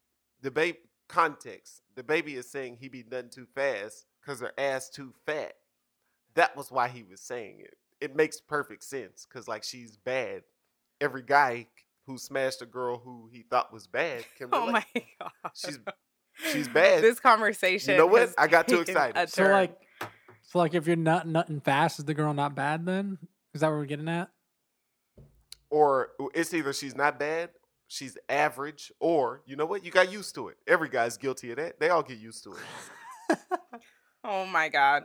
the 0.41 0.51
baby 0.51 0.79
context. 1.07 1.83
The 1.95 2.03
baby 2.03 2.37
is 2.37 2.51
saying 2.51 2.79
he 2.81 2.89
be 2.89 3.05
nothing 3.09 3.29
too 3.31 3.47
fast 3.55 4.07
because 4.21 4.41
her 4.41 4.53
ass 4.57 4.89
too 4.89 5.13
fat. 5.27 5.53
That 6.35 6.57
was 6.57 6.71
why 6.71 6.89
he 6.89 7.03
was 7.03 7.21
saying 7.21 7.61
it. 7.61 7.75
It 8.01 8.17
makes 8.17 8.41
perfect 8.41 8.85
sense 8.85 9.27
because 9.29 9.49
like 9.49 9.65
she's 9.65 9.97
bad. 9.99 10.43
Every 11.01 11.23
guy 11.23 11.67
who 12.07 12.17
smashed 12.17 12.63
a 12.63 12.67
girl 12.67 12.99
who 12.99 13.29
he 13.31 13.43
thought 13.43 13.73
was 13.73 13.87
bad 13.87 14.25
can 14.39 14.49
Oh 14.53 14.71
my 14.73 14.85
god. 15.21 15.31
She's 15.55 15.79
she's 16.51 16.69
bad. 16.69 17.03
This 17.03 17.21
conversation. 17.21 17.93
You 17.93 17.99
know 17.99 18.07
what? 18.07 18.31
I 18.39 18.47
got 18.47 18.67
too 18.67 18.81
excited. 18.87 19.29
So 19.29 19.45
like, 19.45 19.77
so 20.41 20.59
like, 20.59 20.75
if 20.75 20.87
you're 20.87 20.97
not 20.97 21.29
nutting 21.29 21.61
fast, 21.61 21.99
is 21.99 22.07
the 22.07 22.15
girl 22.15 22.33
not 22.33 22.55
bad? 22.55 22.87
Then 22.87 23.19
is 23.55 23.61
that 23.61 23.69
what 23.69 23.77
we're 23.77 23.85
getting 23.87 24.09
at? 24.09 24.31
or 25.73 26.11
it's 26.35 26.53
either 26.53 26.73
she's 26.73 26.95
not 26.95 27.19
bad, 27.19 27.49
she's 27.89 28.17
average, 28.29 28.93
or 29.01 29.41
you 29.47 29.57
know 29.57 29.65
what? 29.65 29.85
You 29.85 29.91
got 29.91 30.13
used 30.13 30.35
to 30.37 30.49
it. 30.49 30.59
Every 30.69 30.89
guy's 30.89 31.17
guilty 31.17 31.51
of 31.51 31.57
that. 31.57 31.81
They 31.81 31.89
all 31.89 32.03
get 32.03 32.19
used 32.19 32.45
to 32.45 32.53
it. 32.53 33.39
oh 34.25 34.45
my 34.45 34.69
god. 34.69 35.05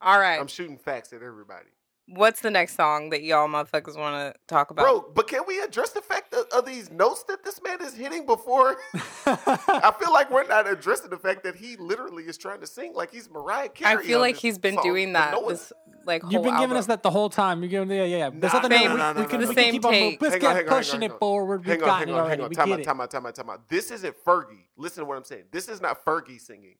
All 0.00 0.18
right. 0.18 0.40
I'm 0.40 0.46
shooting 0.46 0.78
facts 0.78 1.12
at 1.12 1.22
everybody. 1.22 1.66
What's 2.08 2.40
the 2.40 2.52
next 2.52 2.76
song 2.76 3.10
that 3.10 3.22
y'all 3.24 3.48
motherfuckers 3.48 3.96
want 3.98 4.32
to 4.32 4.38
talk 4.46 4.70
about? 4.70 4.84
Bro, 4.84 5.10
but 5.14 5.26
can 5.26 5.42
we 5.46 5.58
address 5.60 5.90
the 5.90 6.00
fact 6.00 6.32
of, 6.34 6.46
of 6.56 6.64
these 6.64 6.88
notes 6.88 7.24
that 7.24 7.42
this 7.44 7.60
man 7.62 7.82
is 7.82 7.94
hitting 7.94 8.26
before? 8.26 8.76
I 9.26 9.92
feel 9.98 10.12
like 10.12 10.30
we're 10.30 10.46
not 10.46 10.68
addressing 10.68 11.10
the 11.10 11.16
fact 11.18 11.42
that 11.42 11.56
he 11.56 11.76
literally 11.76 12.22
is 12.24 12.38
trying 12.38 12.60
to 12.60 12.66
sing 12.66 12.94
like 12.94 13.10
he's 13.12 13.28
Mariah 13.28 13.70
Carey. 13.70 13.98
I 13.98 14.02
feel 14.06 14.20
like 14.20 14.36
he's 14.36 14.56
been 14.56 14.74
song, 14.76 14.84
doing 14.84 15.12
that 15.14 15.32
no 15.32 15.40
one's- 15.40 15.60
this 15.60 15.72
like 16.06 16.22
You've 16.30 16.44
been 16.44 16.52
whole 16.52 16.60
giving 16.62 16.76
us 16.76 16.86
that 16.86 17.02
the 17.02 17.10
whole 17.10 17.28
time. 17.28 17.60
You're 17.62 17.68
giving, 17.68 17.90
yeah, 17.90 18.04
yeah, 18.04 18.16
yeah. 18.18 18.30
There's 18.32 18.52
Nah, 18.52 18.60
nothing 18.60 18.78
Same- 18.78 18.92
we, 18.92 18.96
nah, 18.98 19.12
nah, 19.12 19.20
we 19.22 19.26
can, 19.26 19.40
nah, 19.40 19.48
we 19.48 19.54
can 19.56 19.64
nah. 19.64 19.70
keep 19.72 19.84
on. 19.84 19.92
Same 19.92 20.18
Let's 20.20 20.34
get 20.36 20.42
Hang 20.56 20.68
on, 20.68 20.76
pushing 20.76 21.02
it 21.02 21.18
forward. 21.18 21.66
We've 21.66 21.80
Hang 21.80 21.82
on, 21.82 21.98
hang 21.98 22.14
on, 22.14 22.28
hang 22.30 22.40
on. 22.42 22.50
Time 22.52 22.72
out, 22.72 22.82
time 22.84 23.00
out, 23.00 23.10
time 23.10 23.26
out, 23.26 23.34
time 23.34 23.50
out. 23.50 23.68
This 23.68 23.90
isn't 23.90 24.14
Fergie. 24.24 24.66
Listen 24.76 25.02
to 25.02 25.04
what 25.06 25.16
I'm 25.18 25.24
saying. 25.24 25.46
This 25.50 25.68
is 25.68 25.80
not 25.80 26.04
Fergie 26.04 26.40
singing. 26.40 26.76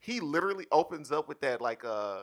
He 0.00 0.18
literally 0.18 0.66
opens 0.72 1.12
up 1.12 1.28
with 1.28 1.40
that 1.42 1.60
like 1.60 1.84
uh 1.84 2.22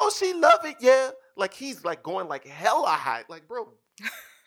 oh 0.00 0.10
she 0.16 0.34
love 0.34 0.64
it, 0.64 0.76
yeah. 0.80 1.10
Like 1.36 1.54
he's 1.54 1.84
like 1.84 2.02
going 2.02 2.28
like 2.28 2.46
hella 2.46 2.88
high. 2.88 3.24
Like, 3.28 3.46
bro. 3.48 3.72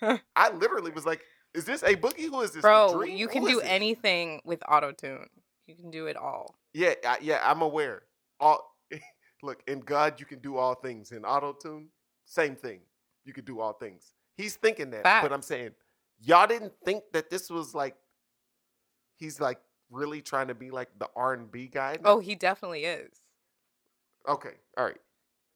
I 0.36 0.52
literally 0.52 0.92
was 0.92 1.06
like, 1.06 1.22
is 1.54 1.66
this 1.66 1.84
a 1.84 1.96
boogie? 1.96 2.26
Who 2.26 2.42
is 2.42 2.52
this? 2.52 2.62
Bro, 2.62 2.94
Dream? 2.94 3.18
you 3.18 3.28
can 3.28 3.44
do 3.46 3.60
this? 3.60 3.70
anything 3.70 4.42
with 4.44 4.62
auto 4.68 4.92
tune. 4.92 5.28
You 5.68 5.76
can 5.76 5.92
do 5.92 6.08
it 6.08 6.18
all. 6.18 6.56
Yeah, 6.74 6.94
I, 7.06 7.18
yeah, 7.22 7.40
I'm 7.44 7.62
aware. 7.62 8.04
All 8.40 8.76
look, 9.44 9.64
in 9.68 9.80
God 9.80 10.20
you 10.20 10.26
can 10.26 10.40
do 10.40 10.58
all 10.58 10.76
things. 10.76 11.12
In 11.12 11.24
auto 11.24 11.54
tune, 11.54 11.90
same 12.26 12.56
thing. 12.56 12.82
You 13.26 13.34
can 13.34 13.46
do 13.46 13.60
all 13.60 13.74
things. 13.74 14.14
He's 14.36 14.56
thinking 14.56 14.90
that, 14.92 15.04
but 15.04 15.32
I'm 15.32 15.42
saying 15.42 15.72
y'all 16.20 16.48
didn't 16.48 16.74
think 16.84 17.04
that 17.14 17.30
this 17.30 17.50
was 17.50 17.74
like 17.76 17.96
he's 19.18 19.40
like 19.40 19.60
really 19.90 20.22
trying 20.22 20.48
to 20.48 20.56
be 20.56 20.72
like 20.72 20.90
the 20.98 21.08
R 21.16 21.34
and 21.34 21.52
B 21.52 21.68
guy. 21.68 21.98
Oh, 22.04 22.20
he 22.20 22.36
definitely 22.36 22.86
is. 22.86 23.12
okay, 24.28 24.54
all 24.78 24.86
right. 24.86 24.98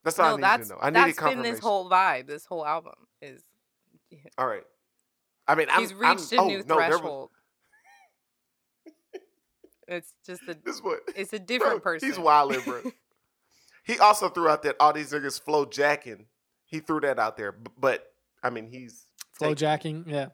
That's 0.08 0.20
all 0.20 0.26
I 0.26 0.30
no, 0.30 0.36
needed 0.38 0.43
that's 0.50 0.67
to 0.70 0.74
know. 0.76 0.80
I 0.82 0.89
needed 0.89 1.15
that's 1.17 1.34
been 1.36 1.41
this 1.43 1.60
whole 1.60 1.89
vibe. 1.89 2.28
This 2.28 2.46
whole 2.46 2.65
album 2.65 2.93
is. 3.22 3.41
all 4.38 4.48
right. 4.48 4.63
I 5.48 5.56
mean, 5.56 5.67
I'm, 5.70 5.82
He's 5.82 5.91
I'm- 5.91 6.17
reached 6.17 6.32
a 6.34 6.38
oh, 6.38 6.48
new 6.48 6.63
no, 6.65 6.76
was- 6.76 6.86
threshold. 6.88 7.30
it's 9.88 10.13
just 10.26 10.41
a. 10.48 10.58
this 10.65 10.82
what 10.82 11.00
It's 11.15 11.34
a 11.34 11.39
different 11.54 11.84
Bro, 11.84 11.93
person. 11.93 12.10
He's 12.10 12.17
wildin', 12.17 12.63
bro. 12.65 12.82
he 13.86 13.98
also 14.00 14.30
threw 14.30 14.48
out 14.50 14.63
that 14.63 14.76
all 14.80 14.93
these 14.93 15.12
niggas 15.12 15.41
flow 15.41 15.65
jacking. 15.65 16.26
He 16.65 16.80
threw 16.80 17.00
that 17.02 17.17
out 17.20 17.38
there, 17.38 17.56
but 17.80 18.12
I 18.43 18.50
mean, 18.50 18.67
he's 18.72 19.08
Flow 19.34 19.50
taking- 19.50 19.56
jacking. 19.58 20.06
Yeah. 20.08 20.28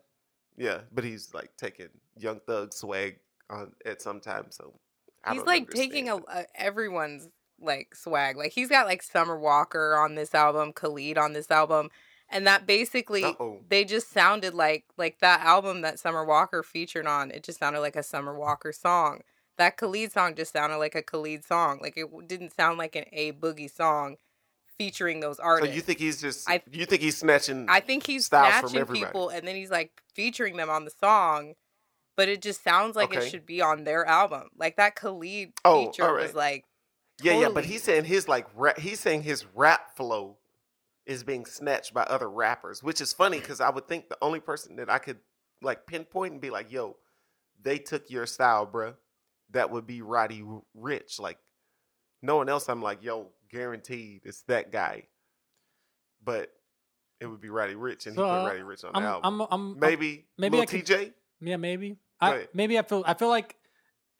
Yeah, 0.55 0.81
but 0.91 1.03
he's 1.03 1.33
like 1.33 1.55
taking 1.57 1.89
Young 2.17 2.39
Thug 2.45 2.73
swag 2.73 3.17
on 3.49 3.71
at 3.85 4.01
some 4.03 4.19
time. 4.19 4.45
So 4.51 4.73
I 5.23 5.31
he's 5.31 5.39
don't 5.39 5.47
like 5.47 5.69
taking 5.71 6.09
a, 6.09 6.17
a 6.17 6.45
everyone's 6.55 7.27
like 7.63 7.95
swag. 7.95 8.37
Like 8.37 8.51
he's 8.51 8.69
got 8.69 8.85
like 8.85 9.01
Summer 9.03 9.37
Walker 9.37 9.95
on 9.95 10.15
this 10.15 10.33
album, 10.35 10.73
Khalid 10.73 11.17
on 11.17 11.33
this 11.33 11.49
album, 11.51 11.89
and 12.29 12.45
that 12.47 12.65
basically 12.67 13.23
Uh-oh. 13.23 13.61
they 13.69 13.83
just 13.85 14.11
sounded 14.11 14.53
like 14.53 14.85
like 14.97 15.19
that 15.19 15.41
album 15.41 15.81
that 15.81 15.99
Summer 15.99 16.23
Walker 16.25 16.63
featured 16.63 17.07
on. 17.07 17.31
It 17.31 17.43
just 17.43 17.59
sounded 17.59 17.79
like 17.81 17.95
a 17.95 18.03
Summer 18.03 18.37
Walker 18.37 18.71
song. 18.71 19.21
That 19.57 19.77
Khalid 19.77 20.11
song 20.11 20.35
just 20.35 20.53
sounded 20.53 20.77
like 20.77 20.95
a 20.95 21.03
Khalid 21.03 21.45
song. 21.45 21.79
Like 21.81 21.95
it 21.97 22.07
didn't 22.27 22.53
sound 22.55 22.77
like 22.77 22.95
an 22.95 23.05
A 23.11 23.31
Boogie 23.33 23.69
song 23.73 24.17
featuring 24.77 25.19
those 25.19 25.39
artists. 25.39 25.71
So 25.71 25.75
you 25.75 25.81
think 25.81 25.99
he's 25.99 26.19
just? 26.19 26.49
I- 26.49 26.63
you 26.71 26.85
think 26.85 27.01
he's 27.01 27.17
snatching? 27.17 27.67
I 27.69 27.79
think 27.79 28.05
he's 28.05 28.25
snatching 28.25 28.85
people 28.87 29.29
and 29.29 29.47
then 29.47 29.55
he's 29.55 29.69
like 29.71 30.01
featuring 30.13 30.57
them 30.57 30.69
on 30.71 30.85
the 30.85 30.91
song, 30.99 31.53
but 32.17 32.27
it 32.29 32.41
just 32.41 32.63
sounds 32.63 32.95
like 32.95 33.13
Okay. 33.15 33.25
it 33.25 33.29
should 33.29 33.45
be 33.45 33.61
on 33.61 33.83
their 33.83 34.05
album. 34.05 34.49
Like 34.57 34.77
that 34.77 34.95
Khalid 34.95 35.53
Oh, 35.63 35.85
feature 35.91 36.11
was 36.13 36.31
alright. 36.33 36.35
Like 37.19 37.25
yeah, 37.25 37.39
yeah, 37.41 37.49
but 37.49 37.65
he's 37.65 37.83
saying 37.83 38.05
his 38.05 38.27
like 38.27 38.47
rap, 38.55 38.79
he's 38.79 38.99
saying 38.99 39.23
his 39.23 39.45
rap 39.53 39.95
flow 39.95 40.37
is 41.05 41.23
being 41.23 41.45
snatched 41.45 41.93
by 41.93 42.03
other 42.03 42.29
rappers, 42.29 42.81
which 42.81 43.01
is 43.01 43.13
funny 43.13 43.39
because 43.39 43.61
I 43.61 43.69
would 43.69 43.87
think 43.87 44.09
the 44.09 44.17
only 44.21 44.39
person 44.39 44.77
that 44.77 44.89
I 44.89 44.97
could 44.99 45.19
like 45.61 45.85
pinpoint 45.85 46.33
and 46.33 46.41
be 46.41 46.49
like, 46.49 46.71
"Yo, 46.71 46.97
they 47.61 47.77
took 47.77 48.09
your 48.09 48.25
style, 48.25 48.65
bruh," 48.65 48.95
that 49.51 49.69
would 49.69 49.85
be 49.85 50.01
Roddy 50.01 50.43
Ricch. 50.77 51.19
Like 51.19 51.37
no 52.21 52.37
one 52.37 52.49
else. 52.49 52.67
I'm 52.67 52.81
like, 52.81 53.03
"Yo, 53.03 53.29
guaranteed 53.49 54.21
it's 54.25 54.41
that 54.43 54.71
guy," 54.71 55.07
but 56.23 56.51
it 57.19 57.27
would 57.27 57.41
be 57.41 57.49
Roddy 57.49 57.75
Ricch, 57.75 58.05
and 58.07 58.15
So, 58.15 58.23
he 58.25 58.29
put 58.31 58.47
Roddy 58.47 58.59
Ricch 58.61 58.83
on 58.83 58.93
the 58.93 58.97
I'm, 58.99 59.05
album. 59.05 59.41
I'm, 59.41 59.47
I'm, 59.51 59.79
maybe, 59.79 60.25
maybe 60.37 60.57
maybe 60.57 60.61
I 60.61 60.65
could- 60.65 60.85
TJ. 60.85 61.13
yeah, 61.41 61.57
maybe. 61.57 61.97
I, 62.19 62.47
maybe 62.53 62.79
I 62.79 62.83
feel, 62.83 63.03
I 63.05 63.13
feel 63.15 63.27
like 63.27 63.55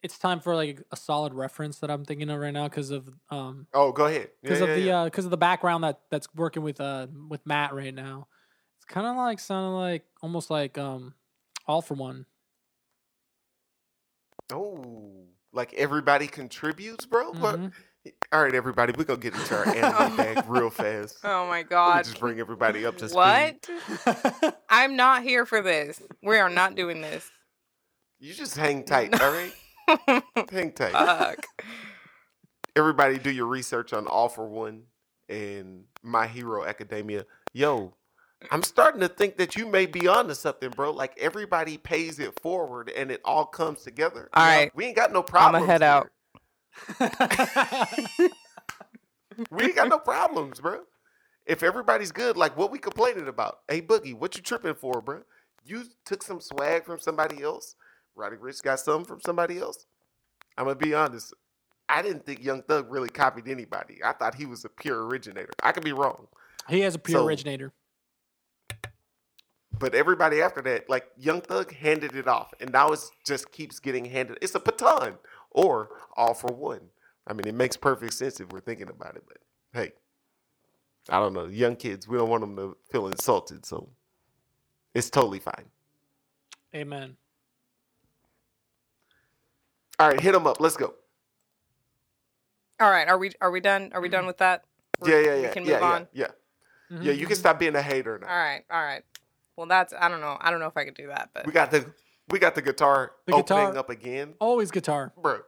it's 0.03 0.19
time 0.19 0.39
for 0.41 0.53
like 0.55 0.81
a 0.91 0.95
solid 0.95 1.33
reference 1.33 1.79
that 1.79 1.89
I'm 1.89 2.03
thinking 2.05 2.29
of 2.29 2.39
right 2.39 2.53
now 2.53 2.67
because 2.67 2.91
of, 2.91 3.09
um, 3.29 3.67
Oh, 3.73 3.91
go 3.91 4.05
ahead. 4.05 4.29
because 4.41 4.59
Yeah, 4.59 4.63
of 4.65 4.69
yeah, 4.71 4.75
the, 4.75 4.81
yeah. 4.81 4.99
uh, 5.01 5.05
because 5.05 5.25
of 5.25 5.31
the 5.31 5.37
background 5.37 5.83
that 5.85 6.01
that's 6.11 6.27
working 6.35 6.61
with, 6.61 6.79
uh, 6.81 7.07
with 7.29 7.45
Matt 7.45 7.73
right 7.73 7.93
now. 7.93 8.27
It's 8.77 8.85
kind 8.85 9.07
of 9.07 9.15
like 9.15 9.39
sounding 9.39 9.73
like 9.73 10.03
almost 10.21 10.49
like, 10.51 10.77
um, 10.77 11.13
all 11.65 11.81
for 11.81 11.93
one. 11.93 12.25
Oh, 14.51 15.25
like 15.53 15.73
everybody 15.73 16.27
contributes, 16.27 17.05
bro. 17.05 17.31
What? 17.31 17.59
Mhm. 17.59 17.71
All 18.33 18.43
right, 18.43 18.53
everybody, 18.53 18.93
we're 18.97 19.05
gonna 19.05 19.19
get 19.19 19.33
into 19.33 19.55
our 19.55 19.65
anime 19.65 20.17
bag 20.17 20.43
real 20.47 20.69
fast. 20.69 21.19
Oh 21.23 21.47
my 21.47 21.63
god. 21.63 22.03
just 22.03 22.19
bring 22.19 22.39
everybody 22.41 22.85
up 22.85 22.97
to 22.97 23.07
speed. 23.07 23.15
What? 23.15 24.59
I'm 24.69 24.97
not 24.97 25.23
here 25.23 25.45
for 25.45 25.61
this. 25.61 26.01
We 26.21 26.37
are 26.37 26.49
not 26.49 26.75
doing 26.75 26.99
this. 27.01 27.31
You 28.19 28.33
just 28.33 28.57
hang 28.57 28.83
tight, 28.83 29.19
all 29.21 29.31
right? 29.31 29.53
Hang 30.51 30.71
tape. 30.73 30.97
Fuck. 30.97 31.47
Everybody, 32.75 33.19
do 33.19 33.31
your 33.31 33.47
research 33.47 33.93
on 33.93 34.07
All 34.07 34.29
for 34.29 34.47
One 34.47 34.83
and 35.29 35.85
My 36.03 36.27
Hero 36.27 36.65
Academia. 36.65 37.25
Yo, 37.53 37.93
I'm 38.51 38.63
starting 38.63 39.01
to 39.01 39.07
think 39.07 39.37
that 39.37 39.55
you 39.55 39.67
may 39.67 39.85
be 39.85 40.07
onto 40.07 40.33
something, 40.33 40.71
bro. 40.71 40.91
Like 40.91 41.17
everybody 41.19 41.77
pays 41.77 42.19
it 42.19 42.39
forward 42.41 42.91
and 42.95 43.11
it 43.11 43.21
all 43.25 43.45
comes 43.45 43.83
together. 43.83 44.29
All 44.33 44.43
You 44.43 44.51
know, 44.51 44.63
right. 44.63 44.71
we 44.75 44.85
ain't 44.85 44.95
got 44.95 45.13
no 45.13 45.23
problems. 45.23 45.67
head 45.67 45.83
out. 45.83 46.09
We 49.51 49.65
ain't 49.65 49.75
got 49.75 49.89
no 49.89 49.99
problems, 49.99 50.59
bro. 50.59 50.81
If 51.45 51.63
everybody's 51.63 52.11
good, 52.11 52.37
like 52.37 52.57
what 52.57 52.71
we 52.71 52.79
complaining 52.79 53.27
about? 53.27 53.59
Hey, 53.67 53.81
Boogie, 53.81 54.13
what 54.15 54.35
you 54.35 54.41
tripping 54.43 54.75
for, 54.75 55.01
bro? 55.01 55.21
You 55.65 55.85
took 56.05 56.23
some 56.23 56.41
swag 56.41 56.85
from 56.85 56.99
somebody 56.99 57.43
else. 57.43 57.75
Roddy 58.15 58.37
Ricch 58.37 58.61
got 58.61 58.79
some 58.79 59.03
from 59.05 59.19
somebody 59.21 59.57
else. 59.59 59.85
I'm 60.57 60.65
gonna 60.65 60.75
be 60.75 60.93
honest. 60.93 61.33
I 61.89 62.01
didn't 62.01 62.25
think 62.25 62.43
Young 62.43 62.61
Thug 62.63 62.89
really 62.91 63.09
copied 63.09 63.47
anybody. 63.47 63.99
I 64.03 64.13
thought 64.13 64.35
he 64.35 64.45
was 64.45 64.63
a 64.65 64.69
pure 64.69 65.05
originator. 65.05 65.51
I 65.61 65.71
could 65.71 65.83
be 65.83 65.93
wrong, 65.93 66.27
he 66.69 66.79
has 66.81 66.95
a 66.95 66.99
pure 66.99 67.19
So- 67.19 67.25
originator. 67.25 67.73
but 69.79 69.95
everybody 69.95 70.41
after 70.41 70.61
that, 70.61 70.89
like 70.89 71.07
Young 71.17 71.41
Thug, 71.41 71.73
handed 71.73 72.15
it 72.15 72.27
off, 72.27 72.53
and 72.59 72.71
now 72.71 72.91
it 72.91 72.99
just 73.25 73.51
keeps 73.51 73.79
getting 73.79 74.05
handed. 74.05 74.37
It's 74.41 74.55
a 74.55 74.59
baton 74.59 75.17
or 75.51 75.89
all 76.15 76.33
for 76.33 76.53
one. 76.53 76.89
I 77.27 77.33
mean, 77.33 77.47
it 77.47 77.55
makes 77.55 77.75
perfect 77.77 78.13
sense 78.13 78.39
if 78.39 78.49
we're 78.49 78.59
thinking 78.61 78.89
about 78.89 79.15
it. 79.15 79.23
But 79.27 79.37
hey, 79.73 79.93
I 81.09 81.19
don't 81.19 81.33
know. 81.33 81.45
Young 81.45 81.75
kids, 81.75 82.07
we 82.07 82.17
don't 82.17 82.29
want 82.29 82.41
them 82.41 82.55
to 82.57 82.77
feel 82.91 83.07
insulted, 83.07 83.65
so 83.65 83.89
it's 84.93 85.09
totally 85.09 85.39
fine. 85.39 85.65
Amen. 86.75 87.17
All 90.03 90.09
right, 90.09 90.19
hit 90.19 90.33
them 90.33 90.45
up. 90.45 90.59
Let's 90.59 90.75
go. 90.75 90.93
All 92.81 92.91
right, 92.91 93.07
are 93.07 93.17
we 93.17 93.31
are 93.39 93.51
we 93.51 93.61
done? 93.61 93.91
Are 93.93 94.01
we 94.01 94.09
done 94.09 94.25
with 94.25 94.39
that? 94.39 94.63
Mm-hmm. 95.01 95.09
Yeah, 95.09 95.15
We're- 95.15 95.25
yeah, 95.27 95.35
We 95.35 95.41
yeah, 95.43 95.53
can 95.53 95.63
yeah, 95.65 95.71
move 95.71 95.81
yeah, 95.81 95.87
on. 95.87 96.07
yeah. 96.11 96.27
Mhm, 96.91 97.03
Yeah, 97.05 97.11
you 97.13 97.25
can 97.25 97.37
stop 97.37 97.57
being 97.57 97.73
a 97.75 97.81
hater 97.81 98.19
now. 98.19 98.27
All 98.27 98.35
right, 98.35 98.63
all 98.69 98.83
right. 98.83 99.03
Well, 99.55 99.67
that's 99.67 99.93
I 99.97 100.09
don't 100.09 100.19
know. 100.19 100.37
I 100.41 100.51
don't 100.51 100.59
know 100.59 100.67
if 100.67 100.75
I 100.75 100.83
could 100.83 100.95
do 100.95 101.07
that, 101.07 101.29
but 101.33 101.45
We 101.45 101.53
got 101.53 101.71
the 101.71 101.85
we 102.29 102.37
got 102.39 102.53
the 102.53 102.61
guitar 102.61 103.13
The 103.27 103.33
opening 103.35 103.67
guitar- 103.67 103.77
up 103.77 103.89
again, 103.89 104.33
Always 104.39 104.71
guitar. 104.71 105.13
bro. 105.21 105.39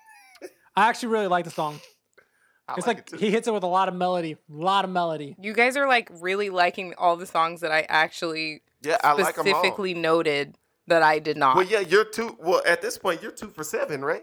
I 0.76 0.88
actually 0.88 1.10
really 1.10 1.26
like 1.26 1.44
the 1.44 1.50
song. 1.50 1.78
I 2.68 2.74
it's 2.78 2.86
like, 2.86 3.10
like 3.10 3.12
it 3.12 3.20
he 3.20 3.30
hits 3.30 3.46
it 3.46 3.52
with 3.52 3.64
a 3.64 3.66
lot 3.68 3.88
of 3.88 3.94
melody, 3.94 4.32
a 4.32 4.36
lot 4.48 4.86
of 4.86 4.90
melody. 4.90 5.36
you 5.38 5.52
guys 5.52 5.76
are 5.76 5.86
like 5.86 6.08
really 6.20 6.48
liking 6.48 6.94
all 6.96 7.16
the 7.16 7.26
songs 7.26 7.60
that 7.60 7.72
I 7.72 7.84
actually 7.90 8.62
yeah, 8.82 8.96
I 9.04 9.12
like 9.12 9.34
specifically 9.34 9.92
noted 9.92 10.56
that 10.86 11.02
I 11.02 11.18
did 11.18 11.36
not. 11.36 11.56
Well, 11.56 11.66
yeah, 11.66 11.80
you're 11.80 12.04
two. 12.04 12.36
Well, 12.40 12.62
at 12.66 12.82
this 12.82 12.98
point, 12.98 13.22
you're 13.22 13.32
two 13.32 13.48
for 13.48 13.64
seven, 13.64 14.04
right? 14.04 14.22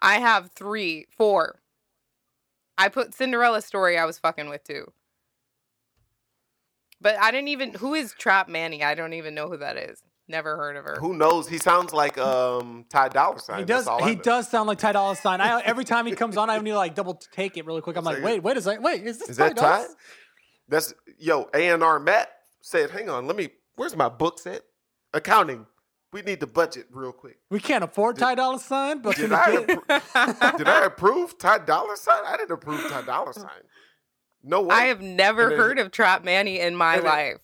I 0.00 0.18
have 0.18 0.50
three, 0.54 1.06
four. 1.16 1.60
I 2.78 2.88
put 2.88 3.14
Cinderella 3.14 3.62
story 3.62 3.96
I 3.98 4.04
was 4.04 4.18
fucking 4.18 4.48
with 4.48 4.64
too. 4.64 4.92
But 7.00 7.16
I 7.18 7.30
didn't 7.30 7.48
even 7.48 7.74
who 7.74 7.94
is 7.94 8.14
Trap 8.18 8.48
Manny? 8.48 8.82
I 8.82 8.94
don't 8.94 9.12
even 9.12 9.34
know 9.34 9.48
who 9.48 9.56
that 9.58 9.76
is. 9.76 10.02
Never 10.28 10.56
heard 10.56 10.76
of 10.76 10.84
her. 10.84 10.96
Who 10.98 11.14
knows? 11.14 11.48
He 11.48 11.58
sounds 11.58 11.92
like 11.92 12.18
um 12.18 12.84
Ty 12.90 13.10
Dolla 13.10 13.38
Sign. 13.38 13.58
He 13.60 13.64
does. 13.64 13.86
all 13.86 14.02
I 14.02 14.08
He 14.10 14.16
does 14.16 14.48
sound 14.48 14.66
like 14.66 14.78
Ty 14.78 14.92
Dolla 14.92 15.14
Sign. 15.16 15.40
I 15.40 15.60
every 15.62 15.84
time 15.84 16.06
he 16.06 16.12
comes 16.14 16.36
on, 16.36 16.50
I 16.50 16.58
need 16.58 16.70
to 16.70 16.76
like 16.76 16.94
double 16.94 17.14
take 17.32 17.56
it 17.56 17.64
really 17.64 17.80
quick. 17.80 17.96
I'm 17.96 18.00
It's 18.00 18.06
like, 18.06 18.16
like- 18.16 18.24
wait, 18.24 18.42
wait 18.42 18.56
a 18.56 18.60
second, 18.62 18.82
wait, 18.82 19.02
is 19.04 19.18
this 19.18 19.28
Is 19.30 19.36
Ty 19.36 19.48
that 19.50 19.56
Dolla 19.56 19.86
Ty? 19.86 19.94
That's 20.68 20.94
yo 21.18 21.48
A 21.54 21.68
and 21.68 21.82
R 21.82 21.98
Matt 22.00 22.28
said. 22.60 22.90
Hang 22.90 23.08
on, 23.08 23.26
let 23.26 23.36
me. 23.36 23.50
Where's 23.76 23.94
my 23.94 24.08
books 24.08 24.46
at? 24.46 24.62
Accounting. 25.12 25.66
We 26.16 26.22
need 26.22 26.40
the 26.40 26.46
budget 26.46 26.86
real 26.90 27.12
quick. 27.12 27.36
We 27.50 27.60
can't 27.60 27.84
afford 27.84 28.16
Ty 28.16 28.36
Dolla 28.36 28.58
Sign, 28.58 29.00
but 29.02 29.16
Did 29.16 29.28
can 29.30 29.34
I, 29.34 29.66
appro- 29.66 30.56
did 30.56 30.66
I 30.66 30.86
approve 30.86 31.36
Ty 31.36 31.58
Dolla 31.66 31.94
Sign? 31.94 32.22
I 32.26 32.38
didn't 32.38 32.52
approve 32.52 32.80
Ty 32.88 33.02
Dolla 33.02 33.34
Sign. 33.34 33.50
No 34.42 34.62
way. 34.62 34.74
I 34.74 34.84
have 34.86 35.02
never 35.02 35.50
then- 35.50 35.58
heard 35.58 35.78
of 35.78 35.90
Trap 35.90 36.24
Manny 36.24 36.58
in 36.58 36.74
my 36.74 36.94
and 36.94 37.04
then- 37.04 37.12
life. 37.12 37.34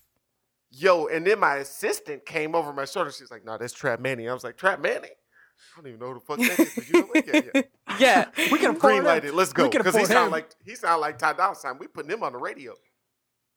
Yo, 0.71 1.07
and 1.07 1.27
then 1.27 1.39
my 1.39 1.57
assistant 1.57 2.25
came 2.25 2.55
over 2.55 2.73
my 2.73 2.87
shoulder. 2.87 3.11
She's 3.11 3.31
like, 3.31 3.45
"No, 3.45 3.59
that's 3.59 3.75
Trap 3.75 4.01
Manny." 4.01 4.27
I 4.27 4.33
was 4.33 4.43
like, 4.43 4.57
"Trap 4.57 4.81
Manny." 4.81 5.09
I 5.11 5.77
don't 5.77 5.87
even 5.89 6.01
know 6.01 6.07
who 6.09 6.15
the 6.15 6.21
fuck 6.21 6.39
that 6.39 6.59
is. 6.59 6.75
But 6.75 6.89
you 6.89 7.01
know 7.01 7.07
what? 7.09 7.27
Yeah, 7.27 7.41
yeah. 7.55 7.63
Yeah. 8.01 8.29
We 8.51 8.59
can 8.59 8.71
afford 8.71 8.81
Green 8.81 8.99
him. 9.01 9.05
lighted. 9.05 9.35
Let's 9.35 9.53
go. 9.53 9.69
Because 9.69 9.85
he 9.95 10.01
afford 10.01 10.07
sound 10.09 10.27
him. 10.29 10.33
like 10.33 10.49
he 10.65 10.75
sound 10.75 11.03
like 11.03 11.19
Ty 11.19 11.35
Dolla 11.35 11.55
Sign. 11.57 11.77
We 11.79 11.89
putting 11.89 12.11
him 12.11 12.23
on 12.23 12.33
the 12.33 12.39
radio. 12.39 12.73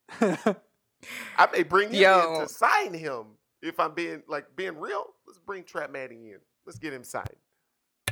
I 0.22 1.48
may 1.54 1.64
bring 1.64 1.88
him 1.94 2.02
Yo. 2.02 2.36
in 2.36 2.42
to 2.42 2.50
sign 2.54 2.94
him. 2.94 3.38
If 3.66 3.80
I'm 3.80 3.94
being 3.94 4.22
like 4.28 4.56
being 4.56 4.78
real, 4.78 5.14
let's 5.26 5.40
bring 5.40 5.64
Trap 5.64 5.92
Manny 5.92 6.32
in. 6.32 6.40
Let's 6.66 6.78
get 6.78 6.94
him 6.94 7.04
signed. 7.04 7.28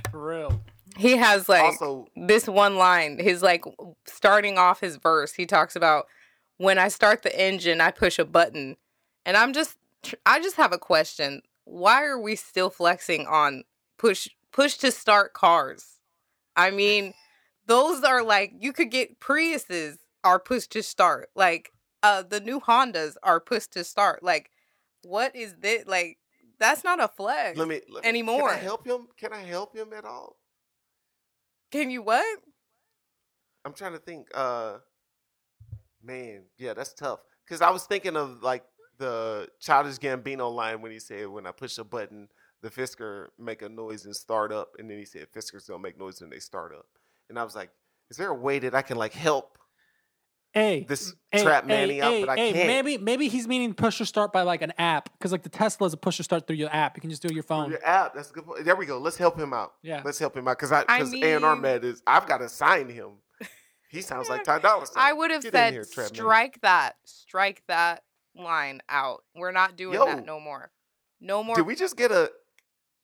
For 0.10 0.28
real. 0.28 0.62
He 0.98 1.18
has 1.18 1.48
like 1.48 1.64
also, 1.64 2.08
this 2.16 2.48
one 2.48 2.78
line, 2.78 3.20
his 3.20 3.42
like 3.42 3.64
starting 4.06 4.58
off 4.58 4.80
his 4.80 4.98
verse, 4.98 5.34
he 5.34 5.46
talks 5.46 5.76
about 5.76 6.08
when 6.58 6.78
I 6.78 6.88
start 6.88 7.24
the 7.24 7.40
engine, 7.40 7.82
I 7.82 7.92
push 7.92 8.20
a 8.20 8.26
button. 8.26 8.78
And 9.26 9.38
I'm 9.38 9.54
just 9.54 9.78
I 10.26 10.42
just 10.42 10.56
have 10.58 10.74
a 10.74 10.78
question. 10.78 11.42
Why 11.66 12.04
are 12.04 12.20
we 12.20 12.36
still 12.36 12.70
flexing 12.70 13.28
on 13.28 13.64
push 13.98 14.28
push 14.52 14.76
to 14.78 14.92
start 14.92 15.34
cars? 15.34 16.00
I 16.56 16.72
mean, 16.72 17.14
those 17.68 18.04
are 18.04 18.24
like 18.24 18.54
you 18.60 18.74
could 18.74 18.92
get 18.92 19.20
Priuses 19.20 19.98
are 20.24 20.40
push 20.40 20.68
to 20.68 20.82
start. 20.82 21.30
Like 21.36 21.72
uh 22.02 22.24
the 22.24 22.40
new 22.40 22.60
Hondas 22.60 23.16
are 23.22 23.40
push 23.40 23.68
to 23.68 23.84
start. 23.84 24.24
Like 24.24 24.50
what 25.04 25.36
is 25.36 25.56
this 25.60 25.86
like 25.88 26.18
that's 26.60 26.84
not 26.84 27.02
a 27.02 27.08
flex. 27.08 27.58
let 27.58 27.68
me 27.68 27.82
let 27.90 28.04
me- 28.04 28.10
Anymore. 28.10 28.50
Can 28.50 28.60
I 28.60 28.62
help 28.62 28.86
him? 28.88 29.08
Can 29.18 29.34
I 29.34 29.42
help 29.42 29.76
him 29.76 29.92
at 29.94 30.06
all? 30.06 30.38
Can 31.72 31.90
you 31.90 32.02
what? 32.02 32.40
I'm 33.66 33.74
trying 33.74 33.94
to 33.94 34.00
think. 34.00 34.28
Uh, 34.34 34.78
man, 36.04 36.44
yeah, 36.58 36.74
that's 36.74 36.94
tough. 36.94 37.20
Because 37.46 37.62
I 37.62 37.70
was 37.70 37.86
thinking 37.86 38.16
of 38.16 38.42
like 38.44 38.64
the 38.98 39.50
Childish 39.60 39.98
Gambino 39.98 40.54
line 40.54 40.82
when 40.82 40.92
he 40.92 41.00
said, 41.00 41.28
"When 41.28 41.48
I 41.48 41.52
push 41.52 41.78
a 41.78 41.84
button, 41.84 42.30
the 42.62 42.70
Fisker 42.70 43.28
make 43.40 43.62
a 43.62 43.70
noise 43.70 44.06
and 44.06 44.16
start 44.16 44.52
up," 44.52 44.76
and 44.78 44.90
then 44.90 44.98
he 44.98 45.06
said, 45.06 45.28
"Fiskers 45.32 45.68
don't 45.68 45.82
make 45.82 45.98
noise 45.98 46.22
when 46.22 46.30
they 46.30 46.40
start 46.40 46.74
up." 46.74 46.86
And 47.30 47.40
I 47.40 47.44
was 47.44 47.56
like, 47.56 47.72
"Is 48.10 48.18
there 48.18 48.30
a 48.30 48.36
way 48.36 48.60
that 48.60 48.76
I 48.76 48.82
can 48.82 48.98
like 48.98 49.14
help 49.14 49.58
Hey, 50.54 50.86
this 50.88 51.14
hey, 51.32 51.42
trap 51.44 51.64
hey, 51.64 51.68
manny 51.68 52.02
out?" 52.02 52.12
hey, 52.12 52.20
But 52.22 52.30
I 52.30 52.36
hey, 52.36 52.54
can't. 52.54 52.68
Maybe 52.68 52.98
maybe 52.98 53.28
he's 53.28 53.48
meaning 53.48 53.74
push 53.74 54.00
or 54.00 54.06
start 54.06 54.32
by 54.32 54.44
like 54.44 54.62
an 54.62 54.72
app 54.78 55.10
because 55.18 55.32
like 55.32 55.42
the 55.44 55.50
Tesla 55.50 55.88
is 55.88 55.94
a 55.94 55.98
push 55.98 56.20
or 56.20 56.24
start 56.24 56.46
through 56.46 56.58
your 56.58 56.70
app. 56.74 56.96
You 56.96 57.02
can 57.02 57.10
just 57.10 57.22
do 57.24 57.28
it 57.28 57.32
on 57.32 57.36
your 57.36 57.44
Through 57.44 57.56
phone. 57.58 57.72
Your 57.72 57.86
app. 57.86 58.14
That's 58.14 58.30
a 58.30 58.34
good. 58.34 58.46
Point. 58.46 58.64
There 58.66 58.76
we 58.76 58.86
go. 58.86 59.00
Let's 59.00 59.18
help 59.18 59.38
him 59.40 59.52
out. 59.54 59.74
Yeah. 59.82 60.02
Let's 60.06 60.20
help 60.20 60.38
him 60.38 60.48
out 60.48 60.58
because 60.58 60.72
I 60.72 60.86
I 60.88 61.00
because 61.00 61.14
A 61.16 61.34
and 61.36 61.44
R 61.46 61.54
mean- 61.56 61.62
Med 61.64 61.84
is. 61.84 62.04
I've 62.06 62.28
got 62.28 62.38
to 62.38 62.50
sign 62.50 62.88
him. 62.90 63.14
He 63.90 64.02
sounds 64.02 64.28
like 64.30 64.44
Ty 64.44 64.58
Dolla 64.60 64.88
Sign. 64.88 64.96
I 64.98 65.14
would 65.14 65.30
have 65.30 65.44
Get 65.44 65.52
said 65.54 65.74
here, 65.74 65.86
Trap 65.86 66.06
Manny. 66.08 66.16
strike 66.16 66.62
that, 66.62 66.96
strike 67.06 67.62
that 67.68 68.02
line 68.36 68.82
out. 68.90 69.24
We're 69.36 69.52
not 69.52 69.76
doing 69.76 69.94
Yo. 69.94 70.06
that 70.08 70.26
no 70.26 70.40
more. 70.40 70.72
No 71.22 71.44
more. 71.44 71.56
Did 71.56 71.68
we 71.68 71.76
just 71.76 71.96
get 71.96 72.12
a? 72.12 72.32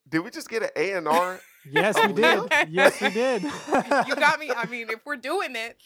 Did 0.07 0.19
we 0.19 0.31
just 0.31 0.49
get 0.49 0.63
an 0.63 0.69
A 0.75 0.93
and 0.93 1.07
R? 1.07 1.39
Yes, 1.71 1.95
we 2.07 2.13
did. 2.13 2.49
Yes, 2.69 2.99
we 3.01 3.09
did. 3.09 3.43
you 3.43 4.15
got 4.15 4.39
me. 4.39 4.49
I 4.55 4.65
mean, 4.71 4.89
if 4.89 5.01
we're 5.05 5.17
doing 5.17 5.55
it, 5.57 5.77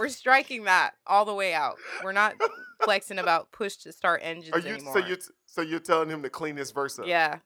we're 0.00 0.08
striking 0.08 0.64
that 0.64 0.92
all 1.06 1.24
the 1.24 1.34
way 1.34 1.54
out. 1.54 1.76
We're 2.02 2.12
not 2.12 2.34
flexing 2.82 3.18
about 3.18 3.52
push 3.52 3.76
to 3.78 3.92
start 3.92 4.20
engines 4.24 4.54
Are 4.54 4.58
you 4.60 4.74
anymore. 4.74 4.94
so 4.94 5.06
you 5.06 5.16
so 5.46 5.60
you're 5.62 5.78
telling 5.80 6.08
him 6.08 6.22
to 6.22 6.30
clean 6.30 6.56
his 6.56 6.70
verse 6.70 6.98
up? 6.98 7.06
yeah, 7.06 7.38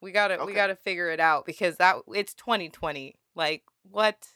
we 0.00 0.12
gotta 0.12 0.44
we 0.44 0.52
gotta 0.52 0.76
figure 0.76 1.10
it 1.10 1.20
out 1.20 1.46
because 1.46 1.76
that 1.76 1.96
it's 2.14 2.34
2020. 2.34 3.16
Like 3.34 3.62
what? 3.90 4.28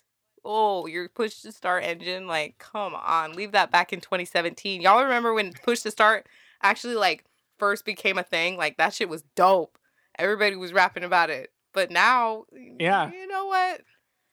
Oh, 0.45 0.87
your 0.87 1.09
push 1.09 1.41
to 1.43 1.53
start 1.53 1.85
engine. 1.85 2.27
Like, 2.27 2.59
come 2.59 2.95
on, 2.97 3.35
leave 3.35 3.53
that 3.53 3.71
back 3.71 3.93
in 3.93 4.01
2017. 4.01 4.81
Y'all 4.81 5.03
remember 5.05 5.33
when 5.35 5.53
push 5.53 5.81
to 5.83 5.91
start 5.93 6.27
actually 6.63 6.95
like 6.97 7.25
first 7.59 7.85
became 7.85 8.19
a 8.19 8.25
thing? 8.25 8.57
Like 8.57 8.77
that 8.79 8.93
shit 8.95 9.09
was 9.09 9.23
dope. 9.37 9.79
Everybody 10.19 10.57
was 10.57 10.73
rapping 10.73 11.05
about 11.05 11.31
it. 11.31 11.53
But 11.73 11.91
now, 11.91 12.45
Yeah. 12.53 13.11
you 13.13 13.27
know 13.29 13.47
what? 13.47 13.83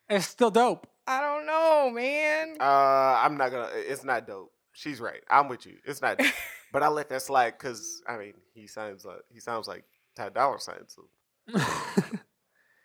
it's 0.09 0.26
still 0.28 0.49
dope. 0.51 0.88
I 1.10 1.22
don't 1.22 1.45
know, 1.47 1.89
man. 1.91 2.57
Uh, 2.60 3.20
I'm 3.24 3.36
not 3.36 3.51
gonna. 3.51 3.70
It's 3.74 4.03
not 4.03 4.28
dope. 4.28 4.51
She's 4.74 5.01
right. 5.01 5.22
I'm 5.30 5.49
with 5.49 5.66
you. 5.66 5.78
It's 5.84 6.01
not. 6.01 6.20
dope. 6.20 6.28
but 6.72 6.84
I 6.84 6.88
let 6.88 7.10
that 7.10 7.24
slide 7.24 7.55
because 7.57 8.01
I 8.07 8.18
mean 8.18 8.34
he 8.53 8.68
sounds 8.68 9.05
like 9.05 9.22
he 9.34 9.39
sounds 9.39 9.68
like 9.68 9.86
Ty 10.16 10.30
Dolla 10.30 10.60
Sign. 10.60 10.86
So 10.88 11.10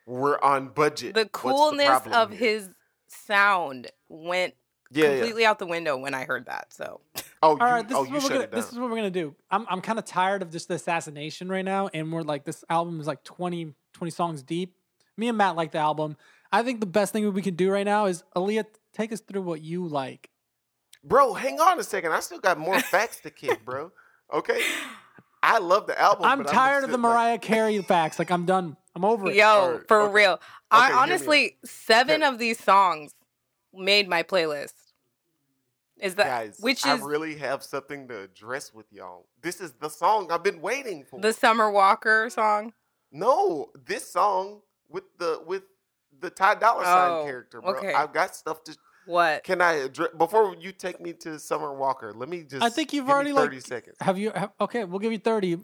we're 0.07 0.41
on 0.41 0.69
budget. 0.69 1.15
the 1.15 1.27
coolness 1.27 1.87
problem 1.87 2.15
of 2.15 2.31
here? 2.31 2.39
his 2.39 2.71
sound 3.09 3.89
went 4.09 4.55
yeah, 4.91 5.05
yeah. 5.05 5.11
completely 5.17 5.45
out 5.45 5.59
the 5.59 5.67
window 5.67 5.99
when 5.99 6.15
I 6.15 6.25
heard 6.25 6.47
that. 6.47 6.73
So 6.73 7.03
Oh, 7.45 7.57
you, 7.57 7.61
All 7.61 7.73
right, 7.73 7.87
this 7.87 7.95
oh, 7.95 8.05
is 8.05 8.11
what 8.11 8.23
we're 8.23 8.29
gonna 8.31 8.47
this 8.47 8.73
is 8.73 8.79
what 8.79 8.89
we're 8.89 8.97
gonna 8.97 9.11
do. 9.11 9.35
I'm 9.51 9.67
I'm 9.69 9.83
kind 9.83 9.99
of 9.99 10.07
tired 10.07 10.41
of 10.41 10.51
just 10.51 10.69
the 10.69 10.75
assassination 10.75 11.51
right 11.51 11.65
now, 11.65 11.91
and 11.93 12.11
we're 12.11 12.23
like 12.23 12.45
this 12.45 12.65
album 12.71 12.99
is 13.01 13.07
like 13.07 13.23
20, 13.23 13.75
20 13.93 14.11
songs 14.11 14.43
deep. 14.43 14.75
Me 15.19 15.29
and 15.29 15.37
Matt 15.37 15.55
like 15.55 15.71
the 15.71 15.79
album. 15.79 16.17
I 16.55 16.63
think 16.63 16.81
the 16.81 16.87
best 16.87 17.13
thing 17.13 17.31
we 17.33 17.43
can 17.43 17.55
do 17.57 17.71
right 17.71 17.85
now 17.85 18.07
is 18.07 18.23
Aaliyah, 18.37 18.65
take 18.93 19.13
us 19.13 19.21
through 19.21 19.43
what 19.43 19.61
you 19.61 19.87
like. 19.87 20.31
bro, 21.03 21.35
hang 21.35 21.61
on 21.61 21.79
a 21.79 21.83
second. 21.83 22.13
I 22.13 22.21
still 22.21 22.39
got 22.39 22.59
more 22.59 22.79
facts 22.81 23.21
to 23.21 23.31
kick, 23.31 23.65
bro. 23.65 23.91
Okay, 24.33 24.61
I 25.43 25.59
love 25.59 25.87
the 25.87 26.01
album. 26.01 26.25
I'm 26.27 26.39
but 26.43 26.49
tired 26.49 26.83
just 26.83 26.85
of 26.85 26.91
the 26.91 26.95
sitting 26.95 27.03
like- 27.03 27.13
Mariah 27.13 27.39
Carey 27.39 27.83
facts. 27.83 28.19
Like 28.19 28.31
I'm 28.31 28.47
done. 28.47 28.77
I'm 28.95 29.05
over 29.05 29.29
it. 29.31 29.35
yo, 29.37 29.45
Alright, 29.47 29.89
for 29.89 30.01
okay. 30.03 30.13
real. 30.13 30.33
Okay, 30.35 30.41
I 30.71 30.87
hear 30.87 30.89
me 30.89 30.95
out. 30.95 31.03
honestly 31.03 31.57
seven 31.65 32.23
Okay. 32.23 32.33
of 32.33 32.39
these 32.39 32.63
songs 32.63 33.13
made 33.75 34.09
my 34.09 34.23
playlist. 34.23 34.75
Is 35.99 36.15
that 36.17 36.27
Guys, 36.27 36.57
which 36.61 36.85
I 36.87 36.95
is 36.95 37.01
really 37.03 37.37
have 37.37 37.63
something 37.63 38.09
to 38.09 38.23
address 38.23 38.73
with 38.75 38.87
y'all. 38.93 39.27
This 39.43 39.61
is 39.61 39.73
the 39.81 39.89
song 39.89 40.31
I've 40.31 40.43
been 40.43 40.61
waiting 40.61 41.05
for. 41.05 41.21
the 41.21 41.33
Summer 41.33 41.71
Walker 41.71 42.29
song? 42.31 42.73
No, 43.13 43.71
this 43.87 44.11
song 44.11 44.61
with 44.89 45.05
the 45.19 45.41
with 45.47 45.63
the 46.21 46.31
Ty 46.31 46.57
Dolla 46.57 46.85
Sign 46.85 47.11
Oh, 47.11 47.25
character, 47.25 47.61
bro. 47.61 47.75
okay. 47.77 47.93
I've 47.93 48.13
got 48.13 48.35
stuff 48.37 48.63
to. 48.65 48.77
What? 49.07 49.45
Can 49.45 49.61
I 49.61 49.73
address 49.75 50.09
before 50.17 50.55
you 50.59 50.73
take 50.73 51.01
me 51.01 51.13
to 51.15 51.39
Summer 51.39 51.75
Walker? 51.75 52.13
Let 52.15 52.29
me 52.29 52.43
just. 52.43 52.63
I 52.63 52.71
think 52.71 52.93
you've 52.93 53.03
give 53.05 53.09
me 53.09 53.13
already, 53.15 53.33
like- 53.33 53.45
thirty 53.45 53.61
seconds. 53.61 53.97
Have 54.01 54.19
you? 54.19 54.31
Have, 54.35 54.53
okay, 54.61 54.85
we'll 54.85 54.99
give 55.01 55.13
you 55.13 55.19
thirty. 55.19 55.59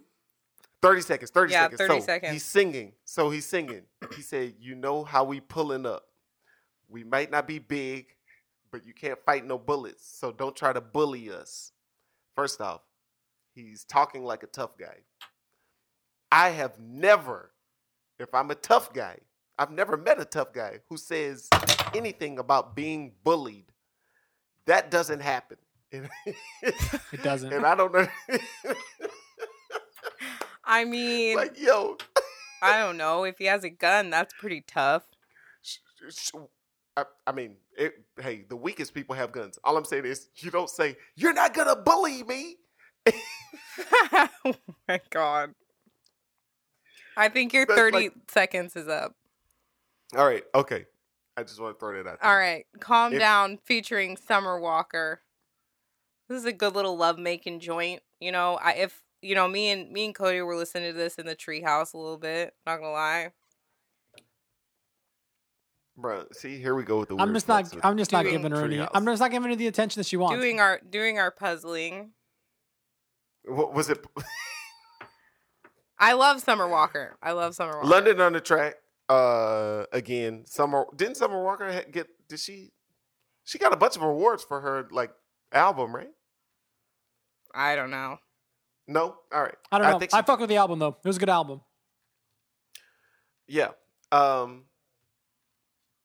Thirty 0.83 1.01
seconds. 1.03 1.31
Thirty 1.31 1.53
Yeah, 1.53 1.65
seconds. 1.65 1.79
30 1.79 2.01
so 2.01 2.07
seconds. 2.07 2.33
He's 2.33 2.45
singing. 2.45 2.93
So 3.05 3.31
he's 3.31 3.47
singing. 3.47 3.83
He 4.15 4.23
said, 4.23 4.55
"You 4.61 4.75
know 4.75 5.05
how 5.05 5.25
we 5.25 5.41
pulling 5.41 5.87
up. 5.87 6.05
We 6.89 7.05
might 7.05 7.31
not 7.31 7.47
be 7.47 7.59
big, 7.59 8.07
but 8.71 8.85
you 8.87 8.93
can't 8.95 9.19
fight 9.25 9.47
no 9.47 9.59
bullets. 9.59 10.07
So 10.07 10.33
don't 10.33 10.55
try 10.57 10.73
to 10.73 10.81
bully 10.81 11.31
us." 11.31 11.73
First 12.37 12.61
off, 12.61 12.81
he's 13.55 13.85
talking 13.85 14.25
like 14.25 14.43
a 14.43 14.47
tough 14.47 14.77
guy. 14.79 14.97
I 16.33 16.51
have 16.51 16.79
never, 16.79 17.51
if 18.19 18.33
I'm 18.35 18.51
a 18.51 18.55
tough 18.55 18.93
guy, 18.93 19.19
I've 19.61 19.71
never 19.71 19.99
met 19.99 20.19
a 20.19 20.25
tough 20.25 20.55
guy 20.55 20.79
who 20.89 20.97
says 20.97 21.51
anything 21.95 22.39
about 22.39 22.75
being 22.75 23.13
bullied. 23.23 23.67
That 24.65 24.91
doesn't 24.91 25.21
happen. 25.21 25.59
It 27.13 27.23
doesn't. 27.23 27.53
and 27.53 27.67
I 27.67 27.75
don't 27.75 27.93
know. 27.93 28.07
I 30.65 30.85
mean, 30.87 31.37
like, 31.37 31.61
yo, 31.61 31.99
I 32.63 32.79
don't 32.79 32.97
know. 32.97 33.25
If 33.25 33.37
he 33.39 33.45
has 33.47 33.65
a 33.65 33.71
gun, 33.71 34.09
that's 34.09 34.33
pretty 34.39 34.63
tough. 34.67 35.03
sh- 35.63 35.79
sh- 36.11 36.31
I, 36.97 37.05
I 37.27 37.33
mean, 37.33 37.57
it, 37.77 37.95
hey, 38.21 38.45
the 38.49 38.57
weakest 38.57 38.95
people 38.95 39.15
have 39.17 39.33
guns. 39.33 39.59
All 39.65 39.77
I'm 39.77 39.85
saying 39.85 40.05
is, 40.07 40.29
you 40.37 40.51
don't 40.51 40.71
say, 40.71 40.97
you're 41.17 41.33
not 41.35 41.53
going 41.55 41.69
to 41.69 41.77
bully 41.77 42.23
me. 42.23 42.57
oh 44.13 44.55
my 44.89 45.01
god. 45.11 45.55
I 47.17 47.29
think 47.29 47.53
your 47.53 47.67
That's 47.67 47.79
30 47.79 47.97
like- 47.97 48.13
seconds 48.29 48.77
is 48.77 48.89
up. 48.89 49.15
All 50.17 50.27
right. 50.27 50.45
Okay. 50.55 50.87
I 51.37 51.43
just 51.43 51.61
want 51.61 51.77
to 51.77 51.81
throw 51.81 51.93
that 52.03 52.09
out. 52.09 52.21
there. 52.21 52.31
All 52.31 52.37
right, 52.37 52.67
Calm 52.81 53.15
If- 53.15 53.19
Down 53.21 53.59
featuring 53.65 54.17
Summer 54.17 54.61
Walker. 54.61 55.23
This 56.29 56.39
is 56.39 56.45
a 56.45 56.53
good 56.53 56.75
little 56.75 56.97
love 56.97 57.19
making 57.19 57.61
joint. 57.61 58.03
You 58.21 58.31
know, 58.31 58.59
I 58.63 58.73
if 58.75 59.03
you 59.23 59.35
know 59.35 59.49
me 59.49 59.71
and 59.71 59.91
me 59.91 60.07
and 60.07 60.15
Cody 60.15 60.41
were 60.43 60.55
listening 60.57 60.93
to 60.93 60.97
this 60.99 61.17
in 61.17 61.27
the 61.27 61.35
treehouse 61.35 61.95
a 61.95 61.99
little 61.99 62.19
bit. 62.19 62.55
Not 62.67 62.77
gonna 62.77 62.93
lie. 62.93 63.33
Bro, 65.97 66.27
see, 66.33 66.59
here 66.59 66.75
we 66.75 66.83
go 66.83 66.99
with 67.01 67.09
the 67.09 67.17
I'm 67.17 67.33
just 67.35 67.49
not. 67.49 67.73
I'm 67.83 67.99
just 67.99 68.13
not 68.13 68.25
giving 68.25 68.51
her 68.53 68.65
any. 68.65 68.77
Treehouse. 68.77 68.91
I'm 68.95 69.05
just 69.07 69.21
not 69.21 69.31
giving 69.31 69.51
her 69.51 69.57
the 69.57 69.67
attention 69.67 70.01
that 70.01 70.07
she 70.07 70.17
wants. 70.17 70.41
Doing 70.41 70.61
our 70.61 70.81
doing 70.89 71.19
our 71.19 71.31
puzzling. 71.31 72.13
What 73.45 73.75
was 73.75 73.89
it? 73.91 74.05
I 75.99 76.13
love 76.15 76.41
Summer 76.41 76.69
Walker. 76.69 77.17
I 77.23 77.33
love 77.33 77.55
Summer 77.55 77.75
Walker. 77.77 77.89
London 77.89 78.21
on 78.21 78.33
the 78.33 78.41
track. 78.41 78.77
Uh, 79.11 79.87
again, 79.93 80.45
Summer 80.47 80.87
didn't 80.95 81.17
Summer 81.17 81.43
Walker 81.43 81.83
get? 81.91 82.07
Did 82.29 82.39
she? 82.39 82.71
She 83.43 83.59
got 83.59 83.73
a 83.73 83.77
bunch 83.77 83.97
of 83.97 84.03
awards 84.03 84.45
for 84.45 84.61
her 84.61 84.87
like 84.93 85.11
album, 85.53 85.95
right? 85.95 86.11
I 87.53 87.75
don't 87.75 87.91
know. 87.91 88.19
No, 88.87 89.17
all 89.33 89.43
right. 89.43 89.55
I 89.73 89.79
don't 89.79 89.89
know. 89.89 89.97
I, 89.97 89.99
think 89.99 90.13
she, 90.13 90.23
fuck 90.23 90.39
with 90.39 90.49
the 90.49 90.57
album 90.57 90.79
though. 90.79 90.97
It 91.05 91.09
was 91.09 91.17
a 91.17 91.21
good 91.21 91.29
album. 91.29 91.61
yeah. 93.49 93.71
Um, 94.13 94.67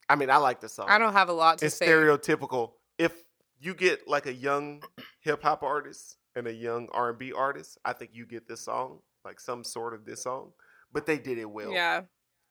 I 0.10 0.16
mean, 0.16 0.32
I 0.32 0.38
like 0.38 0.60
the 0.60 0.70
song. 0.70 0.88
I 0.90 0.98
don't 0.98 1.14
have 1.14 1.30
a 1.30 1.34
lot 1.34 1.60
to 1.60 1.62
say. 1.62 1.68
it's 1.68 1.76
say. 1.76 1.88
stereotypical. 1.88 2.72
If 2.98 3.14
you 3.60 3.76
get 3.76 4.08
like 4.08 4.26
a 4.26 4.34
young 4.34 4.82
hip 5.22 5.44
hop 5.44 5.62
artist 5.62 6.18
and 6.36 6.48
a 6.48 6.54
young 6.54 6.90
R 6.92 7.10
and 7.10 7.20
B 7.20 7.34
artist, 7.34 7.78
I 7.86 7.94
think 7.94 8.12
you 8.14 8.26
get 8.26 8.48
this 8.48 8.62
song, 8.62 9.00
like 9.24 9.40
some 9.40 9.64
sort 9.64 9.94
of 9.94 10.06
this 10.06 10.24
song. 10.24 10.54
But 10.92 11.06
they 11.06 11.20
did 11.20 11.38
it 11.38 11.50
well. 11.50 11.72
Yeah. 11.72 12.02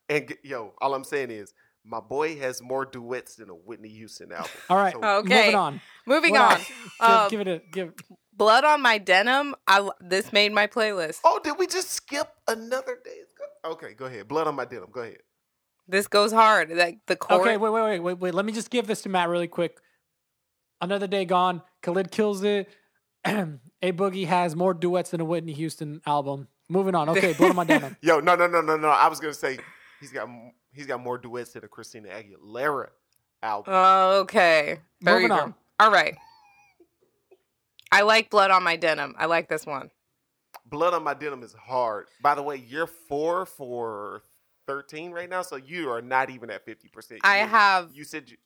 And 0.09 0.29
g- 0.29 0.37
yo, 0.43 0.75
all 0.81 0.95
I'm 0.95 1.05
saying 1.05 1.31
is, 1.31 1.53
my 1.85 2.01
boy 2.01 2.39
has 2.39 2.63
more 2.63 2.85
duets 2.85 3.37
than 3.37 3.51
a 3.51 3.55
Whitney 3.55 3.91
Houston 3.91 4.33
album. 4.33 4.51
All 4.71 4.77
right. 4.77 4.93
So- 4.95 5.03
Okay. 5.19 5.37
Moving 5.47 5.55
on. 5.55 5.81
Moving 6.07 6.31
What 6.33 6.41
on. 6.41 6.53
else? 6.53 6.67
Give, 7.01 7.11
Um, 7.11 7.31
give 7.31 7.41
it 7.41 7.49
a 7.49 7.63
give. 7.73 7.93
Blood 8.37 8.65
on 8.65 8.83
my 8.83 8.99
denim. 8.99 9.55
I 9.67 9.89
this 10.01 10.33
made 10.33 10.53
my 10.53 10.67
playlist. 10.67 11.21
oh, 11.25 11.41
did 11.45 11.55
we 11.59 11.67
just 11.67 11.91
skip 11.91 12.29
another 12.49 12.99
day? 13.05 13.19
Okay, 13.65 13.95
go 13.95 14.07
ahead. 14.07 14.27
Blood 14.29 14.47
on 14.47 14.55
my 14.57 14.65
denim. 14.65 14.89
Go 14.91 15.01
ahead. 15.03 15.19
This 15.87 16.07
goes 16.07 16.33
hard. 16.33 16.71
Like 16.71 16.99
the 17.07 17.17
chorus. 17.17 17.43
Okay, 17.43 17.57
wait, 17.59 17.71
wait, 17.73 17.83
wait, 17.83 17.99
wait, 18.01 18.19
wait. 18.19 18.35
Let 18.35 18.45
me 18.45 18.53
just 18.53 18.71
give 18.71 18.87
this 18.87 19.03
to 19.03 19.09
Matt 19.09 19.29
really 19.29 19.47
quick. 19.49 19.79
Another 20.81 21.07
day 21.07 21.25
gone. 21.25 21.63
Khalid 21.83 22.11
kills 22.11 22.43
it. 22.43 22.69
a 23.25 23.47
Boogie 23.93 24.27
has 24.27 24.55
more 24.57 24.75
duets 24.75 25.11
than 25.11 25.21
a 25.21 25.25
Whitney 25.25 25.53
Houston 25.53 26.01
album. 26.07 26.49
Moving 26.69 26.95
on. 26.95 27.09
Okay, 27.11 27.35
blood 27.35 27.51
on 27.51 27.57
my 27.57 27.65
denim. 27.73 27.97
Yo, 28.01 28.21
no, 28.21 28.35
no, 28.35 28.47
no, 28.47 28.61
no, 28.61 28.77
no. 28.77 28.89
I 28.89 29.09
was 29.09 29.21
gonna 29.21 29.33
say 29.35 29.59
he's 30.01 30.11
got 30.11 30.29
he's 30.73 30.87
got 30.87 31.01
more 31.01 31.19
duets 31.19 31.53
than 31.53 31.65
a 31.65 31.69
Christina 31.69 32.09
Aguilera 32.09 32.89
album. 33.43 33.75
Okay. 33.75 34.79
There 35.01 35.15
Moving 35.15 35.33
on. 35.33 35.55
All 35.79 35.91
right. 35.91 36.17
I 37.93 38.03
like 38.03 38.31
blood 38.31 38.51
on 38.51 38.63
my 38.63 38.77
denim. 38.77 39.15
I 39.19 39.27
like 39.27 39.49
this 39.49 39.67
one. 39.67 39.91
Blood 40.67 40.95
on 40.95 41.05
my 41.05 41.15
denim 41.15 41.43
is 41.43 41.53
hard. 41.53 42.07
By 42.23 42.35
the 42.35 42.43
way, 42.43 42.57
you're 42.57 42.87
four 42.87 43.47
for 43.47 44.23
thirteen 44.67 45.13
right 45.13 45.29
now, 45.29 45.43
so 45.43 45.57
you 45.57 45.91
are 45.91 46.03
not 46.03 46.31
even 46.31 46.51
at 46.51 46.65
fifty 46.65 46.89
percent. 46.89 47.21
I 47.23 47.39
have. 47.39 47.91
You 47.93 48.05
said 48.05 48.31
you, 48.31 48.37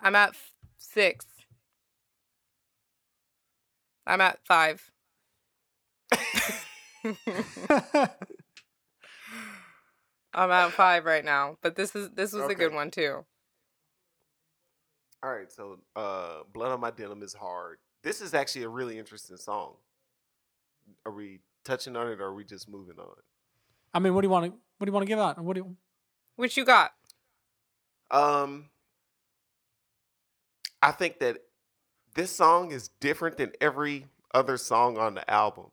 I'm 0.00 0.14
at 0.14 0.30
f- 0.30 0.52
six. 0.78 1.26
I'm 4.06 4.20
at 4.20 4.38
five. 4.46 4.90
I'm 10.34 10.50
at 10.50 10.72
five 10.72 11.04
right 11.04 11.24
now, 11.24 11.56
but 11.62 11.74
this 11.76 11.94
is 11.96 12.10
this 12.10 12.32
was 12.32 12.50
a 12.50 12.54
good 12.54 12.72
one 12.74 12.90
too. 12.90 13.24
all 15.22 15.30
right. 15.30 15.50
So, 15.50 15.78
uh, 15.96 16.40
blood 16.52 16.70
on 16.72 16.80
my 16.80 16.90
denim 16.90 17.22
is 17.22 17.34
hard. 17.34 17.78
This 18.02 18.20
is 18.20 18.34
actually 18.34 18.62
a 18.64 18.68
really 18.68 18.98
interesting 18.98 19.36
song. 19.36 19.74
Are 21.04 21.12
we 21.12 21.40
touching 21.64 21.96
on 21.96 22.08
it, 22.08 22.20
or 22.20 22.26
are 22.26 22.34
we 22.34 22.44
just 22.44 22.68
moving 22.68 22.98
on? 22.98 23.16
I 23.92 23.98
mean, 23.98 24.14
what 24.14 24.22
do 24.22 24.26
you 24.26 24.30
want 24.30 24.46
to 24.46 24.52
what 24.78 24.84
do 24.84 24.90
you 24.90 24.94
want 24.94 25.06
to 25.06 25.08
give 25.08 25.18
out? 25.18 25.42
What 25.42 25.54
do 25.54 25.60
you, 25.60 25.76
which 26.36 26.56
you 26.56 26.64
got? 26.64 26.92
Um, 28.10 28.70
I 30.80 30.92
think 30.92 31.18
that 31.18 31.38
this 32.14 32.34
song 32.34 32.70
is 32.72 32.88
different 33.00 33.36
than 33.38 33.52
every 33.60 34.06
other 34.32 34.56
song 34.56 34.98
on 34.98 35.14
the 35.14 35.28
album. 35.30 35.66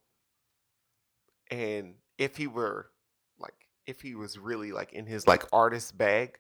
And 1.52 1.96
if 2.18 2.38
he 2.38 2.48
were 2.48 2.88
like, 2.88 2.95
if 3.88 4.02
he 4.02 4.16
was 4.16 4.38
really 4.38 4.72
like 4.72 4.94
in 4.94 5.06
his 5.06 5.28
like 5.28 5.44
artist 5.54 5.98
bag, 5.98 6.40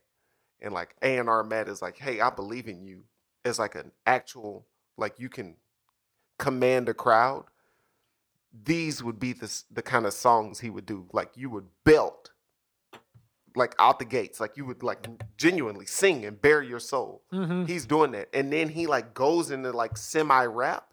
and 0.61 0.73
like 0.73 0.95
A 1.01 1.17
and 1.17 1.29
R 1.29 1.43
Matt 1.43 1.67
is 1.67 1.81
like, 1.81 1.97
hey, 1.97 2.21
I 2.21 2.29
believe 2.29 2.67
in 2.67 2.83
you, 2.83 3.03
as 3.43 3.59
like 3.59 3.75
an 3.75 3.91
actual 4.05 4.65
like 4.97 5.19
you 5.19 5.29
can 5.29 5.55
command 6.37 6.89
a 6.89 6.93
crowd. 6.93 7.45
These 8.63 9.03
would 9.03 9.19
be 9.19 9.33
the 9.33 9.63
the 9.71 9.81
kind 9.81 10.05
of 10.05 10.13
songs 10.13 10.59
he 10.59 10.69
would 10.69 10.85
do. 10.85 11.07
Like 11.11 11.31
you 11.35 11.49
would 11.49 11.65
belt 11.83 12.31
like 13.55 13.75
out 13.79 13.99
the 13.99 14.05
gates. 14.05 14.39
Like 14.39 14.57
you 14.57 14.65
would 14.65 14.83
like 14.83 15.07
genuinely 15.37 15.85
sing 15.85 16.25
and 16.25 16.41
bare 16.41 16.61
your 16.61 16.79
soul. 16.79 17.23
Mhm. 17.31 17.67
He's 17.67 17.85
doing 17.85 18.11
that. 18.11 18.29
And 18.33 18.51
then 18.51 18.69
he 18.69 18.87
like 18.87 19.13
goes 19.13 19.51
into 19.51 19.71
like 19.71 19.97
semi 19.97 20.45
rap. 20.45 20.87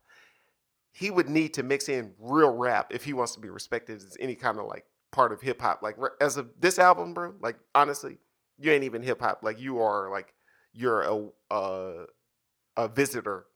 He 0.93 1.11
would 1.11 1.29
need 1.29 1.55
to 1.55 1.63
mix 1.63 1.89
in 1.89 2.13
real 2.19 2.55
rap 2.55 2.93
if 2.93 3.05
he 3.05 3.13
wants 3.13 3.35
to 3.35 3.41
be 3.41 3.49
respected 3.49 3.97
as 3.97 4.17
any 4.21 4.35
kind 4.35 4.59
of 4.59 4.67
like 4.67 4.85
part 5.13 5.33
of 5.33 5.41
hip 5.41 5.61
hop. 5.61 5.83
Like 5.83 5.97
as 6.21 6.37
of 6.37 6.51
this 6.59 6.79
album, 6.79 7.15
bro, 7.15 7.35
like 7.41 7.57
honestly, 7.75 8.19
you 8.59 8.73
ain't 8.73 8.85
even 8.85 9.03
hip 9.03 9.21
hop. 9.21 9.41
Like 9.43 9.61
you 9.61 9.79
are 9.81 10.11
like 10.11 10.35
you're 10.73 11.03
a 11.03 11.29
a, 11.55 12.05
a 12.77 12.89
visitor 12.89 13.47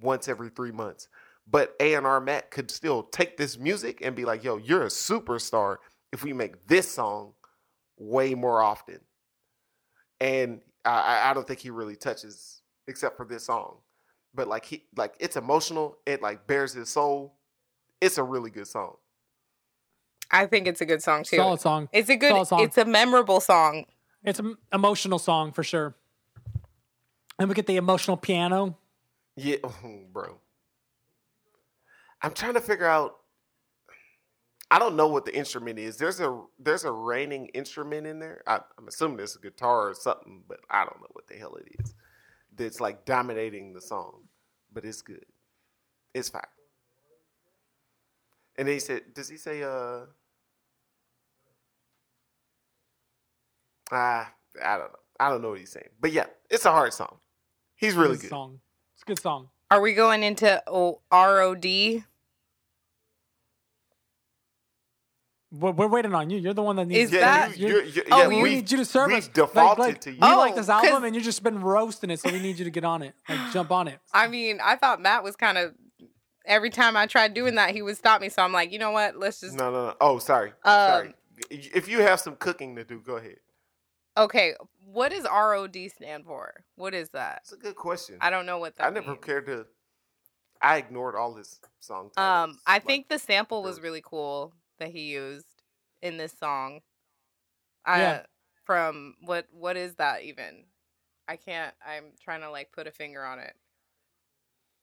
once 0.00 0.28
every 0.28 0.48
three 0.50 0.72
months. 0.72 1.08
But 1.46 1.74
A 1.80 1.94
and 1.94 2.06
R 2.06 2.20
Matt 2.20 2.50
could 2.50 2.70
still 2.70 3.02
take 3.04 3.36
this 3.36 3.58
music 3.58 4.00
and 4.02 4.14
be 4.16 4.24
like, 4.24 4.44
yo, 4.44 4.56
you're 4.56 4.84
a 4.84 4.88
superstar 4.88 5.76
if 6.12 6.22
we 6.22 6.32
make 6.32 6.66
this 6.66 6.90
song 6.90 7.34
way 7.98 8.34
more 8.34 8.62
often. 8.62 9.00
And 10.20 10.60
I- 10.84 11.30
I, 11.30 11.34
don't 11.34 11.46
think 11.46 11.60
he 11.60 11.70
really 11.70 11.96
touches 11.96 12.62
except 12.86 13.16
for 13.16 13.26
this 13.26 13.44
song. 13.44 13.78
But 14.34 14.48
like 14.48 14.64
he 14.64 14.84
like 14.96 15.14
it's 15.20 15.36
emotional, 15.36 15.98
it 16.06 16.22
like 16.22 16.46
bears 16.46 16.72
his 16.72 16.88
soul. 16.88 17.38
It's 18.00 18.18
a 18.18 18.22
really 18.22 18.50
good 18.50 18.66
song. 18.66 18.96
I 20.32 20.46
think 20.46 20.66
it's 20.66 20.80
a 20.80 20.86
good 20.86 21.02
song 21.02 21.24
too. 21.24 21.36
Solid 21.36 21.60
song. 21.60 21.88
It's 21.92 22.08
a 22.08 22.16
good. 22.16 22.30
Solid 22.30 22.46
song. 22.46 22.60
It's 22.62 22.78
a 22.78 22.86
memorable 22.86 23.40
song. 23.40 23.84
It's 24.24 24.38
an 24.38 24.56
emotional 24.72 25.18
song 25.18 25.52
for 25.52 25.62
sure. 25.62 25.94
And 27.38 27.48
we 27.48 27.54
get 27.54 27.66
the 27.66 27.76
emotional 27.76 28.16
piano. 28.16 28.78
Yeah, 29.36 29.56
bro. 30.12 30.38
I'm 32.22 32.32
trying 32.32 32.54
to 32.54 32.60
figure 32.60 32.86
out. 32.86 33.16
I 34.70 34.78
don't 34.78 34.96
know 34.96 35.08
what 35.08 35.26
the 35.26 35.36
instrument 35.36 35.78
is. 35.78 35.98
There's 35.98 36.18
a 36.18 36.40
there's 36.58 36.84
a 36.84 36.92
raining 36.92 37.48
instrument 37.48 38.06
in 38.06 38.18
there. 38.18 38.42
I, 38.46 38.60
I'm 38.78 38.88
assuming 38.88 39.20
it's 39.20 39.36
a 39.36 39.40
guitar 39.40 39.90
or 39.90 39.94
something, 39.94 40.44
but 40.48 40.60
I 40.70 40.84
don't 40.84 40.98
know 40.98 41.08
what 41.12 41.26
the 41.28 41.34
hell 41.34 41.56
it 41.56 41.66
is. 41.78 41.94
That's 42.56 42.80
like 42.80 43.04
dominating 43.04 43.74
the 43.74 43.82
song, 43.82 44.22
but 44.72 44.86
it's 44.86 45.02
good. 45.02 45.26
It's 46.14 46.30
fine. 46.30 46.42
And 48.56 48.66
then 48.66 48.74
he 48.74 48.80
said, 48.80 49.02
"Does 49.14 49.28
he 49.28 49.36
say 49.36 49.62
uh?" 49.62 50.06
Ah, 53.92 54.32
I 54.64 54.76
don't 54.78 54.90
know. 54.92 54.98
I 55.20 55.28
don't 55.28 55.42
know 55.42 55.50
what 55.50 55.58
he's 55.60 55.70
saying, 55.70 55.90
but 56.00 56.10
yeah, 56.12 56.26
it's 56.50 56.64
a 56.64 56.72
hard 56.72 56.92
song. 56.92 57.18
He's 57.76 57.94
really 57.94 58.14
It's 58.14 58.22
good. 58.22 58.30
Song. 58.30 58.60
It's 58.94 59.02
a 59.02 59.06
good 59.06 59.20
song. 59.20 59.50
Are 59.70 59.80
we 59.80 59.94
going 59.94 60.22
into 60.22 60.62
oh, 60.66 61.00
ROD? 61.12 62.02
We're, 65.52 65.70
we're 65.72 65.88
waiting 65.88 66.14
on 66.14 66.30
you. 66.30 66.38
You're 66.38 66.54
the 66.54 66.62
one 66.62 66.76
that 66.76 66.86
needs. 66.86 67.12
Is 67.12 67.20
that- 67.20 67.58
you, 67.58 67.68
you- 67.68 67.74
you, 67.82 67.82
you, 67.92 68.02
Oh, 68.10 68.22
yeah, 68.22 68.28
we 68.28 68.42
we, 68.42 68.50
need 68.54 68.70
you 68.70 68.78
to 68.78 68.84
serve 68.84 69.08
we 69.08 69.16
us. 69.18 69.28
defaulted 69.28 69.78
like, 69.78 69.78
like, 69.78 70.00
to 70.02 70.10
you. 70.12 70.18
We 70.20 70.26
like 70.34 70.54
this 70.54 70.68
album, 70.68 71.04
and 71.04 71.14
you've 71.14 71.24
just 71.24 71.42
been 71.42 71.60
roasting 71.60 72.10
it, 72.10 72.20
so 72.20 72.30
we 72.30 72.40
need 72.40 72.58
you 72.58 72.64
to 72.64 72.70
get 72.70 72.84
on 72.84 73.02
it. 73.02 73.14
Like, 73.28 73.52
jump 73.52 73.70
on 73.70 73.88
it. 73.88 73.98
I 74.14 74.28
mean, 74.28 74.60
I 74.62 74.76
thought 74.76 75.00
Matt 75.00 75.22
was 75.22 75.36
kind 75.36 75.58
of. 75.58 75.74
Every 76.44 76.70
time 76.70 76.96
I 76.96 77.06
tried 77.06 77.34
doing 77.34 77.54
that, 77.54 77.70
he 77.70 77.82
would 77.82 77.96
stop 77.96 78.20
me. 78.20 78.28
So 78.28 78.42
I'm 78.42 78.52
like, 78.52 78.72
you 78.72 78.78
know 78.78 78.90
what? 78.90 79.16
Let's 79.16 79.40
just. 79.40 79.54
No, 79.56 79.70
no, 79.70 79.86
no. 79.88 79.94
Oh, 80.00 80.18
sorry. 80.18 80.50
Um, 80.64 80.74
sorry. 80.88 81.14
If 81.50 81.86
you 81.86 82.00
have 82.00 82.18
some 82.18 82.34
cooking 82.36 82.74
to 82.76 82.84
do, 82.84 83.00
go 83.00 83.16
ahead. 83.16 83.36
Okay, 84.16 84.54
what 84.84 85.10
does 85.10 85.24
ROD 85.24 85.76
stand 85.94 86.26
for? 86.26 86.64
What 86.76 86.94
is 86.94 87.10
that? 87.10 87.40
It's 87.44 87.52
a 87.52 87.56
good 87.56 87.76
question. 87.76 88.18
I 88.20 88.30
don't 88.30 88.44
know 88.46 88.58
what 88.58 88.76
that 88.76 88.86
I 88.86 88.90
never 88.90 89.12
means. 89.12 89.24
cared 89.24 89.46
to. 89.46 89.66
I 90.60 90.76
ignored 90.76 91.16
all 91.16 91.34
his 91.34 91.58
song 91.80 92.10
Um. 92.16 92.58
I 92.66 92.74
Like, 92.74 92.84
think 92.86 93.08
the 93.08 93.18
sample 93.18 93.62
was 93.62 93.80
really 93.80 94.02
cool 94.04 94.52
that 94.78 94.90
he 94.90 95.10
used 95.12 95.46
in 96.02 96.18
this 96.18 96.32
song. 96.38 96.80
I, 97.84 98.00
Yeah. 98.00 98.22
From 98.64 99.16
what? 99.22 99.46
What 99.50 99.76
is 99.76 99.94
that 99.96 100.22
even? 100.22 100.64
I 101.26 101.36
can't. 101.36 101.74
I'm 101.84 102.12
trying 102.22 102.42
to 102.42 102.50
like 102.50 102.70
put 102.70 102.86
a 102.86 102.92
finger 102.92 103.24
on 103.24 103.38
it. 103.40 103.54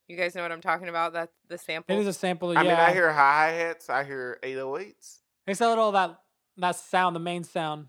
You 0.08 0.18
guys 0.18 0.34
know 0.36 0.42
what 0.42 0.52
I'm 0.52 0.60
talking 0.60 0.90
about? 0.90 1.14
That 1.14 1.30
the 1.48 1.58
sample. 1.58 1.96
It 1.96 2.00
is 2.02 2.08
a 2.08 2.14
sample. 2.14 2.50
I 2.50 2.64
yeah. 2.64 2.70
mean, 2.70 2.72
I 2.80 2.92
hear 2.92 3.14
hi 3.14 3.52
hats. 3.52 3.90
I 3.90 4.04
hear 4.04 4.40
808s. 4.44 5.20
It's 5.48 5.62
a 5.62 5.70
little 5.70 5.88
of 5.90 5.94
that 5.94 6.20
that 6.58 6.76
sound, 6.76 7.16
the 7.16 7.20
main 7.22 7.44
sound. 7.46 7.88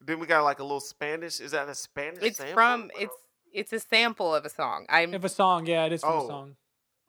Then 0.00 0.20
we 0.20 0.26
got 0.26 0.44
like 0.44 0.58
a 0.58 0.62
little 0.62 0.80
Spanish. 0.80 1.40
Is 1.40 1.52
that 1.52 1.68
a 1.68 1.74
Spanish? 1.74 2.22
it's 2.22 2.38
sample? 2.38 2.54
from. 2.54 2.90
It's 2.98 3.14
it's 3.52 3.72
a 3.72 3.80
sample 3.80 4.34
of 4.34 4.44
a 4.44 4.48
song. 4.50 4.86
I'm. 4.88 5.14
If 5.14 5.24
a 5.24 5.28
song, 5.28 5.66
yeah, 5.66 5.84
it 5.86 5.92
is 5.92 6.00
from 6.02 6.12
Oh. 6.12 6.24
a 6.24 6.28
song. 6.28 6.56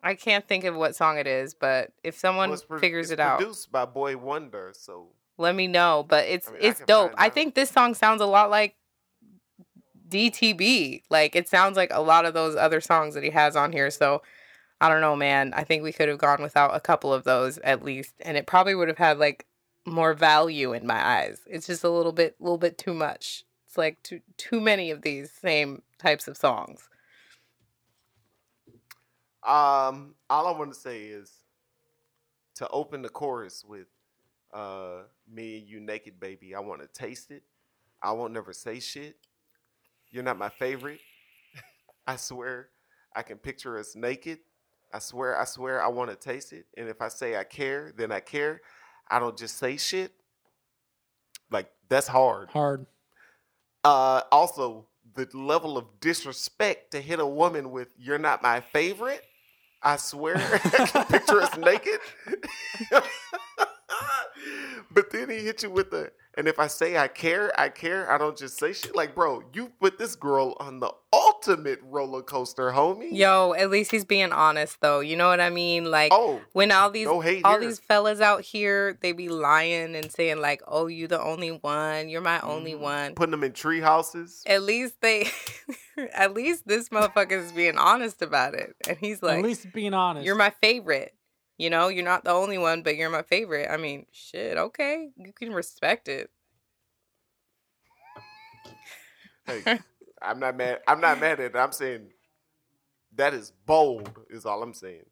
I 0.01 0.15
can't 0.15 0.47
think 0.47 0.63
of 0.63 0.75
what 0.75 0.95
song 0.95 1.17
it 1.17 1.27
is, 1.27 1.53
but 1.53 1.91
if 2.03 2.17
someone 2.17 2.49
Well, 2.49 2.53
it's 2.55 2.63
pro- 2.65 2.79
figures 2.79 3.07
it's 3.11 3.13
it 3.13 3.19
out, 3.19 3.39
Produced 3.39 3.69
by 3.71 3.83
Boy 3.85 4.15
Wonder. 4.15 4.71
So 4.73 5.09
let 5.37 5.55
me 5.55 5.67
know. 5.67 6.05
But 6.07 6.25
it's 6.27 6.47
I 6.47 6.51
mean, 6.51 6.59
it's 6.63 6.79
can 6.79 6.87
dope. 6.87 7.11
I 7.17 7.27
think 7.29 7.53
this 7.55 7.69
song 7.69 7.93
sounds 7.93 8.21
a 8.21 8.25
lot 8.25 8.49
like 8.49 8.75
DTB. 10.07 11.03
Like 11.09 11.35
it 11.35 11.47
sounds 11.47 11.77
like 11.77 11.91
a 11.93 12.01
lot 12.01 12.25
of 12.25 12.33
those 12.33 12.55
other 12.55 12.81
songs 12.81 13.13
that 13.15 13.23
he 13.23 13.29
has 13.31 13.55
on 13.55 13.71
here. 13.71 13.91
So 13.91 14.21
I 14.81 14.87
don't 14.89 15.01
know, 15.01 15.15
man. 15.15 15.53
I 15.53 15.63
think 15.65 15.83
we 15.83 15.91
could 15.91 16.07
have 16.07 16.17
gone 16.17 16.41
without 16.41 16.73
a 16.73 16.79
couple 16.79 17.13
of 17.13 17.25
those 17.25 17.57
at 17.59 17.83
least, 17.83 18.13
and 18.21 18.37
it 18.37 18.47
probably 18.47 18.75
would 18.75 18.87
have 18.87 18.97
had 18.97 19.17
like 19.19 19.45
more 19.86 20.13
value 20.13 20.73
in 20.73 20.86
my 20.86 20.99
eyes. 20.99 21.41
It's 21.45 21.67
just 21.67 21.84
a 21.84 21.89
little 21.89 22.11
bit, 22.11 22.36
little 22.39 22.57
bit 22.57 22.77
too 22.77 22.93
much. 22.93 23.45
It's 23.67 23.77
like 23.77 24.01
too 24.03 24.21
too 24.38 24.59
many 24.59 24.91
of 24.91 25.01
these 25.01 25.32
same 25.32 25.84
types 25.97 26.27
of 26.27 26.38
songs. 26.38 26.89
Um, 29.43 30.15
all 30.30 30.47
I 30.47 30.51
want 30.57 30.73
to 30.73 30.80
say 30.80 31.03
is 31.03 31.32
to 32.55 32.67
open 32.69 33.01
the 33.01 33.09
chorus 33.09 33.63
with 33.65 33.88
uh 34.53 35.03
me 35.32 35.59
and 35.59 35.67
you 35.67 35.80
naked 35.80 36.19
baby. 36.19 36.55
I 36.55 36.59
want 36.59 36.82
to 36.82 36.88
taste 36.88 37.32
it. 37.32 37.43
I 38.01 38.11
won't 38.11 38.34
never 38.34 38.53
say 38.53 38.80
shit. 38.80 39.17
You're 40.09 40.23
not 40.23 40.38
my 40.38 40.49
favorite. 40.49 40.99
I 42.07 42.15
swear 42.15 42.69
I 43.15 43.21
can 43.21 43.38
picture 43.38 43.77
us 43.77 43.95
naked. 43.95 44.39
I 44.93 44.99
swear, 44.99 45.39
I 45.39 45.45
swear 45.45 45.84
I 45.84 45.88
want 45.88 46.09
to 46.09 46.15
taste 46.15 46.53
it. 46.53 46.65
And 46.77 46.89
if 46.89 47.01
I 47.01 47.09
say 47.09 47.38
I 47.38 47.43
care, 47.43 47.93
then 47.95 48.11
I 48.11 48.19
care. 48.19 48.61
I 49.10 49.20
don't 49.20 49.38
just 49.38 49.57
say 49.57 49.78
shit. 49.78 50.12
Like 51.49 51.72
that's 51.89 52.07
hard. 52.07 52.49
Hard. 52.49 52.86
Uh 53.84 54.22
also 54.32 54.88
the 55.16 55.28
level 55.34 55.78
of 55.78 55.86
disrespect 55.99 56.91
to 56.91 57.01
hit 57.01 57.20
a 57.20 57.26
woman 57.26 57.72
with 57.72 57.89
you're 57.97 58.20
not 58.20 58.41
my 58.43 58.62
favorite. 58.62 59.24
I 59.82 59.95
swear 59.97 60.36
picture 61.10 61.41
us 61.41 61.57
naked. 61.57 61.99
but 64.91 65.11
then 65.11 65.29
he 65.29 65.37
hit 65.39 65.63
you 65.63 65.69
with 65.69 65.91
the 65.91 66.11
and 66.37 66.47
if 66.47 66.57
I 66.59 66.67
say 66.67 66.95
I 66.97 67.09
care, 67.09 67.51
I 67.59 67.67
care. 67.67 68.09
I 68.09 68.17
don't 68.17 68.37
just 68.37 68.57
say 68.59 68.71
shit. 68.71 68.95
Like, 68.95 69.13
bro, 69.13 69.43
you 69.51 69.71
put 69.81 69.97
this 69.97 70.15
girl 70.15 70.55
on 70.59 70.79
the 70.79 70.89
ultimate 71.11 71.79
roller 71.83 72.21
coaster, 72.21 72.71
homie. 72.71 73.09
Yo, 73.11 73.53
at 73.57 73.69
least 73.69 73.91
he's 73.91 74.05
being 74.05 74.31
honest 74.31 74.79
though. 74.79 74.99
You 75.01 75.17
know 75.17 75.27
what 75.27 75.41
I 75.41 75.49
mean? 75.49 75.91
Like 75.91 76.13
Oh, 76.13 76.39
when 76.53 76.71
all 76.71 76.91
these 76.91 77.07
no 77.07 77.15
all 77.15 77.21
here. 77.21 77.59
these 77.59 77.79
fellas 77.79 78.21
out 78.21 78.41
here, 78.41 78.97
they 79.01 79.11
be 79.11 79.27
lying 79.27 79.95
and 79.95 80.11
saying 80.11 80.39
like, 80.39 80.61
"Oh, 80.67 80.87
you 80.87 81.07
the 81.07 81.21
only 81.21 81.49
one. 81.49 82.07
You're 82.07 82.21
my 82.21 82.39
only 82.41 82.73
Mhm. 82.73 82.79
one." 82.79 83.15
putting 83.15 83.31
them 83.31 83.43
in 83.43 83.51
tree 83.51 83.81
houses. 83.81 84.43
At 84.45 84.61
least 84.63 85.01
they, 85.01 85.27
at 86.13 86.33
least 86.33 86.67
this 86.67 86.89
motherfucker 86.89 87.43
is 87.43 87.51
being 87.51 87.77
honest 87.77 88.21
about 88.21 88.53
it, 88.53 88.75
and 88.87 88.97
he's 88.97 89.21
like, 89.21 89.39
At 89.39 89.43
least 89.43 89.73
being 89.73 89.93
honest. 89.93 90.25
"You're 90.25 90.35
my 90.35 90.51
favorite." 90.61 91.13
You 91.60 91.70
know, 91.70 91.89
you're 91.89 92.05
not 92.05 92.24
the 92.24 92.32
only 92.32 92.57
one, 92.57 92.84
but 92.84 92.95
you're 92.95 93.10
my 93.10 93.22
favorite. 93.22 93.68
I 93.70 93.76
mean, 93.76 94.05
shit. 94.14 94.57
Okay, 94.57 95.10
you 95.18 95.34
can 95.34 95.51
respect 95.51 96.07
it. 96.07 96.30
Hey, 99.45 99.80
I'm 100.22 100.39
not 100.39 100.55
mad. 100.55 100.80
I'm 100.88 101.01
not 101.01 101.20
mad 101.20 101.41
at 101.41 101.53
it. 101.53 101.55
I'm 101.57 101.74
saying 101.74 102.07
that 103.18 103.34
is 103.34 103.51
bold. 103.66 104.10
Is 104.30 104.45
all 104.45 104.64
I'm 104.64 104.74
saying. 104.74 105.03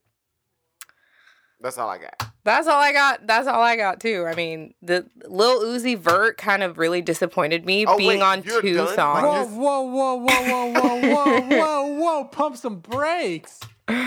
That's 1.60 1.78
all 1.78 1.90
I 1.90 1.98
got. 1.98 2.14
That's 2.46 2.66
all 2.68 2.80
I 2.80 2.94
got. 2.94 3.28
That's 3.28 3.48
all 3.48 3.62
I 3.62 3.76
got 3.76 4.00
too. 4.00 4.26
I 4.26 4.34
mean, 4.34 4.74
the 4.82 5.06
Lil 5.26 5.64
Uzi 5.64 5.98
Vert 5.98 6.38
kind 6.38 6.64
of 6.64 6.78
really 6.78 7.02
disappointed 7.02 7.66
me 7.66 7.86
Oh, 7.86 7.98
being 7.98 8.20
wait, 8.20 8.22
on 8.22 8.42
two 8.42 8.74
done? 8.76 8.96
songs. 8.96 9.50
Whoa, 9.52 9.82
whoa, 9.82 10.16
whoa, 10.16 10.16
whoa, 10.16 10.44
whoa, 10.44 10.72
whoa, 10.72 11.02
whoa, 11.02 11.42
whoa, 11.42 11.84
whoa! 11.88 12.24
Pump 12.26 12.56
some 12.56 12.80
brakes. 12.80 13.60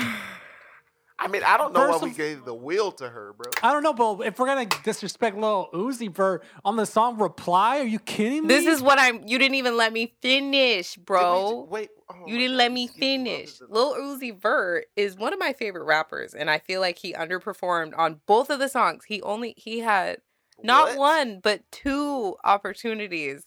I 1.23 1.29
mean, 1.29 1.43
I 1.45 1.59
don't 1.59 1.75
know 1.75 1.81
First 1.81 2.01
why 2.01 2.05
we 2.07 2.11
of- 2.13 2.17
gave 2.17 2.45
the 2.47 2.55
wheel 2.55 2.91
to 2.93 3.09
her, 3.09 3.35
bro. 3.35 3.51
I 3.63 3.73
don't 3.73 3.83
know, 3.83 3.93
but 3.93 4.21
if 4.27 4.39
we're 4.39 4.47
gonna 4.47 4.65
disrespect 4.85 5.37
Lil 5.37 5.69
Uzi 5.75 6.11
Vert 6.11 6.43
on 6.65 6.77
the 6.77 6.87
song 6.87 7.19
"Reply," 7.19 7.81
are 7.81 7.85
you 7.85 7.99
kidding 7.99 8.43
me? 8.47 8.49
This 8.49 8.67
is 8.67 8.81
what 8.81 8.99
I'm. 8.99 9.23
You 9.29 9.39
didn't 9.39 9.57
even 9.57 9.77
let 9.77 9.93
me 9.93 10.15
finish, 10.23 10.95
Did 10.95 11.01
we 11.01 11.05
bro. 11.05 11.51
ju- 11.67 11.71
wait, 11.71 11.91
oh 12.09 12.15
You 12.27 12.35
my 12.35 12.39
didn't 12.41 12.53
God, 12.53 12.57
let 12.57 12.73
me 12.73 12.87
skipped 12.87 13.01
brothers 13.01 13.11
finish. 13.11 13.61
in 13.61 13.67
Lil 13.69 13.91
law. 13.91 13.97
Uzi 14.17 14.41
Vert 14.41 14.87
is 14.97 15.17
one 15.17 15.35
of 15.35 15.39
my 15.39 15.53
favorite 15.53 15.85
rappers, 15.85 16.33
and 16.35 16.51
I 16.51 16.59
feel 16.59 16.81
like 16.81 16.99
he 16.99 17.13
underperformed 17.13 17.97
on 17.99 18.23
both 18.27 18.49
of 18.49 18.59
the 18.59 18.69
songs. 18.71 19.05
He 19.05 19.21
only 19.21 19.53
he 19.59 19.81
had 19.81 20.23
not 20.63 20.91
What? 20.91 20.99
one 20.99 21.41
but 21.43 21.71
two 21.71 22.37
opportunities 22.45 23.45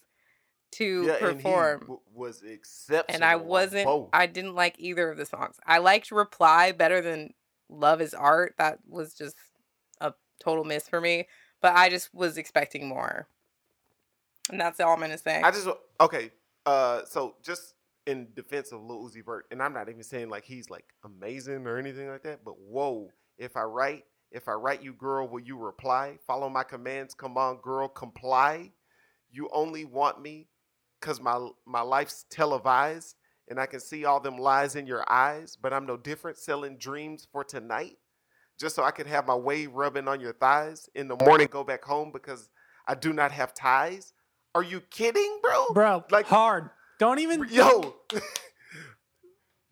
to 0.74 1.04
Yeah, 1.06 1.14
and 1.28 1.38
he 1.38 1.44
perform. 1.44 1.80
w- 1.82 2.00
was 2.14 2.42
exceptional. 2.44 3.16
and 3.16 3.24
I 3.26 3.36
on 3.36 3.46
wasn't 3.46 3.86
both. 3.86 4.10
I 4.14 4.26
didn't 4.28 4.56
like 4.56 4.76
either 4.80 5.10
of 5.12 5.18
the 5.18 5.26
songs. 5.26 5.58
I 5.66 5.78
liked 5.80 6.12
Reply 6.12 6.72
better 6.72 7.02
than 7.02 7.34
Luv 7.70 8.02
is 8.02 8.14
Art. 8.14 8.56
That 8.58 8.80
was 8.88 9.14
just 9.14 9.36
a 10.02 10.14
total 10.40 10.64
miss 10.64 10.88
for 10.88 11.02
me. 11.02 11.28
But 11.62 11.76
I 11.76 11.90
just 11.90 12.14
was 12.14 12.38
expecting 12.38 12.88
more. 12.88 13.28
And 14.52 14.60
that's 14.60 14.80
all 14.80 14.94
I'm 14.94 15.00
gonna 15.00 15.18
say. 15.18 15.42
I 15.42 15.52
just 15.52 15.68
okay. 16.00 16.32
Uh, 16.66 17.02
so 17.06 17.36
just 17.44 17.76
in 18.06 18.28
defense 18.36 18.72
of 18.72 18.82
Lil 18.82 19.10
Uzi 19.10 19.24
Vert, 19.24 19.46
and 19.52 19.62
I'm 19.62 19.74
not 19.74 19.90
even 19.90 20.04
saying 20.04 20.30
like 20.30 20.44
he's 20.44 20.70
like 20.70 20.86
amazing 21.04 21.66
or 21.68 21.78
anything 21.78 22.10
like 22.10 22.24
that, 22.24 22.44
but 22.44 22.60
whoa, 22.60 23.10
if 23.38 23.56
I 23.56 23.64
write, 23.64 24.04
if 24.32 24.48
I 24.48 24.54
write 24.54 24.84
you, 24.84 24.94
girl, 24.94 25.28
will 25.28 25.40
you 25.40 25.58
reply? 25.58 26.18
Follow 26.28 26.50
my 26.50 26.64
commands. 26.64 27.14
Come 27.14 27.38
on, 27.38 27.58
girl, 27.62 27.88
comply. 27.88 28.72
You 29.32 29.50
only 29.54 29.86
want 29.86 30.22
me 30.22 30.48
because 31.00 31.22
my 31.22 31.50
my 31.66 31.82
life's 31.82 32.26
televised, 32.30 33.16
and 33.48 33.60
I 33.60 33.66
can 33.66 33.80
see 33.80 34.06
all 34.06 34.20
them 34.20 34.38
lies 34.38 34.76
in 34.76 34.88
your 34.88 35.04
eyes. 35.12 35.58
But 35.60 35.74
I'm 35.74 35.86
no 35.86 35.98
different, 35.98 36.38
selling 36.38 36.78
dreams 36.78 37.28
for 37.32 37.44
tonight, 37.44 37.98
just 38.60 38.76
so 38.76 38.84
I 38.84 38.92
can 38.92 39.08
have 39.08 39.28
my 39.28 39.36
way 39.36 39.68
rubbing 39.68 40.08
on 40.08 40.20
your 40.20 40.34
thighs 40.34 40.90
in 40.96 41.08
the 41.08 41.18
morning. 41.26 41.48
Go 41.50 41.64
back 41.64 41.84
home 41.84 42.12
because 42.12 42.50
I 42.88 42.96
do 42.96 43.14
not 43.14 43.32
have 43.32 43.54
ties. 43.54 44.14
Are 44.56 44.64
you 44.64 44.82
kidding, 44.82 45.40
bro? 45.42 45.66
bro. 45.74 46.04
like- 46.12 46.26
hard. 46.26 46.70
Don't 47.00 47.20
even. 47.20 47.48
Yo, 47.52 47.96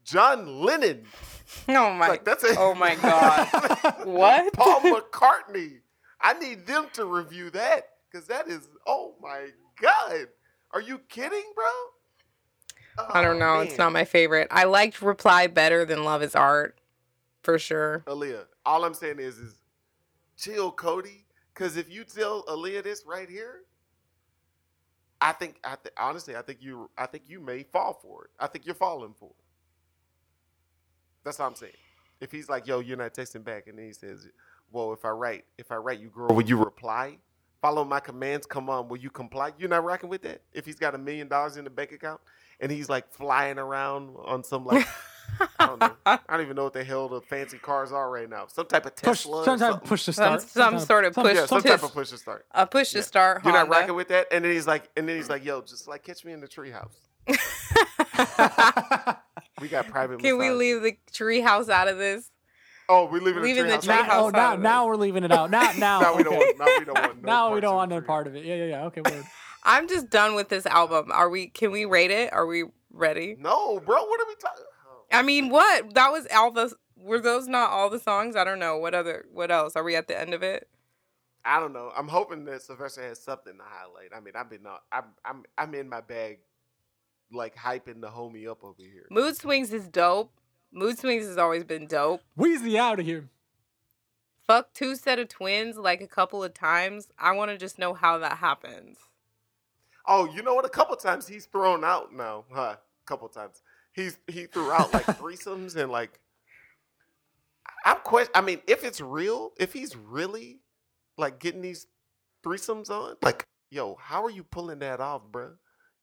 John 0.03 0.61
Lennon. 0.61 1.05
oh 1.69 1.93
my 1.93 2.07
Like 2.07 2.25
that's 2.25 2.43
a 2.43 2.55
Oh 2.57 2.73
my 2.73 2.95
god. 2.95 3.47
what? 4.03 4.51
Paul 4.53 4.81
McCartney. 4.81 5.79
I 6.19 6.33
need 6.33 6.67
them 6.67 6.87
to 6.93 7.05
review 7.05 7.49
that 7.51 7.85
because 8.11 8.27
that 8.27 8.47
is 8.47 8.67
oh 8.85 9.15
my 9.21 9.49
god. 9.81 10.27
Are 10.71 10.81
you 10.81 10.99
kidding, 11.09 11.43
bro? 11.55 11.65
I 13.09 13.21
don't 13.21 13.37
oh, 13.41 13.55
know. 13.55 13.59
It's 13.59 13.77
not 13.77 13.91
my 13.91 14.05
favorite. 14.05 14.47
I 14.51 14.65
liked 14.65 15.01
Reply 15.01 15.47
better 15.47 15.85
than 15.85 16.03
Luv 16.03 16.21
is 16.23 16.35
Art. 16.35 16.77
For 17.43 17.57
sure. 17.57 18.03
Aaliyah. 18.07 18.45
All 18.65 18.85
I'm 18.85 18.93
saying 18.93 19.19
is, 19.19 19.37
is 19.37 19.55
chill, 20.37 20.71
Cody. 20.71 21.25
Because 21.53 21.75
if 21.75 21.91
you 21.91 22.03
tell 22.03 22.43
Aaliyah 22.45 22.83
this 22.83 23.03
right 23.05 23.29
here, 23.29 23.61
I 25.19 25.31
think, 25.33 25.55
I 25.63 25.75
th- 25.75 25.93
honestly, 25.97 26.35
I 26.35 26.41
think 26.41 26.59
you, 26.61 26.89
I 26.97 27.05
think 27.05 27.23
you 27.27 27.39
may 27.39 27.63
fall 27.63 27.99
for 28.01 28.25
it. 28.25 28.31
I 28.39 28.47
think 28.47 28.65
you're 28.65 28.75
falling 28.75 29.13
for 29.19 29.29
it. 29.29 29.35
That's 31.23 31.39
all 31.39 31.47
I'm 31.47 31.55
saying. 31.55 31.73
If 32.19 32.31
he's 32.31 32.49
like, 32.49 32.67
"Yo, 32.67 32.79
you're 32.79 32.97
not 32.97 33.13
texting 33.13 33.43
back," 33.43 33.67
and 33.67 33.77
then 33.77 33.85
he 33.85 33.93
says, 33.93 34.27
"Well, 34.71 34.93
if 34.93 35.05
I 35.05 35.09
write, 35.09 35.45
if 35.57 35.71
I 35.71 35.75
write 35.75 35.99
you, 35.99 36.09
girl, 36.09 36.29
will 36.29 36.41
you 36.43 36.57
reply? 36.57 37.17
Follow 37.61 37.83
my 37.83 37.99
commands. 37.99 38.45
Come 38.45 38.69
on, 38.69 38.87
will 38.87 38.97
you 38.97 39.09
comply?" 39.09 39.51
You're 39.57 39.69
not 39.69 39.83
rocking 39.83 40.09
with 40.09 40.21
that. 40.23 40.41
If 40.53 40.65
he's 40.65 40.77
got 40.79 40.95
a 40.95 40.97
million 40.97 41.27
dollars 41.27 41.57
in 41.57 41.63
the 41.63 41.69
bank 41.69 41.91
account 41.91 42.21
and 42.61 42.71
he's 42.71 42.87
like 42.89 43.11
flying 43.11 43.57
around 43.57 44.15
on 44.23 44.43
some 44.43 44.65
like 44.65 44.87
I 45.59 45.65
don't 45.65 45.79
know. 45.79 45.93
I 46.05 46.19
don't 46.29 46.41
even 46.41 46.55
know 46.55 46.65
what 46.65 46.73
the 46.73 46.83
hell 46.83 47.07
the 47.09 47.21
fancy 47.21 47.57
cars 47.57 47.91
are 47.91 48.09
right 48.09 48.29
now. 48.29 48.45
Some 48.47 48.65
type 48.67 48.85
of 48.85 48.95
push. 48.95 49.19
Tesla. 49.23 49.37
or 49.41 49.45
Some 49.45 49.59
type 49.59 49.67
of 49.69 49.73
something. 49.73 49.87
push 49.89 50.05
to 50.05 50.13
Some- 50.13 50.39
start. 50.39 50.41
some 50.41 50.79
sort 50.79 51.05
of 51.05 51.13
push 51.15 51.35
Yeah, 51.35 51.45
some 51.45 51.61
type 51.61 51.83
of 51.83 51.93
push 51.93 52.09
to 52.09 52.17
start. 52.17 52.45
A 52.51 52.67
push 52.67 52.91
to 52.91 52.97
Yeah. 52.99 53.03
start. 53.03 53.43
You're 53.43 53.53
not 53.53 53.67
rocking 53.69 53.95
with 53.95 54.09
that, 54.09 54.27
and 54.31 54.43
then 54.45 54.51
he's 54.51 54.67
like, 54.67 54.89
and 54.95 55.07
then 55.09 55.15
he's 55.15 55.29
like, 55.29 55.43
"Yo, 55.43 55.61
just 55.61 55.87
like 55.87 56.03
catch 56.03 56.23
me 56.25 56.33
in 56.33 56.41
the 56.41 56.47
treehouse. 56.47 56.95
We 59.61 59.67
got 59.67 59.87
private." 59.87 60.19
Can 60.19 60.37
we 60.37 60.49
leave 60.49 60.81
the 60.81 60.97
treehouse 61.11 61.69
out 61.69 61.87
of 61.87 61.97
this? 61.97 62.29
Oh, 62.89 63.05
we 63.05 63.19
leaving, 63.19 63.43
leaving 63.43 63.67
the 63.67 63.77
the 63.77 63.77
treehouse. 63.77 64.05
treehouse 64.05 64.07
now, 64.07 64.19
oh, 64.19 64.27
out 64.27 64.59
now, 64.59 64.69
now 64.81 64.87
we're 64.87 64.95
leaving 64.97 65.23
it 65.23 65.31
out. 65.31 65.49
Now, 65.51 65.71
now, 65.77 65.99
Now 66.01 66.15
we 66.17 66.23
don't 66.23 66.33
okay. 66.35 66.53
want. 66.57 66.57
Now 66.59 66.65
we 66.79 66.85
don't 66.85 66.99
want. 66.99 67.21
No 67.23 67.27
now 67.31 67.53
we 67.53 67.61
don't 67.61 67.75
want 67.75 67.89
no 67.91 68.01
part 68.01 68.27
of 68.27 68.35
it. 68.35 68.43
Yeah, 68.43 68.55
yeah, 68.55 68.65
yeah. 68.65 68.85
Okay, 68.85 69.01
word. 69.01 69.23
I'm 69.63 69.87
just 69.87 70.09
done 70.09 70.35
with 70.35 70.49
this 70.49 70.65
album. 70.65 71.11
Are 71.11 71.29
we? 71.29 71.47
Can 71.47 71.71
we 71.71 71.85
rate 71.85 72.11
it? 72.11 72.33
Are 72.33 72.45
we 72.45 72.65
ready? 72.91 73.35
No, 73.39 73.79
bro. 73.79 74.03
What 74.03 74.21
are 74.21 74.27
we 74.27 74.35
talking? 74.35 74.63
Oh. 74.89 75.03
I 75.11 75.21
mean, 75.21 75.49
what? 75.49 75.93
That 75.93 76.11
was 76.11 76.27
all 76.33 76.51
the. 76.51 76.73
Were 76.97 77.19
those 77.19 77.47
not 77.47 77.71
all 77.71 77.89
the 77.89 77.99
songs? 77.99 78.35
I 78.35 78.43
don't 78.43 78.59
know. 78.59 78.77
What 78.77 78.93
other? 78.93 79.25
What 79.31 79.49
else? 79.51 79.75
Are 79.75 79.83
we 79.83 79.95
at 79.95 80.07
the 80.07 80.19
end 80.19 80.33
of 80.33 80.43
it? 80.43 80.67
I 81.43 81.59
don't 81.59 81.73
know. 81.73 81.91
I'm 81.97 82.07
hoping 82.07 82.45
that 82.45 82.61
Silvestre 82.61 83.01
has 83.01 83.19
something 83.19 83.57
to 83.57 83.63
highlight. 83.63 84.11
I 84.15 84.19
mean, 84.19 84.33
I've 84.35 84.49
been, 84.49 84.65
uh, 84.67 84.77
I'm, 84.91 85.05
I'm, 85.25 85.43
I'm 85.57 85.73
in 85.73 85.89
my 85.89 86.01
bag, 86.01 86.39
like 87.31 87.55
hyping 87.55 88.01
the 88.01 88.09
homie 88.09 88.47
up 88.47 88.63
over 88.63 88.77
here. 88.77 89.07
Mood 89.09 89.35
Swings 89.37 89.73
is 89.73 89.87
dope. 89.87 90.31
Mood 90.71 90.99
Swings 90.99 91.25
has 91.25 91.37
always 91.37 91.63
been 91.63 91.87
dope. 91.87 92.21
Wheezy 92.35 92.77
out 92.77 92.99
of 92.99 93.05
here. 93.05 93.29
Fuck 94.45 94.73
two 94.73 94.95
set 94.95 95.17
of 95.17 95.29
twins 95.29 95.77
like 95.77 96.01
a 96.01 96.07
couple 96.07 96.43
of 96.43 96.53
times. 96.53 97.07
I 97.17 97.31
want 97.31 97.51
to 97.51 97.57
just 97.57 97.79
know 97.79 97.93
how 97.93 98.17
that 98.19 98.37
happens. 98.37 98.97
Oh, 100.13 100.29
you 100.35 100.43
know 100.43 100.53
what? 100.53 100.65
A 100.65 100.69
couple 100.69 100.95
times 100.97 101.25
he's 101.25 101.45
thrown 101.45 101.85
out 101.85 102.13
now, 102.13 102.43
huh? 102.51 102.75
A 102.75 103.05
couple 103.05 103.29
times 103.29 103.63
he's 103.93 104.17
he 104.27 104.45
threw 104.45 104.69
out 104.69 104.93
like 104.93 105.05
threesomes 105.17 105.77
and 105.77 105.89
like. 105.89 106.19
I'm 107.85 107.97
question. 108.03 108.31
I 108.35 108.41
mean, 108.41 108.59
if 108.67 108.83
it's 108.83 108.99
real, 108.99 109.53
if 109.57 109.71
he's 109.71 109.95
really 109.95 110.59
like 111.17 111.39
getting 111.39 111.61
these 111.61 111.87
threesomes 112.45 112.89
on, 112.89 113.15
like, 113.23 113.47
yo, 113.69 113.97
how 113.99 114.23
are 114.25 114.29
you 114.29 114.43
pulling 114.43 114.79
that 114.79 114.99
off, 114.99 115.21
bro? 115.31 115.53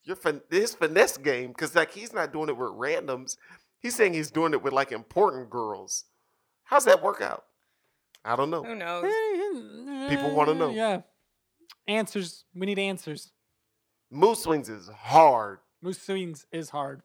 Your 0.05 0.17
fin- 0.17 0.41
his 0.51 0.75
finesse 0.75 1.19
game, 1.19 1.49
because 1.49 1.75
like 1.75 1.93
he's 1.93 2.15
not 2.15 2.33
doing 2.33 2.49
it 2.49 2.57
with 2.57 2.71
randoms. 2.71 3.37
He's 3.79 3.95
saying 3.95 4.15
he's 4.15 4.31
doing 4.31 4.55
it 4.55 4.63
with 4.63 4.73
like 4.73 4.91
important 4.91 5.51
girls. 5.51 6.05
How's 6.65 6.87
that 6.87 7.03
work 7.03 7.21
out? 7.21 7.45
I 8.25 8.37
don't 8.37 8.51
know. 8.51 8.65
Who 8.65 8.75
knows? 8.75 9.05
People 10.11 10.35
wanna 10.35 10.55
know. 10.55 10.71
Yeah. 10.71 11.03
Answers. 11.87 12.45
We 12.55 12.67
need 12.67 12.79
answers. 12.79 13.33
Mood 14.11 14.39
swings 14.39 14.69
is 14.69 14.89
hard. 14.89 15.59
Mood 15.83 15.97
swings 15.97 16.47
is 16.51 16.71
hard. 16.71 17.03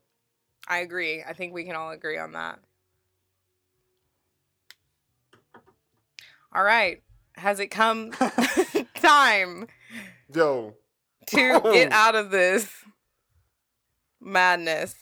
I 0.68 0.80
agree. 0.80 1.24
I 1.28 1.34
think 1.34 1.54
we 1.54 1.66
can 1.66 1.76
all 1.76 1.92
agree 1.92 2.18
on 2.18 2.32
that. 2.34 2.60
All 6.54 6.64
right. 6.64 7.02
Has 7.36 7.60
it 7.60 7.68
come 7.68 8.12
time 8.96 9.68
Yo, 10.34 10.76
to 11.28 11.62
get 11.74 11.92
out 11.92 12.16
of 12.16 12.32
this 12.32 12.70
madness? 14.22 14.96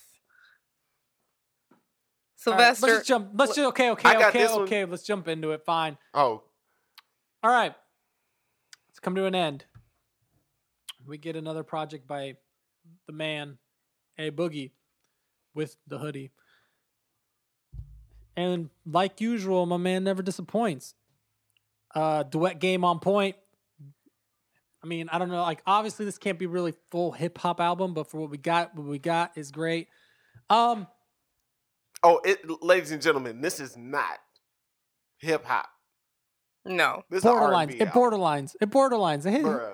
All 2.48 2.54
right, 2.54 2.76
Silvestre, 2.76 2.88
let's 2.88 2.98
just 2.98 3.08
jump. 3.08 3.30
Let's 3.36 3.56
just 3.56 3.68
okay, 3.68 3.92
okay, 3.92 4.10
I 4.10 4.14
got 4.14 4.30
okay, 4.30 4.48
one. 4.48 4.62
okay. 4.62 4.86
Let's 4.86 5.04
jump 5.04 5.28
into 5.28 5.52
it. 5.52 5.64
Fine. 5.64 5.98
oh, 6.16 6.42
All 7.44 7.52
right. 7.52 7.76
Let's 8.90 9.00
come 9.00 9.14
to 9.16 9.26
an 9.26 9.36
end. 9.36 9.66
We 11.08 11.18
get 11.18 11.36
another 11.36 11.64
project 11.64 12.08
by 12.08 12.36
the 13.08 13.14
man, 13.14 13.58
A 14.18 14.32
Boogie, 14.32 14.72
with 15.54 15.76
the 15.88 15.98
hoodie. 15.98 16.32
And 18.38 18.70
like 18.86 19.20
usual, 19.22 19.66
my 19.66 19.78
man 19.78 20.04
never 20.04 20.24
disappoints. 20.24 20.96
Uh 21.94 22.24
duet 22.24 22.60
game 22.60 22.86
on 22.86 23.00
point. 23.00 23.36
I 24.84 24.88
mean, 24.88 25.10
I 25.12 25.20
don't 25.20 25.30
know, 25.30 25.42
like 25.42 25.62
obviously 25.68 26.06
this 26.06 26.18
can't 26.18 26.40
be 26.40 26.46
really 26.48 26.74
full 26.90 27.12
hip 27.12 27.38
hop 27.38 27.60
album, 27.60 27.94
but 27.94 28.10
for 28.10 28.20
what 28.22 28.30
we 28.30 28.38
got, 28.38 28.74
what 28.76 28.88
we 28.88 28.98
got 29.00 29.32
is 29.38 29.52
great. 29.52 29.90
Um 30.50 30.88
oh, 32.04 32.22
it, 32.24 32.40
ladies 32.64 32.92
and 32.92 33.02
gentlemen, 33.02 33.42
this 33.42 33.60
is 33.60 33.76
not 33.76 34.18
hip 35.20 35.44
hop. 35.46 35.68
no. 36.66 37.04
This 37.10 37.20
is 37.20 37.26
an 37.26 37.32
borderlines. 37.32 37.58
R&B 37.58 37.74
It 37.76 37.88
album. 37.90 38.02
borderlines. 38.02 38.56
It 38.62 38.70
borderlines. 38.72 39.26
It, 39.26 39.44
Bruh. 39.44 39.74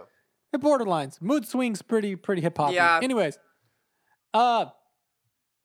It 0.53 0.61
borderlines. 0.61 1.21
Mood 1.21 1.47
swings 1.47 1.81
pretty 1.81 2.15
pretty 2.15 2.41
hip 2.41 2.57
hop. 2.57 2.73
Yeah. 2.73 2.99
Anyways. 3.01 3.37
Uh 4.33 4.67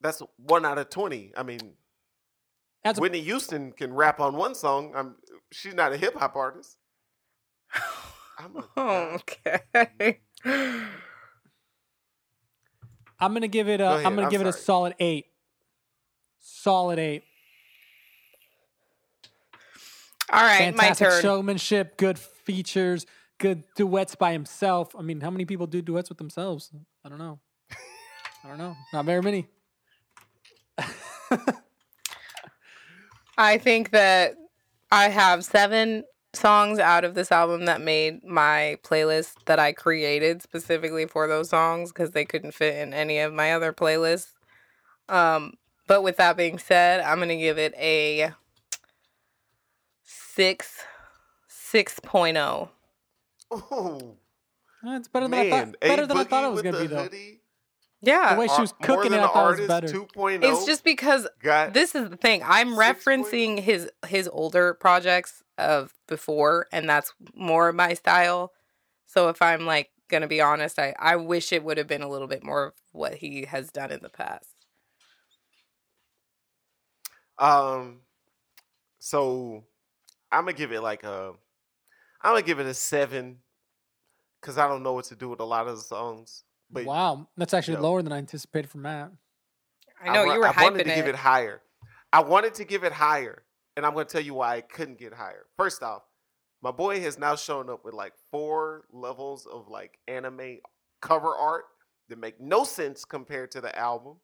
That's 0.01 0.23
one 0.37 0.65
out 0.65 0.79
of 0.79 0.91
twenty. 0.91 1.33
I 1.37 1.43
mean, 1.43 1.75
as 2.85 2.99
a 2.99 3.01
Whitney 3.01 3.21
Houston 3.21 3.73
can 3.73 3.93
rap 3.93 4.21
on 4.21 4.37
one 4.37 4.55
song. 4.55 4.93
I'm, 4.95 5.17
she's 5.51 5.75
not 5.75 5.93
a 5.93 5.97
hip 5.97 6.15
hop 6.17 6.37
artist. 6.37 6.77
I'm 8.39 8.57
a, 8.77 8.81
okay. 9.21 10.21
I'm 13.21 13.33
gonna 13.33 13.49
give 13.49 13.69
it 13.69 13.81
a. 13.81 13.85
Go 13.85 13.97
am 13.99 14.03
gonna 14.03 14.23
I'm 14.23 14.31
give 14.31 14.41
it 14.41 14.47
a 14.47 14.53
solid 14.53 14.95
eight. 14.99 15.27
Solid 16.41 16.99
eight. 16.99 17.23
All 20.33 20.43
right, 20.43 20.75
my 20.75 20.85
Fantastic 20.85 21.09
turn. 21.09 21.23
showmanship, 21.23 21.97
good 21.99 22.19
features, 22.19 23.05
good 23.43 23.65
duets 23.75 24.15
by 24.15 24.33
himself. 24.33 24.95
I 24.97 25.03
mean, 25.03 25.21
how 25.21 25.31
many 25.31 25.45
people 25.45 25.67
do 25.67 25.83
duets 25.83 26.09
with 26.09 26.19
themselves? 26.19 26.71
I 27.05 27.09
don't 27.09 27.19
know. 27.19 27.41
I 28.45 28.49
don't 28.49 28.59
know. 28.59 28.77
Not 28.93 29.05
very 29.05 29.21
many. 29.21 29.49
I 33.37 33.59
think 33.59 33.91
that 33.91 34.37
I 34.93 35.09
have 35.09 35.45
seven 35.45 36.05
songs 36.35 36.79
out 36.79 37.05
of 37.05 37.15
this 37.15 37.33
album 37.33 37.65
that 37.65 37.81
made 37.81 38.23
my 38.23 38.79
playlist 38.85 39.35
that 39.47 39.59
I 39.59 39.73
created 39.73 40.41
specifically 40.41 41.07
for 41.07 41.27
those 41.27 41.49
songs 41.51 41.91
because 41.91 42.13
they 42.13 42.25
couldn't 42.25 42.53
fit 42.53 42.77
in 42.77 42.95
any 42.95 43.19
of 43.19 43.33
my 43.33 43.55
other 43.55 43.73
playlists. 43.73 44.33
Um, 45.09 45.55
but 45.89 46.03
with 46.03 46.17
that 46.19 46.37
being 46.37 46.59
said, 46.59 47.01
I'm 47.01 47.19
gonna 47.19 47.37
give 47.37 47.59
it 47.59 47.75
a 47.77 48.35
six, 50.05 50.85
six 51.49 51.99
oh. 52.15 52.71
Oh 53.53 54.17
It's 54.85 55.09
better 55.09 55.27
than 55.29 55.31
man, 55.31 55.53
I 55.53 55.65
thought. 55.65 55.75
A 55.83 55.89
Better 55.89 56.07
than 56.07 56.17
I 56.17 56.25
thought 56.25 56.45
it 56.45 56.51
was 56.53 56.63
gonna 56.63 56.81
be 56.81 56.87
though. 56.87 57.03
hoodie, 57.03 57.41
Yeah, 58.01 58.35
The 58.35 58.41
way 58.41 58.49
she 58.49 58.61
was 58.61 58.73
Ar- 58.73 58.87
cooking 58.87 59.13
it, 59.13 59.17
Than 59.17 59.21
I 59.21 59.29
thought 59.29 59.55
it 59.55 59.61
was 59.61 59.69
better. 59.69 59.89
2.0 59.89 60.43
it's 60.43 60.67
just 60.67 60.83
because 60.85 61.29
this 61.73 61.95
is 61.95 62.09
the 62.11 62.17
thing 62.17 62.43
i'm 62.45 62.75
Six 62.75 63.05
referencing 63.05 63.61
his 63.61 63.91
his 64.07 64.29
older 64.29 64.75
projects 64.75 65.43
of 65.59 65.93
before 66.09 66.67
and 66.73 66.89
that's 66.89 67.13
more 67.35 67.73
my 67.73 67.95
style 67.95 68.53
so 69.07 69.29
if 69.29 69.41
i'm 69.43 69.67
like 69.67 69.91
gonna 70.09 70.27
be 70.27 70.41
honest 70.41 70.79
i 70.79 70.95
i 70.99 71.15
wish 71.17 71.53
it 71.53 71.63
would 71.63 71.77
have 71.79 71.87
been 71.87 72.03
a 72.03 72.09
little 72.09 72.27
bit 72.27 72.43
more 72.43 72.67
of 72.69 72.73
what 72.93 73.15
he 73.15 73.45
has 73.45 73.71
done 73.71 73.91
in 73.93 74.01
the 74.03 74.09
past 74.09 74.49
Um, 77.39 78.01
so 78.99 79.65
I'm 80.31 80.45
gonna 80.45 80.53
give 80.53 80.71
it 80.73 80.81
like 80.81 81.03
a, 81.05 81.33
I'm 82.23 82.33
gonna 82.33 82.43
give 82.43 82.61
it 82.61 82.67
a 82.67 82.75
seven, 82.75 83.39
cause 84.41 84.59
I 84.59 84.69
don't 84.69 84.83
know 84.83 84.93
what 84.93 85.07
to 85.07 85.17
do 85.17 85.29
with 85.29 85.41
a 85.41 85.45
lot 85.45 85.67
of 85.69 85.77
the 85.77 85.83
songs. 85.83 86.45
But 86.71 86.85
wow, 86.87 87.29
that's 87.37 87.53
actually 87.55 87.75
Yo. 87.75 87.83
lower 87.83 88.03
than 88.03 88.13
I 88.13 88.19
anticipated 88.19 88.71
from 88.71 88.83
Matt. 88.83 89.13
i 90.03 90.13
know 90.13 90.27
wa- 90.27 90.33
you 90.35 90.41
were 90.41 90.47
I 90.47 90.63
wanted 90.63 90.85
to 90.85 90.93
it, 90.93 90.95
give 90.95 91.07
it 91.07 91.15
higher. 91.17 91.63
I 92.13 92.21
wanted 92.21 92.55
to 92.55 92.65
give 92.65 92.85
it 92.85 92.93
higher, 92.93 93.43
and 93.77 93.85
I'm 93.85 93.93
gonna 93.93 94.05
tell 94.07 94.21
you 94.23 94.35
why 94.35 94.57
I 94.57 94.61
couldn't 94.63 94.99
get 94.99 95.13
higher. 95.13 95.47
First 95.57 95.83
off, 95.83 96.03
my 96.63 96.71
boy 96.71 97.01
has 97.01 97.19
now 97.19 97.35
shown 97.37 97.69
up 97.69 97.85
with 97.85 97.95
like 97.95 98.13
four 98.31 98.85
levels 98.93 99.47
of 99.47 99.69
like 99.69 99.99
anime 100.09 100.59
cover 101.01 101.35
art 101.35 101.65
that 102.09 102.19
make 102.19 102.41
no 102.41 102.65
sense 102.65 103.05
compared 103.05 103.51
to 103.53 103.61
the 103.61 103.77
album. 103.79 104.17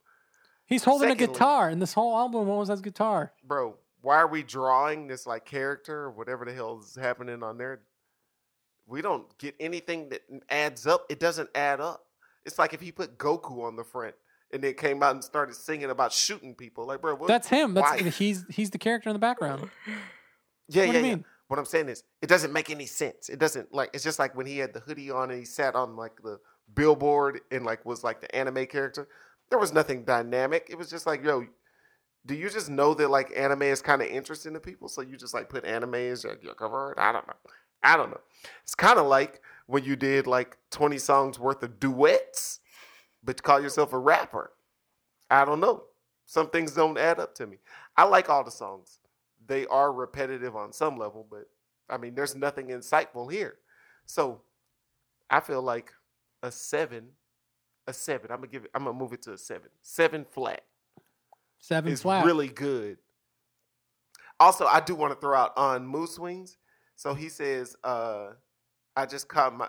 He's 0.66 0.84
holding 0.84 1.08
Secondly- 1.08 1.24
a 1.24 1.36
guitar 1.36 1.70
in 1.70 1.78
this 1.80 1.94
whole 1.94 2.16
album. 2.16 2.46
What 2.46 2.58
was 2.58 2.68
that 2.68 2.80
guitar? 2.82 3.32
bro, 3.42 3.76
why 4.00 4.16
are 4.16 4.26
we 4.28 4.42
drawing 4.42 5.06
this 5.08 5.26
like 5.26 5.44
character 5.44 6.04
or 6.04 6.10
whatever 6.12 6.44
the 6.44 6.52
hell 6.52 6.78
is 6.78 6.94
happening 6.94 7.42
on 7.42 7.58
there? 7.58 7.80
We 8.88 9.02
don't 9.02 9.36
get 9.38 9.54
anything 9.60 10.08
that 10.08 10.22
adds 10.48 10.86
up. 10.86 11.04
It 11.10 11.20
doesn't 11.20 11.50
add 11.54 11.80
up. 11.80 12.06
It's 12.44 12.58
like 12.58 12.72
if 12.72 12.80
he 12.80 12.90
put 12.90 13.18
Goku 13.18 13.62
on 13.62 13.76
the 13.76 13.84
front 13.84 14.14
and 14.50 14.64
then 14.64 14.74
came 14.74 15.02
out 15.02 15.14
and 15.14 15.22
started 15.22 15.54
singing 15.54 15.90
about 15.90 16.12
shooting 16.12 16.54
people. 16.54 16.86
Like, 16.86 17.02
bro, 17.02 17.14
what? 17.14 17.28
That's 17.28 17.48
him. 17.48 17.74
That's 17.74 18.02
why? 18.02 18.08
he's 18.08 18.44
he's 18.50 18.70
the 18.70 18.78
character 18.78 19.10
in 19.10 19.14
the 19.14 19.20
background. 19.20 19.68
yeah, 20.68 20.86
what 20.86 20.94
yeah, 20.94 21.00
yeah. 21.00 21.02
mean? 21.02 21.24
What 21.48 21.58
I'm 21.58 21.66
saying 21.66 21.88
is, 21.88 22.02
it 22.22 22.28
doesn't 22.28 22.52
make 22.52 22.70
any 22.70 22.86
sense. 22.86 23.28
It 23.28 23.38
doesn't 23.38 23.74
like. 23.74 23.90
It's 23.92 24.04
just 24.04 24.18
like 24.18 24.34
when 24.34 24.46
he 24.46 24.58
had 24.58 24.72
the 24.72 24.80
hoodie 24.80 25.10
on 25.10 25.30
and 25.30 25.38
he 25.38 25.44
sat 25.44 25.74
on 25.74 25.96
like 25.96 26.22
the 26.22 26.40
billboard 26.74 27.40
and 27.50 27.64
like 27.64 27.84
was 27.84 28.02
like 28.02 28.20
the 28.20 28.34
anime 28.34 28.66
character. 28.66 29.08
There 29.50 29.58
was 29.58 29.72
nothing 29.72 30.04
dynamic. 30.04 30.68
It 30.70 30.76
was 30.76 30.90
just 30.90 31.06
like, 31.06 31.24
yo, 31.24 31.46
do 32.26 32.34
you 32.34 32.50
just 32.50 32.68
know 32.68 32.94
that 32.94 33.08
like 33.08 33.32
anime 33.36 33.62
is 33.62 33.80
kind 33.80 34.02
of 34.02 34.08
interesting 34.08 34.54
to 34.54 34.60
people? 34.60 34.88
So 34.88 35.00
you 35.00 35.16
just 35.16 35.34
like 35.34 35.48
put 35.48 35.64
anime 35.64 35.94
as 35.94 36.24
your, 36.24 36.36
your 36.42 36.54
cover? 36.54 36.94
I 36.98 37.12
don't 37.12 37.26
know. 37.26 37.34
I 37.82 37.96
don't 37.96 38.10
know. 38.10 38.20
It's 38.62 38.74
kind 38.74 38.98
of 38.98 39.06
like 39.06 39.40
when 39.66 39.84
you 39.84 39.96
did 39.96 40.26
like 40.26 40.56
20 40.70 40.98
songs 40.98 41.38
worth 41.38 41.62
of 41.62 41.78
duets, 41.80 42.60
but 43.22 43.38
you 43.38 43.42
call 43.42 43.60
yourself 43.60 43.92
a 43.92 43.98
rapper. 43.98 44.52
I 45.30 45.44
don't 45.44 45.60
know. 45.60 45.84
Some 46.26 46.50
things 46.50 46.72
don't 46.72 46.98
add 46.98 47.18
up 47.20 47.34
to 47.36 47.46
me. 47.46 47.58
I 47.96 48.04
like 48.04 48.28
all 48.28 48.44
the 48.44 48.50
songs. 48.50 48.98
They 49.46 49.66
are 49.66 49.92
repetitive 49.92 50.56
on 50.56 50.72
some 50.72 50.96
level, 50.98 51.26
but 51.30 51.48
I 51.88 51.96
mean, 51.96 52.14
there's 52.14 52.34
nothing 52.36 52.68
insightful 52.68 53.30
here. 53.32 53.56
So 54.04 54.42
I 55.30 55.40
feel 55.40 55.62
like 55.62 55.92
a 56.42 56.50
seven, 56.52 57.08
a 57.86 57.92
seven. 57.92 58.30
I'm 58.30 58.38
gonna 58.38 58.48
give 58.48 58.64
it. 58.64 58.70
I'm 58.74 58.84
gonna 58.84 58.98
move 58.98 59.12
it 59.12 59.22
to 59.22 59.32
a 59.32 59.38
seven. 59.38 59.70
Seven 59.82 60.24
flat 60.30 60.64
Seven 61.60 61.92
is 61.92 62.02
flat. 62.02 62.24
really 62.24 62.48
good. 62.48 62.98
Also, 64.40 64.66
I 64.66 64.80
do 64.80 64.94
want 64.94 65.12
to 65.12 65.20
throw 65.20 65.36
out 65.36 65.52
on 65.56 65.86
Mood 65.86 66.08
Swings. 66.08 66.56
So 66.98 67.14
he 67.14 67.28
says, 67.28 67.76
uh, 67.84 68.30
I 68.96 69.06
just 69.06 69.28
caught 69.28 69.56
my 69.56 69.68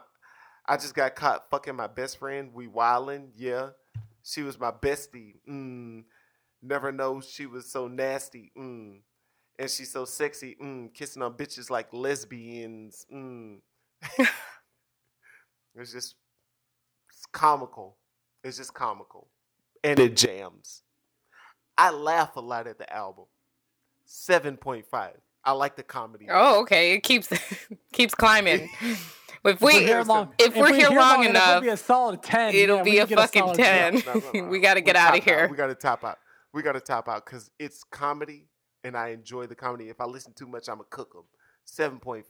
I 0.68 0.78
just 0.78 0.96
got 0.96 1.16
caught 1.16 1.48
fucking 1.52 1.76
my 1.76 1.86
best 1.86 2.18
friend. 2.18 2.50
We 2.56 2.68
wildin', 2.68 3.30
yeah. 3.36 3.70
She 4.24 4.42
was 4.42 4.60
my 4.60 4.72
bestie. 4.72 5.36
Mm. 5.48 6.06
Never 6.64 6.92
know 6.92 7.22
she 7.22 7.46
was 7.46 7.72
so 7.72 7.88
nasty. 7.88 8.52
Mm. 8.58 9.02
And 9.60 9.70
she's 9.70 9.92
so 9.92 10.06
sexy. 10.06 10.58
Mm. 10.60 10.92
Kissing 10.96 11.22
on 11.22 11.34
bitches 11.36 11.70
like 11.70 11.94
lesbians. 11.94 13.06
Mm. 13.14 13.60
it's 15.76 15.94
just 15.94 16.16
it's 17.10 17.26
comical. 17.32 17.98
It's 18.44 18.58
just 18.58 18.74
comical. 18.74 19.28
And 19.84 20.00
it 20.00 20.18
jams. 20.18 20.82
I 21.78 21.92
laugh 21.92 22.36
a 22.38 22.42
lot 22.42 22.66
at 22.66 22.80
the 22.80 22.92
album. 22.92 23.26
7.5. 24.08 25.12
I 25.50 25.54
like 25.54 25.76
the 25.76 25.84
comedy. 25.84 26.28
oh 26.30 26.62
okay 26.62 26.94
it 26.94 27.02
keeps 27.04 27.28
keeps 27.94 28.14
climbing 28.14 28.70
if 28.82 29.16
If 29.46 29.62
we're 29.62 29.72
here 29.80 30.04
long, 30.04 30.34
if 30.38 30.56
we're 30.56 30.74
here 30.74 30.90
long 30.90 31.24
enough, 31.24 31.30
enough, 31.30 31.50
it'll 31.52 31.62
be 31.62 31.70
a 31.70 31.78
solid 31.78 32.22
ten. 32.22 32.54
it'll 32.54 32.78
Yeah, 32.78 32.84
be 32.84 32.98
a 33.00 33.08
fucking 33.08 33.42
solid 33.42 33.56
10. 33.58 33.94
No, 33.94 34.00
no, 34.14 34.14
no, 34.34 34.42
no. 34.42 34.48
We 34.50 34.60
gotta 34.60 34.82
get 34.82 34.96
We 34.96 35.00
outta 35.00 35.20
top 35.20 35.22
out. 35.22 35.24
here. 35.24 35.48
We 35.50 35.58
gotta 35.58 35.76
top 35.76 36.04
out. 36.04 36.18
We 36.54 36.62
gotta 36.62 36.80
top 36.82 37.08
out 37.08 37.26
because 37.26 37.50
it's 37.58 37.84
comedy 37.86 38.48
and 38.84 38.98
I 38.98 39.10
enjoy 39.10 39.48
the 39.48 39.56
comedy. 39.56 39.90
If 39.90 40.02
I 40.02 40.06
listen 40.06 40.34
too 40.34 40.46
much, 40.48 40.68
I'm 40.68 40.76
gonna 40.76 40.88
cook 40.90 41.14
them. 41.14 41.24
7.5. 41.66 42.24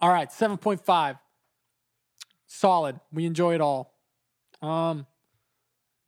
All 0.00 0.10
right, 0.10 0.30
seven 0.32 0.56
point 0.56 0.80
five. 0.84 1.16
Solid. 2.46 3.00
We 3.12 3.26
enjoy 3.26 3.54
it 3.54 3.60
all. 3.60 3.94
Um, 4.62 5.06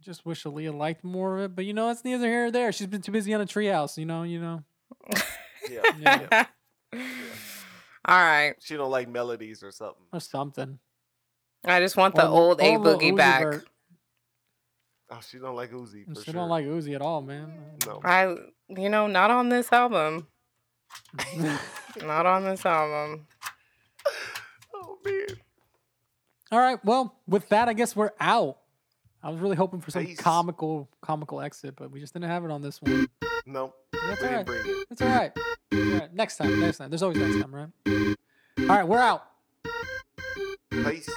just 0.01 0.25
wish 0.25 0.45
Aaliyah 0.45 0.77
liked 0.77 1.03
more 1.03 1.39
of 1.39 1.45
it, 1.45 1.57
but 1.57 1.65
you 1.65 1.73
know, 1.73 1.91
it's 1.91 2.05
neither 2.05 2.27
here 2.29 2.47
or 2.47 2.51
there. 2.53 2.71
She's 2.73 2.87
been 2.87 3.03
too 3.03 3.11
busy 3.13 3.35
on 3.35 3.41
a 3.41 3.47
treehouse. 3.47 3.97
You 3.99 4.07
know, 4.07 4.23
you 4.23 4.41
know. 4.41 4.63
Yeah. 5.71 5.83
Yeah. 6.33 6.47
all 8.09 8.17
right 8.19 8.55
she 8.61 8.77
don't 8.77 8.91
like 8.91 9.09
melodies 9.09 9.63
or 9.63 9.73
something. 9.73 10.05
or 10.13 10.21
something. 10.21 10.79
I 11.65 11.81
just 11.81 11.97
want 11.97 12.15
the 12.15 12.27
Or- 12.29 12.29
old 12.29 12.61
A 12.61 12.75
Boogie 12.77 13.17
back. 13.17 13.43
Vert. 13.43 13.69
Oh, 15.11 15.21
she 15.29 15.39
don't 15.39 15.57
like 15.57 15.73
Uzi 15.73 16.05
for 16.07 16.15
She 16.17 16.25
sure. 16.27 16.35
don't 16.35 16.49
like 16.49 16.65
Uzi 16.67 16.95
at 16.95 17.01
all, 17.03 17.23
man. 17.23 17.53
No. 17.87 18.01
I, 18.05 18.35
you 18.69 18.89
know, 18.89 19.07
not 19.09 19.31
on 19.31 19.49
this 19.49 19.73
album. 19.73 20.27
Not 22.03 22.27
on 22.27 22.45
this 22.45 22.65
album. 22.65 23.27
Oh 24.75 24.99
man. 25.05 25.27
all 26.53 26.59
right. 26.59 26.79
Well, 26.85 27.15
with 27.27 27.49
that, 27.49 27.69
I 27.69 27.73
guess 27.73 27.97
we're 27.97 28.13
out. 28.21 28.59
I 29.23 29.31
was 29.31 29.41
really 29.41 29.57
hoping 29.57 29.81
for 29.81 29.91
some 29.91 30.05
Peace. 30.07 30.19
comical, 30.21 30.89
comical 31.03 31.41
exit, 31.41 31.75
but 31.77 31.91
we 31.91 31.99
just 32.01 32.13
didn't 32.13 32.29
have 32.29 32.45
it 32.45 32.51
on 32.51 32.63
this 32.63 32.81
one. 32.81 33.09
No. 33.47 33.75
That's 33.93 34.21
we 34.21 34.29
all 34.29 34.35
right. 34.35 34.47
didn't 34.47 34.63
bring 34.65 34.77
it. 34.81 34.87
It's 34.91 35.03
all 35.03 35.09
right. 35.09 35.33
Right. 35.77 36.15
Next 36.15 36.37
time. 36.37 36.61
Next 36.61 36.79
time. 36.79 36.91
There's 36.91 37.03
always 37.03 37.19
next 37.19 37.41
time, 37.41 37.55
right? 37.55 38.17
All 38.61 38.67
right. 38.67 38.87
We're 38.89 38.99
out. 38.99 39.25
Peace. 40.71 41.09